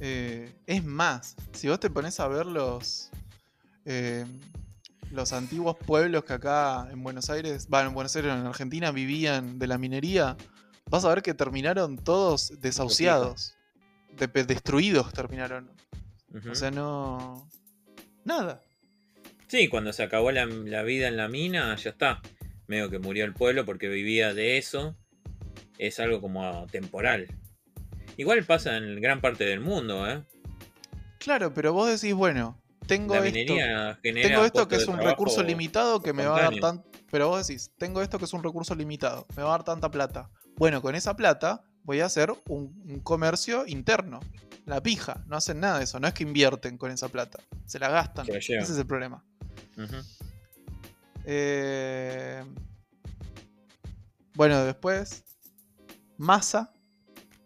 Eh, 0.00 0.52
es 0.66 0.84
más, 0.84 1.36
si 1.52 1.68
vos 1.68 1.78
te 1.78 1.90
pones 1.90 2.18
a 2.18 2.26
ver 2.28 2.46
los, 2.46 3.10
eh, 3.84 4.24
los 5.10 5.32
antiguos 5.32 5.76
pueblos 5.76 6.24
que 6.24 6.32
acá 6.32 6.88
en 6.90 7.02
Buenos 7.02 7.30
Aires, 7.30 7.68
va, 7.72 7.82
en 7.82 7.94
Buenos 7.94 8.16
Aires, 8.16 8.32
en 8.32 8.46
Argentina 8.46 8.90
vivían 8.90 9.58
de 9.58 9.66
la 9.66 9.78
minería, 9.78 10.36
vas 10.90 11.04
a 11.04 11.08
ver 11.10 11.22
que 11.22 11.34
terminaron 11.34 11.98
todos 11.98 12.58
desahuciados, 12.60 13.54
de- 14.16 14.26
de- 14.26 14.44
destruidos 14.44 15.12
terminaron. 15.12 15.70
O 16.50 16.54
sea, 16.54 16.70
no... 16.70 17.48
Nada. 18.24 18.62
Sí, 19.48 19.68
cuando 19.68 19.92
se 19.92 20.02
acabó 20.02 20.30
la, 20.32 20.46
la 20.46 20.82
vida 20.82 21.08
en 21.08 21.16
la 21.16 21.28
mina, 21.28 21.76
ya 21.76 21.90
está. 21.90 22.22
Medio 22.66 22.88
que 22.88 22.98
murió 22.98 23.24
el 23.24 23.34
pueblo 23.34 23.66
porque 23.66 23.88
vivía 23.88 24.32
de 24.32 24.56
eso. 24.56 24.96
Es 25.78 26.00
algo 26.00 26.20
como 26.20 26.66
temporal. 26.68 27.28
Igual 28.16 28.44
pasa 28.44 28.76
en 28.76 29.00
gran 29.00 29.20
parte 29.20 29.44
del 29.44 29.60
mundo, 29.60 30.08
¿eh? 30.08 30.22
Claro, 31.18 31.52
pero 31.52 31.72
vos 31.72 31.88
decís, 31.88 32.14
bueno, 32.14 32.60
tengo 32.86 33.14
La 33.14 33.26
esto, 33.26 33.54
tengo 34.02 34.44
esto 34.44 34.68
que 34.68 34.76
es 34.76 34.86
un 34.86 34.98
recurso 34.98 35.42
limitado 35.42 36.02
que 36.02 36.12
me 36.12 36.26
va 36.26 36.38
a 36.38 36.42
dar 36.42 36.56
tan... 36.60 36.84
Pero 37.10 37.28
vos 37.28 37.46
decís, 37.46 37.70
tengo 37.78 38.02
esto 38.02 38.18
que 38.18 38.24
es 38.24 38.32
un 38.32 38.42
recurso 38.42 38.74
limitado, 38.74 39.26
me 39.36 39.42
va 39.42 39.50
a 39.50 39.52
dar 39.52 39.64
tanta 39.64 39.90
plata. 39.90 40.30
Bueno, 40.56 40.80
con 40.82 40.94
esa 40.94 41.14
plata 41.14 41.64
voy 41.84 42.00
a 42.00 42.06
hacer 42.06 42.32
un, 42.48 42.82
un 42.88 43.00
comercio 43.00 43.64
interno. 43.66 44.20
La 44.66 44.82
pija, 44.82 45.24
no 45.26 45.36
hacen 45.36 45.60
nada 45.60 45.78
de 45.78 45.84
eso, 45.84 45.98
no 45.98 46.06
es 46.06 46.14
que 46.14 46.22
invierten 46.22 46.78
con 46.78 46.90
esa 46.90 47.08
plata, 47.08 47.40
se 47.66 47.78
la 47.78 47.88
gastan. 47.88 48.26
Se 48.26 48.32
la 48.32 48.38
llevan. 48.38 48.62
Ese 48.62 48.72
es 48.72 48.78
el 48.78 48.86
problema. 48.86 49.24
Eh, 51.24 52.42
Bueno, 54.34 54.64
después, 54.64 55.24
Massa, 56.16 56.72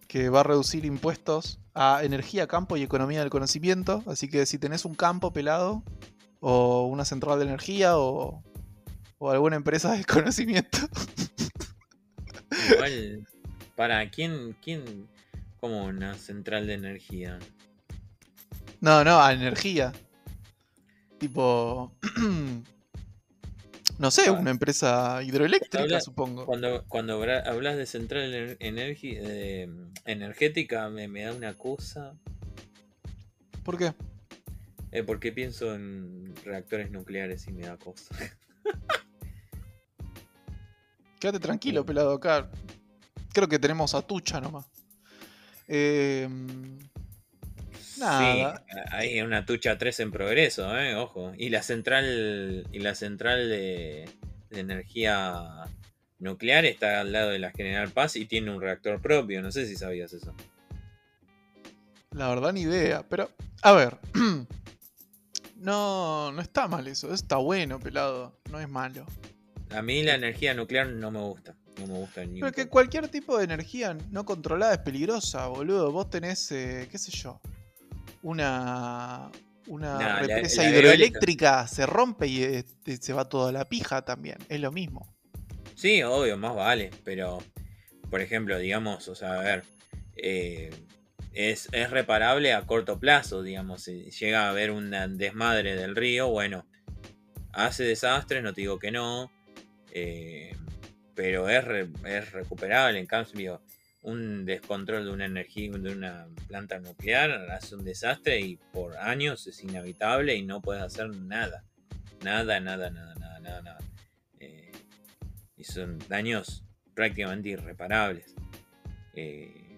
que 0.08 0.28
va 0.28 0.40
a 0.40 0.42
reducir 0.44 0.84
impuestos 0.84 1.58
a 1.74 2.00
energía, 2.04 2.46
campo 2.46 2.76
y 2.76 2.82
economía 2.82 3.20
del 3.20 3.30
conocimiento. 3.30 4.02
Así 4.06 4.28
que 4.28 4.46
si 4.46 4.58
tenés 4.58 4.84
un 4.84 4.94
campo 4.94 5.32
pelado, 5.32 5.82
o 6.40 6.86
una 6.86 7.04
central 7.04 7.38
de 7.38 7.46
energía, 7.46 7.98
o, 7.98 8.42
o 9.18 9.30
alguna 9.30 9.56
empresa 9.56 9.92
de 9.92 10.04
conocimiento, 10.06 10.78
Igual, 12.72 13.26
para 13.74 14.08
quién, 14.10 14.56
quién, 14.62 15.08
como 15.68 15.84
una 15.86 16.14
central 16.14 16.66
de 16.66 16.74
energía. 16.74 17.38
No, 18.80 19.02
no, 19.04 19.20
a 19.20 19.32
energía. 19.32 19.92
Tipo. 21.18 21.92
no 23.98 24.10
sé, 24.10 24.26
Ah. 24.28 24.32
una 24.32 24.50
empresa 24.50 25.22
hidroeléctrica, 25.22 25.82
Habla- 25.82 26.00
supongo. 26.00 26.44
Cuando, 26.46 26.84
cuando 26.86 27.14
habla- 27.20 27.40
hablas 27.40 27.76
de 27.76 27.86
central 27.86 28.32
energi- 28.60 29.16
eh, 29.18 29.68
energética, 30.04 30.88
me, 30.90 31.08
me 31.08 31.22
da 31.24 31.32
una 31.32 31.54
cosa. 31.54 32.14
¿Por 33.64 33.76
qué? 33.78 33.94
Eh, 34.92 35.02
porque 35.02 35.32
pienso 35.32 35.74
en 35.74 36.34
reactores 36.44 36.90
nucleares 36.90 37.46
y 37.48 37.52
me 37.52 37.62
da 37.66 37.76
cosa. 37.76 38.14
Quédate 41.18 41.40
tranquilo, 41.40 41.82
Mm. 41.82 41.86
pelado 41.86 42.12
acá. 42.12 42.48
Creo 43.32 43.48
que 43.48 43.58
tenemos 43.58 43.94
a 43.94 44.02
Tucha 44.02 44.40
nomás. 44.40 44.66
Eh, 45.68 46.28
Nada. 47.98 48.62
Sí, 48.68 48.82
hay 48.90 49.20
una 49.22 49.46
tucha 49.46 49.78
3 49.78 50.00
en 50.00 50.12
progreso, 50.12 50.76
eh, 50.78 50.94
ojo. 50.96 51.32
Y 51.36 51.48
la 51.48 51.62
central, 51.62 52.66
y 52.70 52.78
la 52.80 52.94
central 52.94 53.48
de, 53.48 54.08
de 54.50 54.60
energía 54.60 55.64
nuclear 56.18 56.64
está 56.64 57.00
al 57.00 57.12
lado 57.12 57.30
de 57.30 57.38
la 57.38 57.50
General 57.52 57.90
Paz 57.90 58.16
y 58.16 58.26
tiene 58.26 58.50
un 58.50 58.60
reactor 58.60 59.00
propio. 59.00 59.42
No 59.42 59.50
sé 59.50 59.66
si 59.66 59.76
sabías 59.76 60.12
eso. 60.12 60.34
la 62.12 62.28
verdad, 62.28 62.52
ni 62.52 62.62
idea. 62.62 63.02
Pero, 63.08 63.30
a 63.62 63.72
ver. 63.72 63.96
no, 65.56 66.32
no 66.32 66.40
está 66.42 66.68
mal 66.68 66.86
eso. 66.88 67.12
Está 67.14 67.36
bueno, 67.36 67.80
pelado. 67.80 68.38
No 68.50 68.60
es 68.60 68.68
malo. 68.68 69.06
A 69.70 69.82
mí 69.82 70.02
la 70.02 70.14
energía 70.14 70.54
nuclear 70.54 70.88
no 70.88 71.10
me 71.10 71.20
gusta. 71.20 71.56
No 71.78 71.86
me 71.86 71.94
gusta 71.94 72.24
ni 72.24 72.34
Pero 72.40 72.46
un 72.46 72.52
que 72.52 72.62
poco. 72.64 72.72
cualquier 72.72 73.08
tipo 73.08 73.36
de 73.38 73.44
energía 73.44 73.96
no 74.10 74.24
controlada 74.24 74.74
es 74.74 74.78
peligrosa, 74.80 75.46
boludo. 75.48 75.92
Vos 75.92 76.08
tenés, 76.10 76.50
eh, 76.52 76.88
qué 76.90 76.98
sé 76.98 77.10
yo, 77.12 77.40
una, 78.22 79.30
una 79.66 79.98
Nah, 79.98 80.18
represa 80.20 80.62
la 80.62 80.68
hidroeléctrica, 80.70 81.66
se 81.68 81.86
rompe 81.86 82.26
y 82.26 82.42
eh, 82.42 82.64
te- 82.82 82.96
se 82.96 83.12
va 83.12 83.28
toda 83.28 83.52
la 83.52 83.64
pija 83.66 84.02
también. 84.02 84.38
Es 84.48 84.60
lo 84.60 84.72
mismo. 84.72 85.14
Sí, 85.74 86.02
obvio, 86.02 86.36
más 86.38 86.54
vale. 86.54 86.90
Pero, 87.04 87.38
por 88.10 88.20
ejemplo, 88.20 88.58
digamos, 88.58 89.08
o 89.08 89.14
sea, 89.14 89.34
a 89.34 89.42
ver. 89.42 89.64
eh, 90.16 90.70
es, 91.34 91.68
es 91.72 91.90
reparable 91.90 92.54
a 92.54 92.62
corto 92.66 92.98
plazo, 92.98 93.42
digamos. 93.42 93.82
Si 93.82 94.10
llega 94.10 94.46
a 94.46 94.50
haber 94.50 94.70
un 94.70 94.90
desmadre 95.18 95.76
del 95.76 95.94
río, 95.94 96.28
bueno, 96.28 96.66
hace 97.52 97.84
desastres, 97.84 98.42
no 98.42 98.54
te 98.54 98.62
digo 98.62 98.78
que 98.78 98.90
no. 98.90 99.30
eh, 99.92 100.56
pero 101.16 101.48
es, 101.48 101.64
re- 101.64 101.88
es 102.04 102.30
recuperable. 102.32 103.00
En 103.00 103.06
cambio, 103.06 103.60
un 104.02 104.44
descontrol 104.44 105.04
de 105.06 105.10
una 105.10 105.24
energía, 105.24 105.72
de 105.72 105.90
una 105.92 106.28
planta 106.46 106.78
nuclear, 106.78 107.32
hace 107.50 107.74
un 107.74 107.84
desastre 107.84 108.38
y 108.40 108.56
por 108.72 108.96
años 108.98 109.44
es 109.48 109.60
inevitable 109.64 110.36
y 110.36 110.44
no 110.44 110.60
puedes 110.60 110.82
hacer 110.84 111.08
nada. 111.08 111.64
Nada, 112.22 112.60
nada, 112.60 112.90
nada, 112.90 113.14
nada, 113.14 113.40
nada, 113.40 113.62
nada. 113.62 113.78
Eh, 114.38 114.70
y 115.56 115.64
son 115.64 115.98
daños 116.08 116.62
prácticamente 116.94 117.48
irreparables. 117.48 118.34
Eh, 119.14 119.76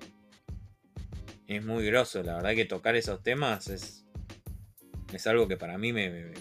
es 1.47 1.65
muy 1.65 1.87
grosso, 1.87 2.23
la 2.23 2.35
verdad 2.35 2.55
que 2.55 2.65
tocar 2.67 2.95
esos 2.97 3.23
temas 3.23 3.69
es, 3.69 4.05
es 5.13 5.27
algo 5.27 5.49
que 5.49 5.57
para 5.57 5.79
mí 5.79 5.93
me- 5.95 6.33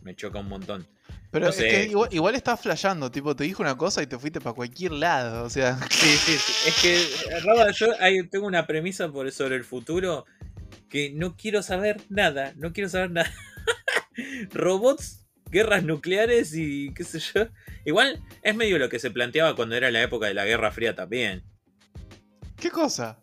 me 0.00 0.14
choca 0.16 0.38
un 0.38 0.48
montón. 0.48 0.86
Pero 1.30 1.44
No 1.46 1.50
es 1.50 1.56
sé. 1.56 1.68
que 1.68 1.82
igual, 1.84 2.08
igual 2.12 2.34
estás 2.34 2.60
flasheando, 2.60 3.10
tipo, 3.10 3.36
te 3.36 3.44
dijo 3.44 3.62
una 3.62 3.76
cosa 3.76 4.02
y 4.02 4.06
te 4.06 4.18
fuiste 4.18 4.40
para 4.40 4.54
cualquier 4.54 4.92
lado. 4.92 5.44
O 5.44 5.50
sea, 5.50 5.78
Sí, 5.90 6.08
sí, 6.16 6.36
sí. 6.38 6.68
Es 6.68 6.80
que, 6.80 7.40
Roba, 7.40 7.70
yo 7.72 7.88
tengo 8.30 8.46
una 8.46 8.66
premisa 8.66 9.10
por, 9.10 9.30
sobre 9.32 9.56
el 9.56 9.64
futuro 9.64 10.24
que 10.88 11.10
no 11.12 11.36
quiero 11.36 11.62
saber 11.62 12.00
nada, 12.08 12.54
no 12.56 12.72
quiero 12.72 12.88
saber 12.88 13.10
nada. 13.10 13.30
Robots, 14.52 15.26
guerras 15.50 15.84
nucleares 15.84 16.54
y 16.54 16.92
qué 16.94 17.04
sé 17.04 17.18
yo. 17.20 17.46
Igual 17.84 18.22
es 18.42 18.54
medio 18.56 18.78
lo 18.78 18.88
que 18.88 18.98
se 18.98 19.10
planteaba 19.10 19.54
cuando 19.54 19.76
era 19.76 19.90
la 19.90 20.02
época 20.02 20.26
de 20.26 20.34
la 20.34 20.44
Guerra 20.44 20.70
Fría 20.70 20.94
también. 20.94 21.42
¿qué 22.56 22.70
cosa? 22.70 23.20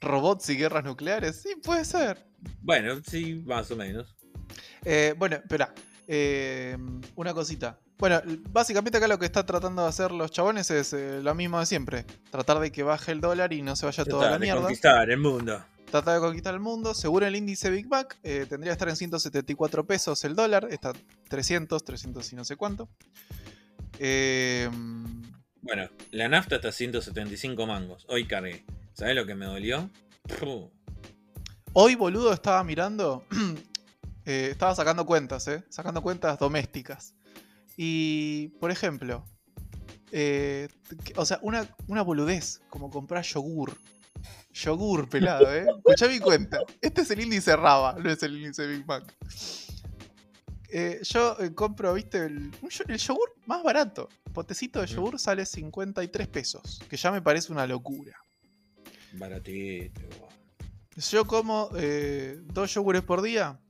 ¿Robots 0.00 0.48
y 0.50 0.56
guerras 0.56 0.84
nucleares? 0.84 1.40
Sí, 1.40 1.50
puede 1.62 1.84
ser. 1.84 2.26
Bueno, 2.62 3.00
sí, 3.08 3.42
más 3.46 3.70
o 3.70 3.76
menos. 3.76 4.16
Eh, 4.84 5.14
bueno, 5.16 5.36
espera. 5.36 5.72
Eh, 6.06 6.76
una 7.14 7.34
cosita. 7.34 7.78
Bueno, 7.98 8.20
básicamente 8.50 8.98
acá 8.98 9.08
lo 9.08 9.18
que 9.18 9.24
está 9.26 9.46
tratando 9.46 9.82
de 9.82 9.88
hacer 9.88 10.12
los 10.12 10.30
chabones 10.30 10.70
es 10.70 10.92
eh, 10.92 11.20
lo 11.22 11.34
mismo 11.34 11.58
de 11.58 11.66
siempre. 11.66 12.04
Tratar 12.30 12.58
de 12.60 12.70
que 12.70 12.82
baje 12.82 13.12
el 13.12 13.20
dólar 13.20 13.52
y 13.52 13.62
no 13.62 13.74
se 13.76 13.86
vaya 13.86 14.04
toda 14.04 14.16
la 14.22 14.28
Tratar 14.28 14.40
de 14.40 14.46
mierda. 14.46 14.60
conquistar 14.62 15.10
el 15.10 15.18
mundo. 15.18 15.64
Tratar 15.90 16.14
de 16.14 16.20
conquistar 16.20 16.52
el 16.54 16.60
mundo. 16.60 16.92
Según 16.94 17.22
el 17.22 17.36
índice 17.36 17.70
Big 17.70 17.88
Mac, 17.88 18.18
eh, 18.22 18.44
tendría 18.48 18.70
que 18.70 18.74
estar 18.74 18.88
en 18.88 18.96
174 18.96 19.86
pesos 19.86 20.22
el 20.24 20.34
dólar. 20.36 20.68
Está 20.70 20.92
300, 21.28 21.82
300 21.84 22.32
y 22.32 22.36
no 22.36 22.44
sé 22.44 22.56
cuánto. 22.56 22.88
Eh, 23.98 24.68
Bueno, 25.62 25.88
la 26.10 26.28
nafta 26.28 26.56
está 26.56 26.68
a 26.68 26.72
175 26.72 27.66
mangos. 27.66 28.04
Hoy 28.08 28.26
cargué. 28.26 28.64
¿Sabes 28.92 29.14
lo 29.16 29.24
que 29.26 29.34
me 29.34 29.46
dolió? 29.46 29.88
Puh. 30.40 30.70
hoy, 31.72 31.94
boludo, 31.94 32.32
estaba 32.32 32.62
mirando. 32.64 33.24
eh, 34.26 34.48
estaba 34.50 34.74
sacando 34.74 35.06
cuentas, 35.06 35.48
¿eh? 35.48 35.64
Sacando 35.70 36.02
cuentas 36.02 36.38
domésticas. 36.38 37.14
Y, 37.76 38.48
por 38.60 38.70
ejemplo, 38.70 39.24
eh, 40.12 40.68
o 41.16 41.24
sea, 41.24 41.38
una, 41.42 41.68
una 41.88 42.02
boludez, 42.02 42.60
como 42.68 42.90
comprar 42.90 43.24
yogur. 43.24 43.76
Yogur 44.52 45.08
pelado, 45.08 45.54
¿eh? 45.54 45.66
Escuchá 45.76 46.08
mi 46.08 46.18
cuenta. 46.18 46.60
Este 46.80 47.02
es 47.02 47.10
el 47.10 47.20
índice 47.20 47.54
Raba, 47.56 47.94
no 47.94 48.10
es 48.10 48.22
el 48.22 48.36
índice 48.36 48.66
Big 48.66 48.86
Mac. 48.86 49.14
Eh, 50.68 51.00
yo 51.02 51.36
eh, 51.40 51.54
compro, 51.54 51.94
viste, 51.94 52.18
el, 52.26 52.50
el 52.88 52.98
yogur 52.98 53.34
más 53.46 53.62
barato. 53.62 54.08
Potecito 54.32 54.80
de 54.80 54.86
yogur 54.86 55.18
sale 55.18 55.46
53 55.46 56.28
pesos, 56.28 56.82
que 56.88 56.96
ya 56.96 57.12
me 57.12 57.22
parece 57.22 57.52
una 57.52 57.66
locura. 57.66 58.16
Baratito. 59.12 60.00
Yo 60.96 61.26
como 61.26 61.70
eh, 61.76 62.38
dos 62.44 62.74
yogures 62.74 63.02
por 63.02 63.22
día. 63.22 63.60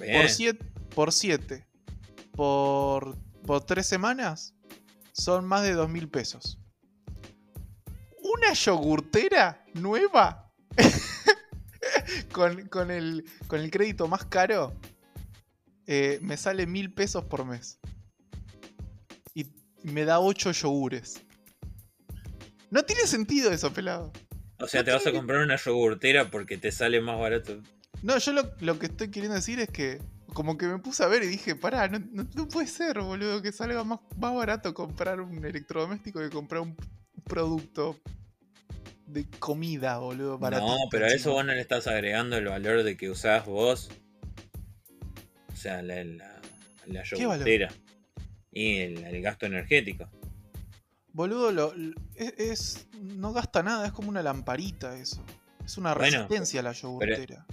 Bien. 0.00 0.20
Por 0.22 0.30
7. 0.30 0.66
Por 0.94 1.12
7. 1.12 1.66
Por, 2.32 3.16
por 3.46 3.64
3 3.64 3.86
semanas. 3.86 4.54
Son 5.12 5.44
más 5.44 5.62
de 5.62 5.72
2 5.72 5.88
mil 5.88 6.08
pesos. 6.08 6.58
Una 8.22 8.52
yogurtera 8.52 9.64
nueva. 9.74 10.50
con, 12.32 12.66
con 12.68 12.90
el, 12.90 13.24
con 13.46 13.60
el 13.60 13.70
crédito 13.70 14.08
más 14.08 14.24
caro. 14.24 14.74
eh, 15.86 16.18
me 16.22 16.36
sale 16.36 16.66
mil 16.66 16.92
pesos 16.92 17.24
por 17.24 17.44
mes. 17.44 17.78
Y 19.34 19.46
me 19.82 20.04
da 20.04 20.20
8 20.20 20.52
yogures. 20.52 21.20
No 22.70 22.84
tiene 22.84 23.06
sentido 23.06 23.50
eso, 23.50 23.72
pelado. 23.72 24.12
O 24.58 24.68
sea, 24.68 24.84
te 24.84 24.92
vas 24.92 25.06
a 25.06 25.12
comprar 25.12 25.40
una 25.42 25.56
yogurtera 25.56 26.30
porque 26.30 26.56
te 26.56 26.70
sale 26.70 27.00
más 27.00 27.18
barato. 27.18 27.60
No, 28.02 28.16
yo 28.18 28.32
lo, 28.32 28.50
lo 28.60 28.78
que 28.78 28.86
estoy 28.86 29.10
queriendo 29.10 29.34
decir 29.34 29.60
es 29.60 29.68
que 29.68 30.00
como 30.32 30.56
que 30.56 30.66
me 30.66 30.78
puse 30.78 31.02
a 31.02 31.08
ver 31.08 31.22
y 31.24 31.26
dije, 31.26 31.54
pará, 31.56 31.88
no, 31.88 31.98
no- 32.12 32.26
no 32.34 32.48
puede 32.48 32.66
ser, 32.66 33.00
boludo, 33.00 33.42
que 33.42 33.52
salga 33.52 33.82
más, 33.84 34.00
más 34.16 34.34
barato 34.34 34.72
comprar 34.74 35.20
un 35.20 35.44
electrodoméstico 35.44 36.20
que 36.20 36.30
comprar 36.30 36.62
un 36.62 36.76
producto 37.24 37.98
de 39.06 39.28
comida, 39.38 39.98
boludo, 39.98 40.38
barato. 40.38 40.66
No, 40.66 40.76
pero 40.90 41.06
a 41.06 41.08
eso 41.08 41.32
vos 41.32 41.44
no 41.44 41.52
le 41.52 41.60
estás 41.60 41.86
agregando 41.88 42.36
el 42.36 42.46
valor 42.46 42.84
de 42.84 42.96
que 42.96 43.10
usás 43.10 43.44
vos. 43.44 43.90
O 45.52 45.56
sea, 45.56 45.82
la, 45.82 46.02
la, 46.86 47.02
yogurtera. 47.02 47.68
Y 48.52 48.78
el, 48.78 49.04
el 49.04 49.20
gasto 49.22 49.46
energético. 49.46 50.08
Boludo, 51.12 51.50
lo, 51.52 51.74
lo- 51.74 52.00
es, 52.14 52.34
es- 52.38 52.86
no 53.02 53.32
gasta 53.32 53.62
nada, 53.62 53.86
es 53.86 53.92
como 53.92 54.08
una 54.08 54.22
lamparita 54.22 54.96
eso. 54.96 55.22
Es 55.64 55.76
una 55.76 55.92
Bueno, 55.94 56.18
resistencia 56.18 56.60
a 56.60 56.62
la 56.62 56.72
yogurtera. 56.72 57.46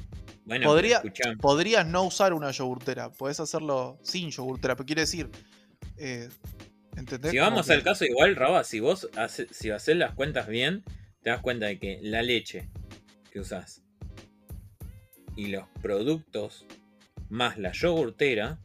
Bueno, 0.48 0.68
Podría- 0.68 1.02
Podrías 1.42 1.86
no 1.86 2.04
usar 2.04 2.34
una 2.34 2.52
yogurtera, 2.52 3.12
podés 3.12 3.40
hacerlo 3.40 4.00
sin 4.02 4.32
yogurtera, 4.32 4.76
pero 4.76 4.86
quiere 4.86 5.02
decir... 5.02 5.30
eh, 5.98 6.30
¿entendés? 6.96 7.32
Si 7.32 7.38
vamos 7.38 7.68
que- 7.68 7.74
al 7.74 7.84
caso 7.84 8.06
igual, 8.06 8.36
Raba, 8.36 8.64
si 8.64 8.80
vos 8.80 9.10
hace- 9.18 9.48
si 9.54 9.70
haces 9.72 9.98
las 9.98 10.14
cuentas 10.16 10.48
bien, 10.48 10.84
te 11.22 11.30
das 11.32 11.42
cuenta 11.42 11.66
de 11.66 11.78
que 11.80 12.00
la 12.02 12.22
leche 12.22 12.70
que 13.32 13.42
usás 13.42 13.84
y 15.36 15.48
los 15.48 15.66
productos 15.82 16.66
más 17.30 17.58
la 17.58 17.74
yogurtera 17.74 18.60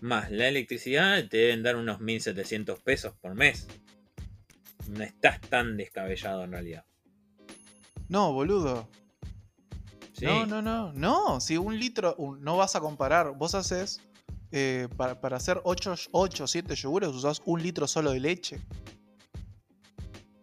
más 0.00 0.30
la 0.30 0.48
electricidad 0.48 1.26
te 1.28 1.36
deben 1.38 1.62
dar 1.62 1.76
unos 1.76 2.00
1700 2.00 2.80
pesos 2.80 3.14
por 3.22 3.34
mes. 3.34 3.66
No 4.88 5.02
estás 5.02 5.40
tan 5.40 5.76
descabellado 5.78 6.44
en 6.44 6.52
realidad. 6.52 6.84
No, 8.08 8.32
boludo. 8.34 8.90
No, 10.22 10.46
no, 10.46 10.62
no. 10.62 10.92
No, 10.92 11.40
si 11.40 11.56
un 11.56 11.78
litro, 11.78 12.16
no 12.40 12.56
vas 12.56 12.76
a 12.76 12.80
comparar. 12.80 13.36
Vos 13.36 13.54
haces, 13.54 14.00
eh, 14.52 14.88
para, 14.96 15.20
para 15.20 15.36
hacer 15.36 15.60
8 15.64 15.94
o 16.12 16.28
7 16.28 16.74
yogures, 16.74 17.10
usás 17.10 17.42
un 17.44 17.62
litro 17.62 17.86
solo 17.86 18.12
de 18.12 18.20
leche. 18.20 18.60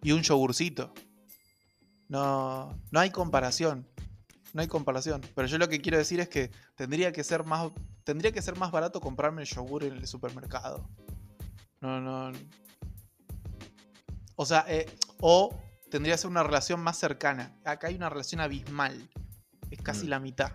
Y 0.04 0.12
un 0.12 0.22
yogurcito. 0.22 0.94
No, 2.10 2.78
no 2.92 3.00
hay 3.00 3.12
comparación. 3.12 3.88
No 4.54 4.62
hay 4.62 4.68
comparación. 4.68 5.22
Pero 5.34 5.48
yo 5.48 5.58
lo 5.58 5.70
que 5.70 5.80
quiero 5.80 5.98
decir 5.98 6.20
es 6.20 6.28
que 6.28 6.52
tendría 6.76 7.12
que 7.14 7.24
ser 7.24 7.46
más, 7.46 7.72
tendría 8.04 8.32
que 8.32 8.42
ser 8.42 8.58
más 8.58 8.72
barato 8.72 9.00
comprarme 9.00 9.44
el 9.44 9.48
yogur 9.48 9.86
en 9.86 9.94
el 9.94 10.08
supermercado. 10.08 10.90
No, 11.80 12.02
no. 12.02 12.38
O 14.36 14.46
sea, 14.46 14.66
eh, 14.68 14.88
o 15.20 15.56
tendría 15.90 16.16
que 16.16 16.18
ser 16.18 16.30
una 16.30 16.44
relación 16.44 16.82
más 16.82 16.98
cercana. 16.98 17.56
Acá 17.64 17.88
hay 17.88 17.96
una 17.96 18.10
relación 18.10 18.42
abismal. 18.42 19.10
Es 19.72 19.82
casi 19.82 20.06
Mm. 20.06 20.10
la 20.10 20.20
mitad. 20.20 20.52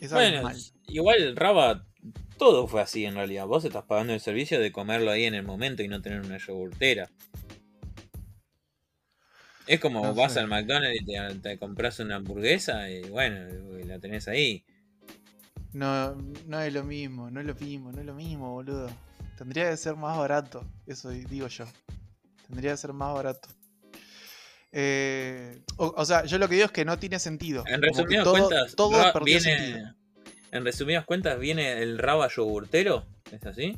Es 0.00 0.10
Bueno, 0.12 0.50
igual, 0.86 1.36
Raba, 1.36 1.84
todo 2.38 2.66
fue 2.66 2.80
así 2.80 3.04
en 3.04 3.14
realidad. 3.14 3.46
Vos 3.46 3.64
estás 3.64 3.84
pagando 3.84 4.14
el 4.14 4.20
servicio 4.20 4.58
de 4.58 4.72
comerlo 4.72 5.10
ahí 5.10 5.24
en 5.24 5.34
el 5.34 5.42
momento 5.42 5.82
y 5.82 5.88
no 5.88 6.00
tener 6.00 6.20
una 6.20 6.38
yogurtera. 6.38 7.10
Es 9.66 9.80
como 9.80 10.02
No 10.02 10.14
vas 10.14 10.34
sé. 10.34 10.40
al 10.40 10.48
McDonald's 10.48 11.00
y 11.00 11.04
te, 11.04 11.34
te 11.40 11.58
compras 11.58 11.98
una 12.00 12.16
hamburguesa 12.16 12.90
y 12.90 13.02
bueno, 13.08 13.46
la 13.86 13.98
tenés 13.98 14.28
ahí. 14.28 14.64
No, 15.72 16.14
no 16.46 16.60
es 16.60 16.72
lo 16.72 16.84
mismo, 16.84 17.30
no 17.30 17.40
es 17.40 17.46
lo 17.46 17.54
mismo, 17.54 17.92
no 17.92 18.00
es 18.00 18.06
lo 18.06 18.14
mismo, 18.14 18.52
boludo. 18.52 18.88
Tendría 19.38 19.70
que 19.70 19.76
ser 19.76 19.96
más 19.96 20.18
barato, 20.18 20.64
eso 20.86 21.10
digo 21.10 21.46
yo. 21.48 21.64
Tendría 22.48 22.72
que 22.72 22.76
ser 22.78 22.92
más 22.92 23.14
barato. 23.14 23.48
Eh, 24.72 25.60
o, 25.76 25.92
o 25.96 26.04
sea, 26.04 26.24
yo 26.24 26.38
lo 26.38 26.48
que 26.48 26.54
digo 26.54 26.66
es 26.66 26.72
que 26.72 26.84
no 26.84 26.96
tiene 26.98 27.18
sentido. 27.18 27.64
En 27.66 27.82
resumidas 27.82 28.22
todo, 28.24 28.46
cuentas, 28.48 28.74
todo 28.76 29.02
Ra- 29.02 29.12
perdió 29.12 29.38
viene, 29.38 29.58
sentido. 29.58 29.94
en 30.52 30.64
resumidas 30.64 31.04
cuentas 31.04 31.38
viene 31.40 31.82
el 31.82 31.98
Raba 31.98 32.28
yogurtero, 32.28 33.04
¿es 33.32 33.44
así? 33.46 33.76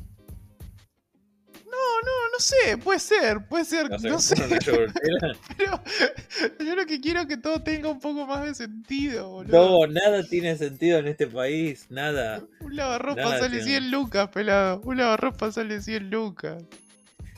No, 1.65 2.01
no, 2.05 2.11
no 2.31 2.39
sé, 2.39 2.77
puede 2.77 2.99
ser, 2.99 3.47
puede 3.47 3.65
ser, 3.65 3.89
yo 6.59 6.75
lo 6.75 6.85
que 6.85 6.99
quiero 7.01 7.21
es 7.21 7.27
que 7.27 7.37
todo 7.37 7.63
tenga 7.63 7.89
un 7.89 7.99
poco 7.99 8.27
más 8.27 8.45
de 8.45 8.53
sentido, 8.53 9.29
boludo. 9.29 9.87
No, 9.87 9.91
nada 9.91 10.23
tiene 10.23 10.55
sentido 10.57 10.99
en 10.99 11.07
este 11.07 11.25
país, 11.27 11.87
nada. 11.89 12.43
Un 12.59 12.75
lavarropa 12.75 13.21
Nada 13.21 13.39
sale 13.39 13.57
tiene. 13.61 13.79
100 13.79 13.91
lucas, 13.91 14.29
pelado. 14.29 14.81
Un 14.83 14.97
lavarropa 14.97 15.51
sale 15.51 15.81
100 15.81 16.09
lucas. 16.09 16.63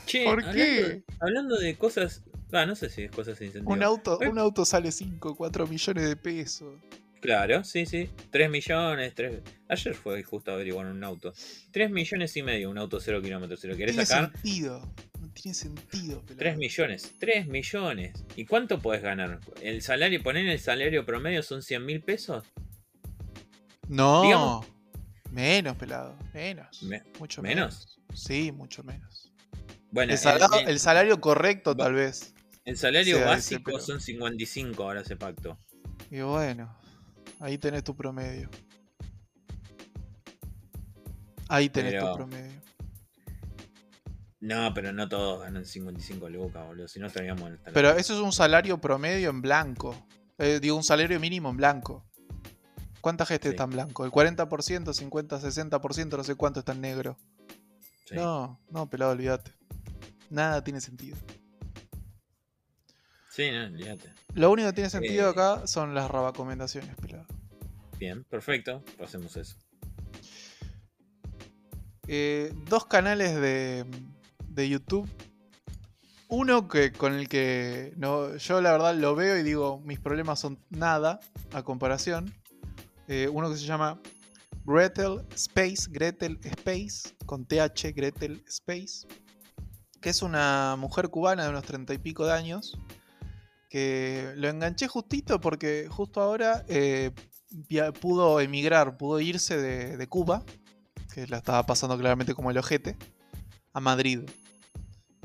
Che, 0.06 0.24
¿Por 0.24 0.40
hablando- 0.44 0.52
qué? 0.54 1.02
Hablando 1.20 1.56
de 1.58 1.76
cosas. 1.76 2.22
Ah, 2.52 2.64
no 2.66 2.74
sé 2.76 2.88
si 2.90 3.02
es 3.02 3.10
cosas 3.10 3.38
sin 3.38 3.52
sentido. 3.52 3.72
Un 3.72 3.82
auto, 3.82 4.20
Eh. 4.22 4.28
un 4.28 4.38
auto 4.38 4.64
sale 4.64 4.92
5, 4.92 5.34
4 5.36 5.66
millones 5.66 6.08
de 6.08 6.16
pesos. 6.16 6.74
Claro, 7.20 7.64
sí, 7.64 7.86
sí. 7.86 8.08
3 8.30 8.48
millones, 8.50 9.14
3... 9.14 9.40
Ayer 9.68 9.94
fue 9.94 10.22
justo 10.22 10.52
averiguar 10.52 10.86
un 10.86 11.02
auto. 11.02 11.32
3 11.72 11.90
millones 11.90 12.36
y 12.36 12.42
medio 12.42 12.70
un 12.70 12.78
auto 12.78 13.00
0 13.00 13.20
kilómetros. 13.20 13.58
Si 13.60 13.66
lo 13.66 13.72
No 13.74 13.78
querés 13.78 13.94
tiene 13.96 14.06
sacar, 14.06 14.32
sentido. 14.32 14.92
No 15.20 15.28
tiene 15.32 15.54
sentido, 15.54 16.20
pelado. 16.20 16.38
3 16.38 16.56
millones. 16.56 17.14
3 17.18 17.48
millones. 17.48 18.24
¿Y 18.36 18.44
cuánto 18.44 18.80
podés 18.80 19.02
ganar? 19.02 19.40
El 19.60 19.82
salario, 19.82 20.22
poner 20.22 20.46
el 20.46 20.60
salario 20.60 21.04
promedio 21.04 21.42
son 21.42 21.62
100 21.62 21.84
mil 21.84 22.00
pesos. 22.02 22.44
No. 23.88 24.22
Digamos- 24.22 24.66
Menos, 25.32 25.76
pelado. 25.76 26.16
Menos. 26.32 26.82
Me- 26.84 27.02
mucho 27.18 27.42
¿menos? 27.42 27.98
menos. 28.08 28.18
Sí, 28.18 28.52
mucho 28.52 28.82
menos. 28.84 29.32
Bueno, 29.90 30.12
El, 30.12 30.18
sala- 30.18 30.48
el, 30.54 30.60
el- 30.62 30.68
el 30.70 30.78
salario 30.78 31.20
correcto, 31.20 31.70
Va- 31.74 31.84
tal 31.86 31.94
vez. 31.94 32.34
El 32.66 32.76
salario 32.76 33.16
sea 33.16 33.24
ese, 33.24 33.54
básico 33.54 33.62
pero- 33.72 33.80
son 33.80 34.00
55 34.00 34.82
ahora 34.82 35.02
se 35.04 35.16
pactó. 35.16 35.58
Y 36.10 36.20
bueno, 36.20 36.76
ahí 37.40 37.56
tenés 37.58 37.82
tu 37.84 37.96
promedio. 37.96 38.50
Ahí 41.48 41.68
tenés 41.70 41.92
Pero- 41.94 42.10
tu 42.10 42.16
promedio. 42.16 42.60
No, 44.40 44.72
pero 44.74 44.92
no 44.92 45.08
todos 45.08 45.40
ganan 45.40 45.64
55 45.64 46.28
lucas, 46.28 46.66
boludo. 46.66 46.86
Si 46.88 47.00
no 47.00 47.06
estaríamos 47.06 47.48
en 47.48 47.54
el 47.54 47.72
Pero 47.72 47.90
eso 47.92 48.14
es 48.14 48.20
un 48.20 48.32
salario 48.32 48.78
promedio 48.80 49.30
en 49.30 49.40
blanco. 49.42 49.96
Eh, 50.38 50.60
digo, 50.60 50.76
un 50.76 50.84
salario 50.84 51.18
mínimo 51.18 51.48
en 51.50 51.56
blanco. 51.56 52.04
¿Cuánta 53.00 53.24
gente 53.24 53.48
Sí. 53.48 53.54
está 53.54 53.64
en 53.64 53.70
blanco? 53.70 54.04
¿El 54.04 54.10
40%, 54.10 54.92
50, 54.92 55.40
60%? 55.40 56.16
No 56.16 56.24
sé 56.24 56.34
cuánto 56.34 56.60
está 56.60 56.72
en 56.72 56.80
negro. 56.82 57.16
Sí. 58.04 58.14
No, 58.14 58.60
no, 58.70 58.88
pelado, 58.88 59.12
olvídate. 59.12 59.52
Nada 60.30 60.62
tiene 60.62 60.80
sentido. 60.80 61.16
Sí, 63.36 63.50
no. 63.50 63.68
Lo 64.32 64.50
único 64.50 64.68
que 64.70 64.72
tiene 64.72 64.88
sentido 64.88 65.26
Eh. 65.26 65.30
acá 65.30 65.66
son 65.66 65.94
las 65.94 66.10
rabacomendaciones, 66.10 66.96
pelado. 66.96 67.26
Bien, 67.98 68.24
perfecto. 68.24 68.82
Pasemos 68.96 69.36
eso. 69.36 69.56
Eh, 72.08 72.50
dos 72.64 72.86
canales 72.86 73.34
de, 73.34 73.84
de 74.48 74.68
YouTube. 74.70 75.06
Uno 76.28 76.66
que 76.66 76.92
con 76.92 77.12
el 77.12 77.28
que 77.28 77.92
no, 77.98 78.34
yo 78.36 78.62
la 78.62 78.72
verdad 78.72 78.94
lo 78.94 79.14
veo 79.14 79.36
y 79.36 79.42
digo, 79.42 79.80
mis 79.80 80.00
problemas 80.00 80.40
son 80.40 80.58
nada 80.70 81.20
a 81.52 81.62
comparación. 81.62 82.32
Eh, 83.06 83.28
uno 83.30 83.50
que 83.50 83.56
se 83.56 83.66
llama 83.66 84.00
Gretel 84.64 85.26
Space, 85.34 85.88
Gretel 85.90 86.40
Space, 86.42 87.14
con 87.26 87.44
TH, 87.44 87.92
Gretel 87.94 88.42
Space, 88.48 89.06
que 90.00 90.08
es 90.08 90.22
una 90.22 90.74
mujer 90.78 91.10
cubana 91.10 91.44
de 91.44 91.50
unos 91.50 91.64
treinta 91.64 91.92
y 91.92 91.98
pico 91.98 92.24
de 92.24 92.32
años, 92.32 92.76
que 93.68 94.32
lo 94.36 94.48
enganché 94.48 94.88
justito 94.88 95.40
porque 95.40 95.88
justo 95.90 96.20
ahora 96.20 96.64
eh, 96.68 97.12
pudo 98.00 98.40
emigrar, 98.40 98.96
pudo 98.96 99.20
irse 99.20 99.56
de, 99.56 99.96
de 99.96 100.06
Cuba, 100.06 100.44
que 101.12 101.26
la 101.26 101.38
estaba 101.38 101.64
pasando 101.64 101.98
claramente 101.98 102.34
como 102.34 102.50
el 102.50 102.58
ojete, 102.58 102.96
a 103.72 103.80
Madrid. 103.80 104.20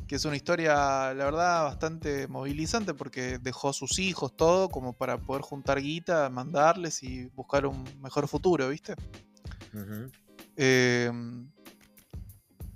Que 0.07 0.15
es 0.15 0.25
una 0.25 0.35
historia, 0.35 0.73
la 1.13 1.25
verdad, 1.25 1.63
bastante 1.63 2.27
movilizante 2.27 2.93
porque 2.93 3.37
dejó 3.37 3.69
a 3.69 3.73
sus 3.73 3.97
hijos, 3.97 4.35
todo, 4.35 4.69
como 4.69 4.91
para 4.91 5.17
poder 5.17 5.41
juntar 5.41 5.81
guita, 5.81 6.29
mandarles 6.29 7.01
y 7.03 7.27
buscar 7.27 7.65
un 7.65 7.85
mejor 8.01 8.27
futuro, 8.27 8.67
¿viste? 8.67 8.95
Eh, 10.57 11.11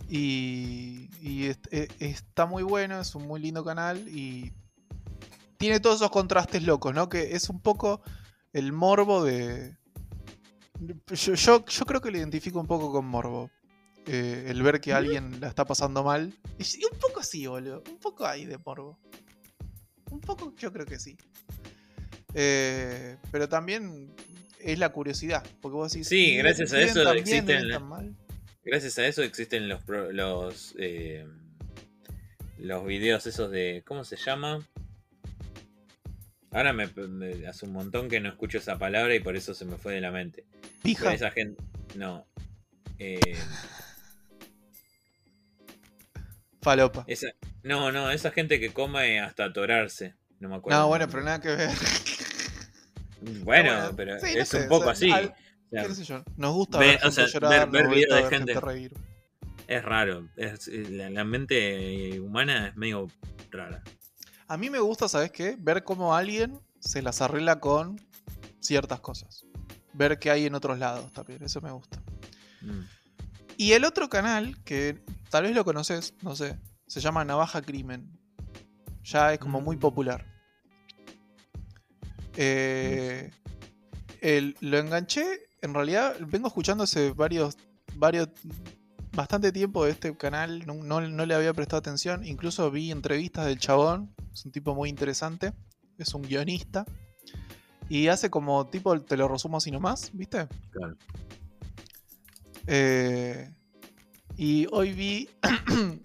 y 0.08 1.10
y 1.26 1.48
e- 1.72 1.90
está 2.00 2.46
muy 2.46 2.62
bueno, 2.62 3.02
es 3.02 3.16
un 3.16 3.28
muy 3.28 3.42
lindo 3.42 3.66
canal 3.66 4.08
y 4.08 4.54
tiene 5.58 5.80
todos 5.80 5.98
esos 5.98 6.12
contrastes 6.12 6.64
locos, 6.64 6.94
¿no? 6.94 7.10
Que 7.10 7.36
es 7.36 7.50
un 7.50 7.62
poco 7.62 8.02
el 8.54 8.72
morbo 8.74 9.24
de. 9.24 9.78
Yo, 11.08 11.34
yo, 11.36 11.66
yo 11.66 11.86
creo 11.86 12.02
que 12.02 12.12
lo 12.12 12.18
identifico 12.18 12.60
un 12.60 12.68
poco 12.68 12.92
con 12.92 13.06
morbo. 13.06 13.50
Eh, 14.08 14.46
el 14.50 14.62
ver 14.62 14.80
que 14.82 14.94
alguien 14.94 15.40
la 15.42 15.48
está 15.48 15.66
pasando 15.66 16.04
mal. 16.04 16.32
Y 16.60 16.84
un 16.86 17.00
poco 17.00 17.24
sí, 17.24 17.48
boludo. 17.48 17.82
Un 17.90 17.98
poco 17.98 18.26
ahí 18.26 18.46
de 18.46 18.58
morbo. 18.60 19.00
Un 20.12 20.22
poco 20.22 20.54
yo 20.58 20.72
creo 20.72 20.86
que 20.86 21.00
sí. 21.00 21.18
Eh, 22.34 23.18
pero 23.32 23.50
también 23.50 24.14
es 24.60 24.78
la 24.80 24.90
curiosidad. 24.90 25.44
Porque 25.62 25.76
vos 25.76 25.92
decís. 25.92 26.08
Sí, 26.08 26.36
gracias 26.38 26.74
a 26.74 26.82
eso 26.82 27.12
existen. 27.14 27.68
la- 27.70 27.80
mal. 27.80 28.16
Gracias 28.64 28.98
a 29.00 29.06
eso 29.08 29.22
existen 29.24 29.70
los 29.70 29.84
pro- 29.84 30.12
los 30.12 30.76
eh, 30.80 31.28
los 32.58 32.86
videos 32.86 33.26
esos 33.28 33.52
de 33.52 33.84
¿cómo 33.88 34.04
se 34.04 34.18
llama? 34.18 34.60
Ahora 36.56 36.72
me, 36.72 36.88
me- 36.88 37.46
hace 37.48 37.66
un 37.66 37.74
montón 37.74 38.08
que 38.08 38.22
no 38.22 38.30
escucho 38.30 38.60
esa 38.60 38.78
palabra 38.80 39.14
y 39.14 39.20
por 39.20 39.36
eso 39.36 39.54
se 39.54 39.66
me 39.66 39.76
fue 39.78 39.94
de 39.94 40.00
la 40.02 40.10
mente. 40.12 40.46
Pero 40.62 40.72
Pija. 40.84 41.14
esa 41.14 41.30
gente 41.32 41.62
no. 41.96 42.26
Eh, 42.98 43.20
Falopa. 46.62 47.04
esa, 47.08 47.28
no, 47.64 47.92
no, 47.92 48.10
esa 48.10 48.32
gente 48.32 48.60
que 48.60 48.72
come 48.74 49.20
hasta 49.20 49.46
atorarse. 49.46 50.16
No 50.40 50.50
me 50.50 50.56
acuerdo. 50.56 50.80
No, 50.80 50.88
bueno, 50.88 51.08
pero 51.10 51.24
nada 51.24 51.42
que 51.42 51.50
ver. 51.50 51.70
Bueno, 53.22 53.44
bueno, 53.44 53.94
pero 53.96 54.20
sí, 54.20 54.34
no 54.36 54.42
es 54.42 54.50
sé, 54.50 54.62
un 54.62 54.70
poco 54.70 54.88
o 54.88 54.90
así. 54.90 55.08
sea, 55.08 55.16
al- 55.18 55.26
O 55.26 55.70
sea, 55.72 55.88
¿Qué 55.88 55.96
sé 55.96 56.04
yo? 56.04 56.24
Nos 56.38 56.54
gusta 56.54 56.78
Ve- 56.80 56.86
ver 56.88 56.96
o 56.98 57.00
gente 57.02 57.16
sea, 57.16 57.26
llorar, 57.28 57.50
ver- 57.52 57.60
nos 57.62 57.72
ver 57.72 57.86
gusta 57.86 57.96
videos 57.96 58.30
de 58.30 58.38
gente- 58.38 58.60
reír. 58.62 58.94
es 59.68 59.84
raro. 59.84 60.30
Es- 60.38 60.68
la, 60.68 61.10
la 61.10 61.24
mente 61.24 62.20
humana 62.20 62.68
es 62.70 62.76
medio 62.78 63.08
rara. 63.52 63.84
A 64.48 64.58
mí 64.58 64.70
me 64.70 64.80
gusta, 64.80 65.08
¿sabes 65.08 65.32
qué? 65.32 65.56
Ver 65.60 65.84
cómo 65.84 66.16
alguien 66.16 66.60
se 66.80 67.02
las 67.02 67.22
arregla 67.22 67.60
con 67.60 68.00
ciertas 68.60 69.00
cosas. 69.00 69.46
Ver 69.94 70.20
qué 70.20 70.30
hay 70.30 70.46
en 70.46 70.56
otros 70.56 70.78
lados 70.78 71.12
también, 71.14 71.42
eso 71.44 71.62
me 71.62 71.72
gusta. 71.72 72.02
Mm. 72.62 72.82
Y 73.58 73.72
el 73.72 73.86
otro 73.86 74.10
canal, 74.10 74.62
que 74.64 75.02
tal 75.30 75.44
vez 75.44 75.56
lo 75.56 75.64
conoces, 75.66 76.14
no 76.22 76.36
sé, 76.36 76.60
se 76.88 77.00
llama 77.00 77.26
Navaja 77.26 77.62
Crimen. 77.62 78.12
Ya 79.04 79.34
es 79.34 79.40
como 79.40 79.62
muy 79.62 79.78
Mm. 79.78 79.80
popular. 79.80 80.26
Eh, 82.38 83.32
el- 84.22 84.58
lo 84.60 84.78
enganché, 84.78 85.26
en 85.62 85.74
realidad 85.74 86.16
vengo 86.28 86.48
escuchando 86.48 86.84
hace 86.84 87.12
varios, 87.12 87.58
varios, 87.96 88.30
bastante 89.14 89.52
tiempo 89.52 89.86
de 89.86 89.92
este 89.92 90.16
canal, 90.18 90.66
no, 90.66 90.74
no- 90.76 91.02
no 91.02 91.26
le 91.26 91.34
había 91.34 91.54
prestado 91.54 91.80
atención, 91.80 92.26
incluso 92.26 92.70
vi 92.72 92.92
entrevistas 92.92 93.46
del 93.46 93.58
chabón, 93.60 94.14
es 94.36 94.46
un 94.46 94.52
tipo 94.52 94.76
muy 94.76 94.90
interesante, 94.90 95.54
es 95.98 96.14
un 96.14 96.22
guionista, 96.22 96.86
y 97.88 98.10
hace 98.10 98.30
como 98.30 98.68
tipo, 98.68 99.00
te 99.02 99.16
lo 99.16 99.30
resumo 99.30 99.58
así 99.58 99.72
nomás, 99.72 100.12
¿viste? 100.14 100.48
Claro. 100.72 100.98
Eh, 102.68 103.50
y 104.36 104.68
hoy 104.72 104.92
vi 104.92 105.30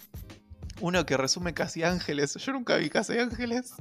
uno 0.80 1.04
que 1.06 1.16
resume 1.16 1.54
Casi 1.54 1.82
Ángeles. 1.82 2.34
Yo 2.34 2.52
nunca 2.52 2.76
vi 2.76 2.88
Casi 2.88 3.18
Ángeles. 3.18 3.74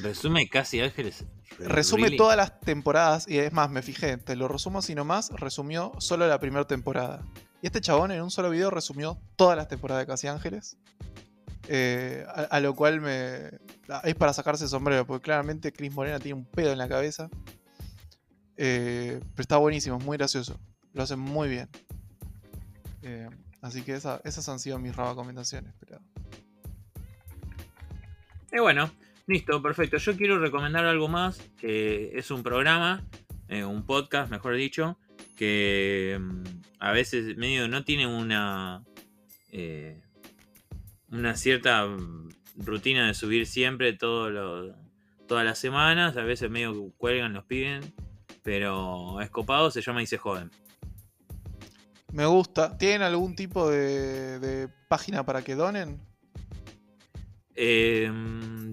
Resume 0.00 0.48
casi 0.48 0.80
Ángeles. 0.80 1.24
Resume 1.58 2.04
Really? 2.04 2.16
todas 2.16 2.36
las 2.36 2.60
temporadas. 2.60 3.26
Y 3.26 3.38
es 3.38 3.52
más, 3.52 3.70
me 3.70 3.82
fijé, 3.82 4.16
te 4.18 4.36
lo 4.36 4.46
resumo 4.46 4.78
así 4.78 4.94
nomás. 4.94 5.30
Resumió 5.30 5.92
solo 5.98 6.28
la 6.28 6.38
primera 6.38 6.66
temporada. 6.66 7.24
Y 7.62 7.66
este 7.66 7.80
chabón 7.80 8.12
en 8.12 8.22
un 8.22 8.30
solo 8.30 8.50
video 8.50 8.70
resumió 8.70 9.18
todas 9.34 9.56
las 9.56 9.66
temporadas 9.66 10.02
de 10.02 10.06
Casi 10.06 10.28
Ángeles. 10.28 10.76
Eh, 11.66 12.24
a, 12.50 12.60
lo 12.60 12.74
cual 12.74 13.00
me. 13.00 13.50
Es 14.04 14.14
para 14.14 14.32
sacarse 14.32 14.64
el 14.64 14.70
sombrero, 14.70 15.06
porque 15.06 15.24
claramente 15.24 15.72
Chris 15.72 15.92
Morena 15.92 16.18
tiene 16.20 16.38
un 16.38 16.44
pedo 16.46 16.72
en 16.72 16.78
la 16.78 16.88
cabeza. 16.88 17.28
Eh, 18.56 19.20
pero 19.34 19.42
está 19.42 19.56
buenísimo, 19.56 19.98
es 19.98 20.04
muy 20.04 20.16
gracioso. 20.16 20.58
Lo 20.92 21.02
hace 21.02 21.16
muy 21.16 21.48
bien. 21.48 21.68
Eh, 23.02 23.28
así 23.60 23.82
que 23.82 23.94
esa- 23.94 24.20
esas 24.24 24.48
han 24.48 24.58
sido 24.58 24.78
mis 24.78 24.96
recomendaciones. 24.96 25.74
Pero... 25.80 26.00
Y 28.52 28.60
bueno, 28.60 28.90
listo, 29.26 29.60
perfecto. 29.62 29.98
Yo 29.98 30.16
quiero 30.16 30.38
recomendar 30.38 30.84
algo 30.86 31.08
más, 31.08 31.38
que 31.58 32.12
es 32.14 32.30
un 32.30 32.42
programa, 32.42 33.04
un 33.48 33.84
podcast, 33.84 34.30
mejor 34.30 34.54
dicho, 34.56 34.98
que 35.36 36.18
mm, 36.20 36.42
a 36.80 36.92
veces 36.92 37.36
medio 37.36 37.68
no 37.68 37.84
tiene 37.84 38.06
una 38.06 38.82
una 41.18 41.36
cierta 41.36 41.86
mm, 41.86 42.28
rutina 42.56 43.06
de 43.06 43.14
subir 43.14 43.46
siempre 43.46 43.92
todo 43.92 44.30
lo- 44.30 44.74
todas 45.26 45.44
las 45.44 45.58
semanas, 45.58 46.16
a 46.16 46.22
veces 46.22 46.50
medio 46.50 46.90
cuelgan, 46.96 47.34
los 47.34 47.44
piden, 47.44 47.92
pero 48.42 49.20
es 49.20 49.30
copado, 49.30 49.70
se 49.70 49.82
llama 49.82 50.02
Y 50.02 50.06
se 50.06 50.16
joden. 50.18 50.50
Me 52.12 52.24
gusta. 52.24 52.78
¿Tienen 52.78 53.02
algún 53.02 53.36
tipo 53.36 53.68
de, 53.68 54.38
de 54.38 54.68
página 54.88 55.24
para 55.24 55.42
que 55.42 55.54
donen? 55.54 56.00
Eh, 57.54 58.10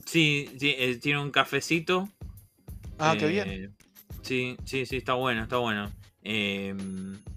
sí, 0.06 0.50
sí, 0.60 0.76
eh, 0.78 0.96
tiene 1.02 1.22
un 1.22 1.32
cafecito. 1.32 2.08
Ah, 2.98 3.16
qué 3.20 3.26
Eh, 3.26 3.30
bien. 3.30 3.76
Sí, 4.22 4.56
sí, 4.64 4.86
sí, 4.86 4.98
está 4.98 5.14
bueno, 5.14 5.44
está 5.44 5.58
bueno. 5.58 5.92
Eh, 6.24 6.74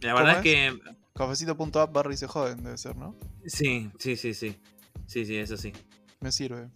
la 0.00 0.14
¿Cómo 0.14 0.26
verdad 0.26 0.40
es 0.40 0.46
es? 0.46 0.72
que. 0.72 0.78
Cafecito.app 1.14 1.92
barra 1.92 2.14
y 2.14 2.16
se 2.16 2.28
joden, 2.28 2.62
debe 2.62 2.78
ser, 2.78 2.96
¿no? 2.96 3.16
Sí, 3.46 3.90
sí, 3.98 4.16
sí, 4.16 4.34
sí. 4.34 4.54
Sí, 5.08 5.24
sí, 5.24 5.36
eso 5.36 5.56
sí. 5.56 5.72
Me 6.20 6.30
sirve. 6.30 6.68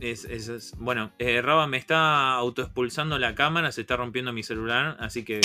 Es, 0.00 0.24
es- 0.24 0.48
es- 0.48 0.72
Bueno, 0.78 1.12
eh, 1.18 1.40
Raba 1.40 1.66
me 1.66 1.76
está 1.76 2.32
autoexpulsando 2.34 3.18
la 3.18 3.34
cámara, 3.34 3.70
se 3.72 3.82
está 3.82 3.96
rompiendo 3.96 4.32
mi 4.32 4.42
celular, 4.42 4.96
así 5.00 5.24
que 5.24 5.40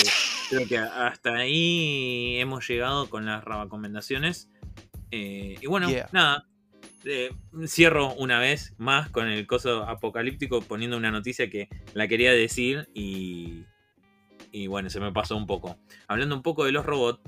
creo 0.50 0.66
que 0.66 0.76
hasta 0.78 1.34
ahí 1.36 2.36
hemos 2.38 2.66
llegado 2.68 3.08
con 3.08 3.24
las 3.26 3.44
recomendaciones. 3.44 4.50
Eh, 5.10 5.56
y 5.60 5.66
bueno, 5.66 5.88
Yeah. 5.88 6.08
nada. 6.12 6.46
eh, 7.08 7.30
cierro 7.68 8.12
una 8.14 8.40
vez 8.40 8.74
más 8.78 9.08
con 9.10 9.28
el 9.28 9.46
coso 9.46 9.84
apocalíptico 9.84 10.60
poniendo 10.60 10.96
una 10.96 11.12
noticia 11.12 11.48
que 11.48 11.68
la 11.94 12.08
quería 12.08 12.32
decir 12.32 12.88
y, 12.94 13.62
y 14.50 14.66
bueno, 14.66 14.90
se 14.90 14.98
me 14.98 15.12
pasó 15.12 15.36
un 15.36 15.46
poco. 15.46 15.78
Hablando 16.08 16.34
un 16.34 16.42
poco 16.42 16.64
de 16.64 16.72
los 16.72 16.84
robots, 16.84 17.20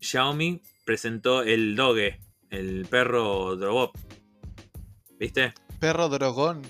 Xiaomi 0.00 0.62
presentó 0.84 1.42
el 1.42 1.74
Doge, 1.74 2.20
el 2.50 2.86
perro 2.88 3.56
robot. 3.56 3.90
¿Viste? 5.18 5.52
Perro 5.80 6.08
drogón. 6.08 6.62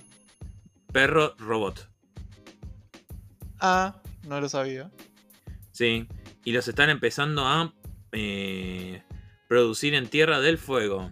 Perro 0.92 1.34
robot. 1.38 1.88
Ah, 3.60 4.00
no 4.26 4.40
lo 4.40 4.48
sabía. 4.48 4.90
Sí. 5.72 6.08
Y 6.44 6.52
los 6.52 6.66
están 6.66 6.88
empezando 6.90 7.46
a 7.46 7.74
eh, 8.12 9.02
producir 9.48 9.94
en 9.94 10.08
Tierra 10.08 10.40
del 10.40 10.58
Fuego. 10.58 11.10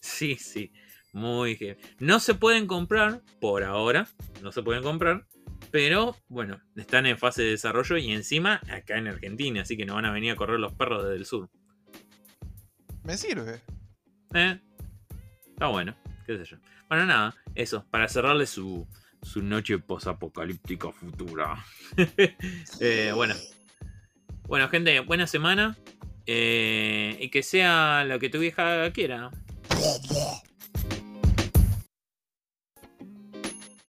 Sí, 0.00 0.36
sí. 0.36 0.72
Muy 1.12 1.56
heavy. 1.56 1.80
No 1.98 2.20
se 2.20 2.34
pueden 2.34 2.66
comprar 2.66 3.22
por 3.40 3.64
ahora. 3.64 4.08
No 4.42 4.52
se 4.52 4.62
pueden 4.62 4.82
comprar. 4.82 5.26
Pero 5.70 6.16
bueno, 6.28 6.60
están 6.76 7.06
en 7.06 7.18
fase 7.18 7.42
de 7.42 7.50
desarrollo 7.50 7.96
y 7.96 8.10
encima 8.12 8.60
acá 8.70 8.96
en 8.98 9.08
Argentina. 9.08 9.62
Así 9.62 9.76
que 9.76 9.86
nos 9.86 9.96
van 9.96 10.06
a 10.06 10.12
venir 10.12 10.32
a 10.32 10.36
correr 10.36 10.58
los 10.58 10.72
perros 10.72 11.04
desde 11.04 11.16
el 11.16 11.26
sur. 11.26 11.50
Me 13.04 13.16
sirve. 13.16 13.60
¿Eh? 14.34 14.60
Está 15.60 15.68
bueno, 15.68 15.94
qué 16.26 16.38
sé 16.38 16.44
yo. 16.46 16.56
Bueno, 16.88 17.04
nada, 17.04 17.36
eso, 17.54 17.84
para 17.90 18.08
cerrarle 18.08 18.46
su, 18.46 18.88
su 19.20 19.42
noche 19.42 19.78
posapocalíptica 19.78 20.90
futura. 20.90 21.62
Eh, 22.80 23.12
bueno. 23.14 23.34
Bueno, 24.48 24.70
gente, 24.70 24.98
buena 25.00 25.26
semana. 25.26 25.76
eh, 26.24 27.14
y 27.20 27.28
que 27.28 27.42
sea 27.42 28.04
lo 28.06 28.18
que 28.18 28.30
tu 28.30 28.38
vieja 28.38 28.90
quiera. 28.92 29.30